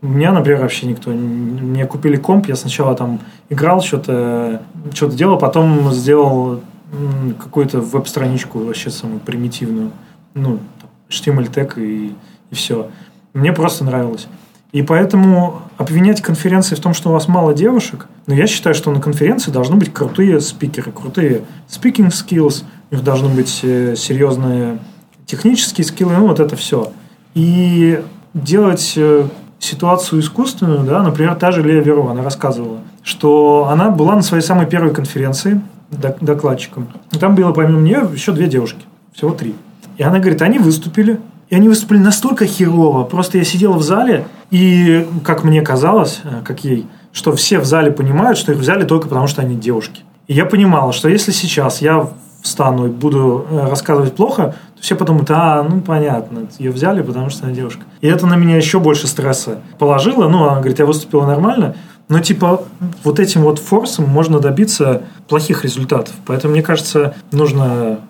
[0.02, 1.12] меня, например, вообще никто.
[1.12, 4.62] не- Мне купили комп, я сначала там играл, что-то
[4.92, 6.60] что делал, потом сделал
[7.42, 9.90] какую-то веб-страничку вообще самую примитивную.
[10.34, 10.58] Ну,
[11.08, 12.14] HTML тег и,
[12.50, 12.88] и все.
[13.32, 14.28] Мне просто нравилось.
[14.72, 18.90] И поэтому обвинять конференции в том, что у вас мало девушек, но я считаю, что
[18.90, 24.78] на конференции должны быть крутые спикеры, крутые speaking skills, у них должны быть э, серьезные
[25.26, 26.92] технические скиллы, ну вот это все.
[27.34, 28.02] И
[28.34, 29.26] делать э,
[29.58, 34.42] ситуацию искусственную, да, например, та же Лея Верова, она рассказывала, что она была на своей
[34.42, 35.60] самой первой конференции
[35.90, 36.88] док- докладчиком.
[37.12, 38.80] И там было помимо нее еще две девушки,
[39.12, 39.54] всего три.
[39.96, 43.04] И она говорит, они выступили, и они выступили настолько херово.
[43.04, 47.64] Просто я сидела в зале, и, как мне казалось, э, как ей, что все в
[47.64, 50.02] зале понимают, что их взяли только потому, что они девушки.
[50.26, 52.08] И я понимала, что если сейчас я
[52.42, 54.54] встану и буду э, рассказывать плохо,
[54.84, 57.84] все подумают, а, ну, понятно, ее взяли, потому что она девушка.
[58.02, 60.28] И это на меня еще больше стресса положило.
[60.28, 61.74] Ну, она говорит, я выступила нормально,
[62.10, 62.64] но, типа,
[63.02, 66.12] вот этим вот форсом можно добиться плохих результатов.
[66.26, 68.00] Поэтому, мне кажется, нужно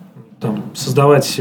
[0.40, 1.40] там, создавать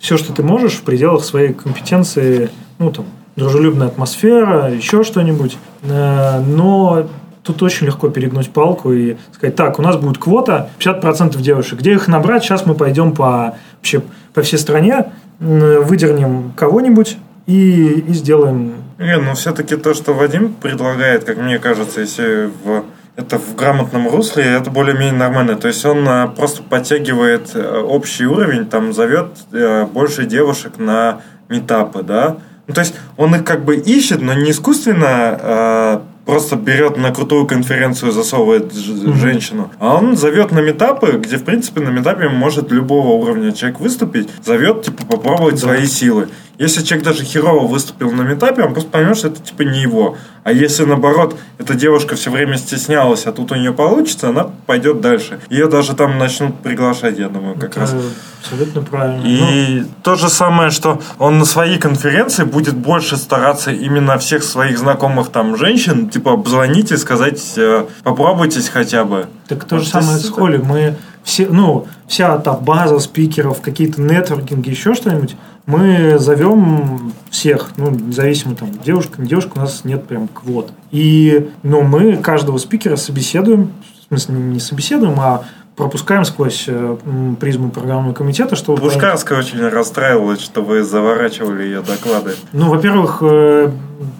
[0.00, 3.04] все, что ты можешь в пределах своей компетенции, ну, там,
[3.36, 5.56] дружелюбная атмосфера, еще что-нибудь.
[5.82, 7.06] Э, Но
[7.44, 11.78] тут очень легко перегнуть палку и сказать, так, у нас будет квота 50% девушек.
[11.78, 12.42] Где их набрать?
[12.42, 14.02] Сейчас мы пойдем по, вообще,
[14.32, 21.24] по всей стране, выдернем кого-нибудь и, и сделаем Не, ну все-таки то, что Вадим предлагает,
[21.24, 22.84] как мне кажется, если в
[23.16, 25.54] это в грамотном русле, это более-менее нормально.
[25.54, 31.20] То есть он а, просто подтягивает э, общий уровень, там зовет э, больше девушек на
[31.48, 32.38] метапы, да.
[32.66, 37.12] Ну, то есть он их как бы ищет, но не искусственно э, просто берет на
[37.12, 42.28] крутую конференцию, засовывает ж- женщину, а он зовет на метапы, где, в принципе, на метапе
[42.28, 46.28] может любого уровня человек выступить, зовет, типа, попробовать свои силы.
[46.58, 50.16] Если человек даже херово выступил на метапе, он просто поймет, что это, типа, не его.
[50.44, 55.00] А если, наоборот, эта девушка все время стеснялась, а тут у нее получится, она пойдет
[55.00, 55.40] дальше.
[55.50, 57.94] Ее даже там начнут приглашать, я думаю, как Это раз.
[58.40, 59.22] Абсолютно правильно.
[59.22, 64.44] Ну, И то же самое, что он на своей конференции будет больше стараться именно всех
[64.44, 69.26] своих знакомых там женщин, типа обзвонить и сказать, э, попробуйтесь хотя бы.
[69.48, 70.58] Так то же Вот самое здесь с Холли.
[70.58, 70.94] Мы
[71.24, 78.54] все, ну, вся та база спикеров, какие-то нетворкинги, еще что-нибудь, мы зовем всех, ну, независимо
[78.54, 80.72] там, девушка, не девушка, у нас нет прям квот.
[80.90, 85.44] И, ну, мы каждого спикера собеседуем, в смысле, не собеседуем, а
[85.76, 86.96] пропускаем сквозь э,
[87.40, 88.80] призму программного комитета, чтобы...
[88.80, 92.32] Пушкарская очень расстраивалась, что вы заворачивали ее доклады.
[92.52, 93.70] Ну, во-первых, э,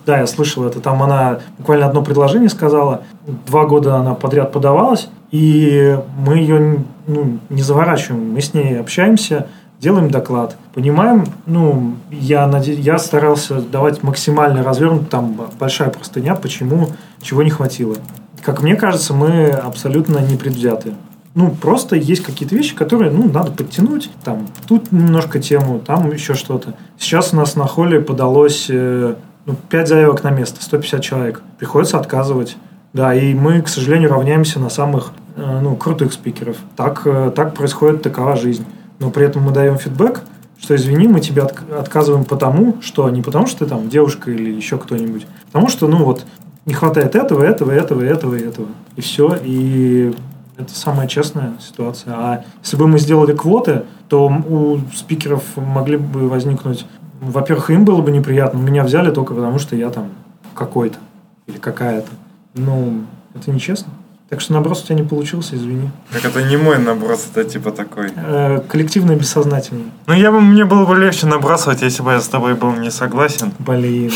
[0.07, 0.81] да, я слышал это.
[0.81, 3.03] Там она буквально одно предложение сказала.
[3.47, 8.33] Два года она подряд подавалась, и мы ее ну, не заворачиваем.
[8.33, 9.47] Мы с ней общаемся,
[9.85, 10.57] делаем доклад.
[10.73, 16.89] Понимаем, ну, я, наде- я старался давать максимально развернут, там большая простыня, почему,
[17.21, 17.97] чего не хватило.
[18.43, 20.95] Как мне кажется, мы абсолютно не предвзяты.
[21.35, 24.09] Ну, просто есть какие-то вещи, которые, ну, надо подтянуть.
[24.25, 26.75] Там, тут немножко тему, там еще что-то.
[26.99, 31.43] Сейчас у нас на холле подалось э, ну, 5 заявок на место, 150 человек.
[31.59, 32.57] Приходится отказывать.
[32.95, 36.57] Да, и мы, к сожалению, равняемся на самых э, ну, крутых спикеров.
[36.77, 38.65] Так, э, так происходит такова жизнь.
[38.99, 40.23] Но при этом мы даем фидбэк,
[40.59, 44.79] что извини, мы отк- отказываем потому, что не потому, что ты там девушка или еще
[44.79, 46.25] кто-нибудь, потому что, ну вот,
[46.67, 48.69] не хватает этого, этого, этого, этого и этого.
[48.97, 49.37] И все.
[49.43, 50.15] И
[50.57, 52.15] это самая честная ситуация.
[52.17, 56.87] А если бы мы сделали квоты, то у спикеров могли бы возникнуть...
[57.21, 58.59] Во-первых, им было бы неприятно.
[58.59, 60.09] Меня взяли только потому, что я там
[60.55, 60.99] какой-то
[61.47, 62.09] или какая-то.
[62.55, 63.03] Ну,
[63.35, 63.93] это нечестно.
[64.31, 65.91] Так что наброс у тебя не получился, извини.
[66.13, 68.11] Так это не мой наброс, это типа такой.
[68.17, 69.91] Э, коллективное бессознательное.
[70.07, 72.91] Ну, я бы, мне было бы легче набрасывать, если бы я с тобой был не
[72.91, 73.53] согласен.
[73.59, 74.11] Блин,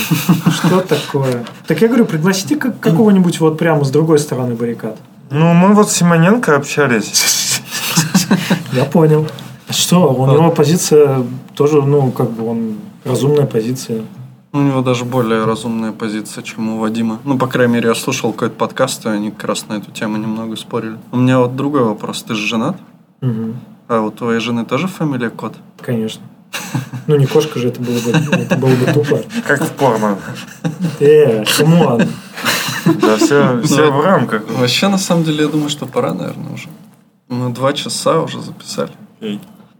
[0.51, 1.44] что такое?
[1.66, 4.97] Так я говорю, пригласите как- какого-нибудь вот прямо с другой стороны баррикад.
[5.30, 7.60] Ну, мы вот с Симоненко общались.
[8.72, 9.26] Я понял.
[9.70, 11.22] Что, у него позиция
[11.55, 14.02] тоже, ну, как бы он разумная позиция.
[14.53, 17.19] У него даже более разумная позиция, чем у Вадима.
[17.25, 20.16] Ну, по крайней мере, я слушал какой-то подкаст, и они как раз на эту тему
[20.16, 20.97] немного спорили.
[21.12, 22.23] У меня вот другой вопрос.
[22.23, 22.77] Ты же женат?
[23.20, 23.61] Мгм.
[23.89, 25.55] А у твоей жены тоже фамилия Кот?
[25.81, 26.23] Конечно.
[27.07, 29.20] Ну, не кошка же, это было бы, это было бы тупо.
[29.47, 30.19] Как в порно.
[30.99, 32.02] Э, come on.
[33.03, 34.45] Да, все, все в рамках.
[34.59, 36.69] Вообще, на самом деле, я думаю, что пора, наверное, уже.
[37.29, 38.91] Мы два часа уже записали.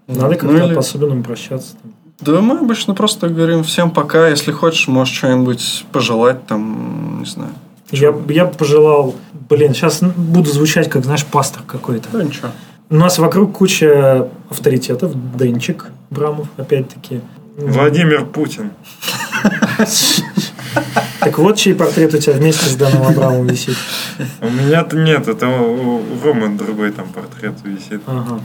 [0.07, 1.74] Надо как-то Ну или- по-особенному прощаться.
[1.82, 1.93] там.
[2.20, 4.28] Да мы обычно просто говорим всем пока.
[4.28, 7.53] Если хочешь, можешь что-нибудь пожелать, там, не знаю.
[7.90, 9.15] Я, я бы пожелал...
[9.49, 12.09] Блин, сейчас буду звучать, как, знаешь, пастор какой-то.
[12.12, 12.49] Да ничего.
[12.90, 15.12] У нас вокруг куча авторитетов.
[15.36, 17.20] Денчик Брамов, опять-таки.
[17.57, 18.73] Владимир Путин.
[21.20, 23.77] Так вот, чей портрет у тебя вместе с Даном Абрамовым висит.
[24.40, 28.03] У меня-то нет, это у, у Ромы другой там портрет висит.
[28.07, 28.40] Ага.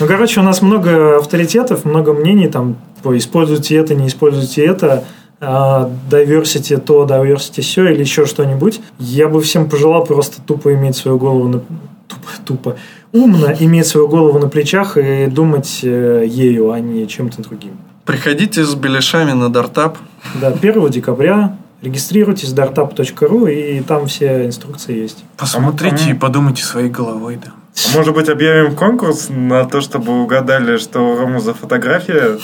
[0.00, 5.04] Ну, короче, у нас много авторитетов, много мнений, там, типа, используйте это, не используйте это,
[5.40, 8.80] а, diversity то, diversity все, или еще что-нибудь.
[8.98, 11.60] Я бы всем пожелал просто тупо иметь свою голову на...
[12.08, 12.76] Тупо, тупо.
[13.12, 17.72] Умно иметь свою голову на плечах и думать э, ею, а не чем-то другим.
[18.04, 19.98] Приходите с беляшами на дартап.
[20.40, 25.24] Да, 1 декабря регистрируйтесь dartup.ru и там все инструкции есть.
[25.36, 27.52] Посмотрите и подумайте своей головой, да.
[27.74, 32.38] А может быть, объявим конкурс на то, чтобы угадали, что у Ромы за фотография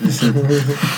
[0.00, 0.34] висит?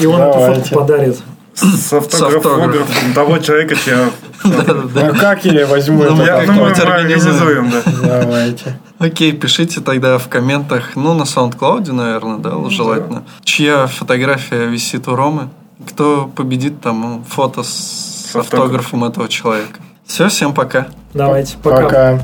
[0.00, 1.18] И он эту фотку подарит.
[1.54, 2.72] С автографом
[3.14, 4.10] того человека, чья...
[4.44, 6.24] А как я возьму Ну, это?
[6.24, 7.70] Я, ну, мы, организуем.
[7.70, 7.82] да.
[8.22, 8.78] Давайте.
[8.98, 13.24] Окей, пишите тогда в комментах, ну, на SoundCloud, наверное, да, желательно.
[13.44, 15.48] Чья фотография висит у Ромы.
[15.88, 19.80] Кто победит, там ну, фото с, автографом этого человека.
[20.06, 20.88] Все, всем пока.
[21.14, 21.82] Давайте, пока.
[21.82, 22.22] Пока.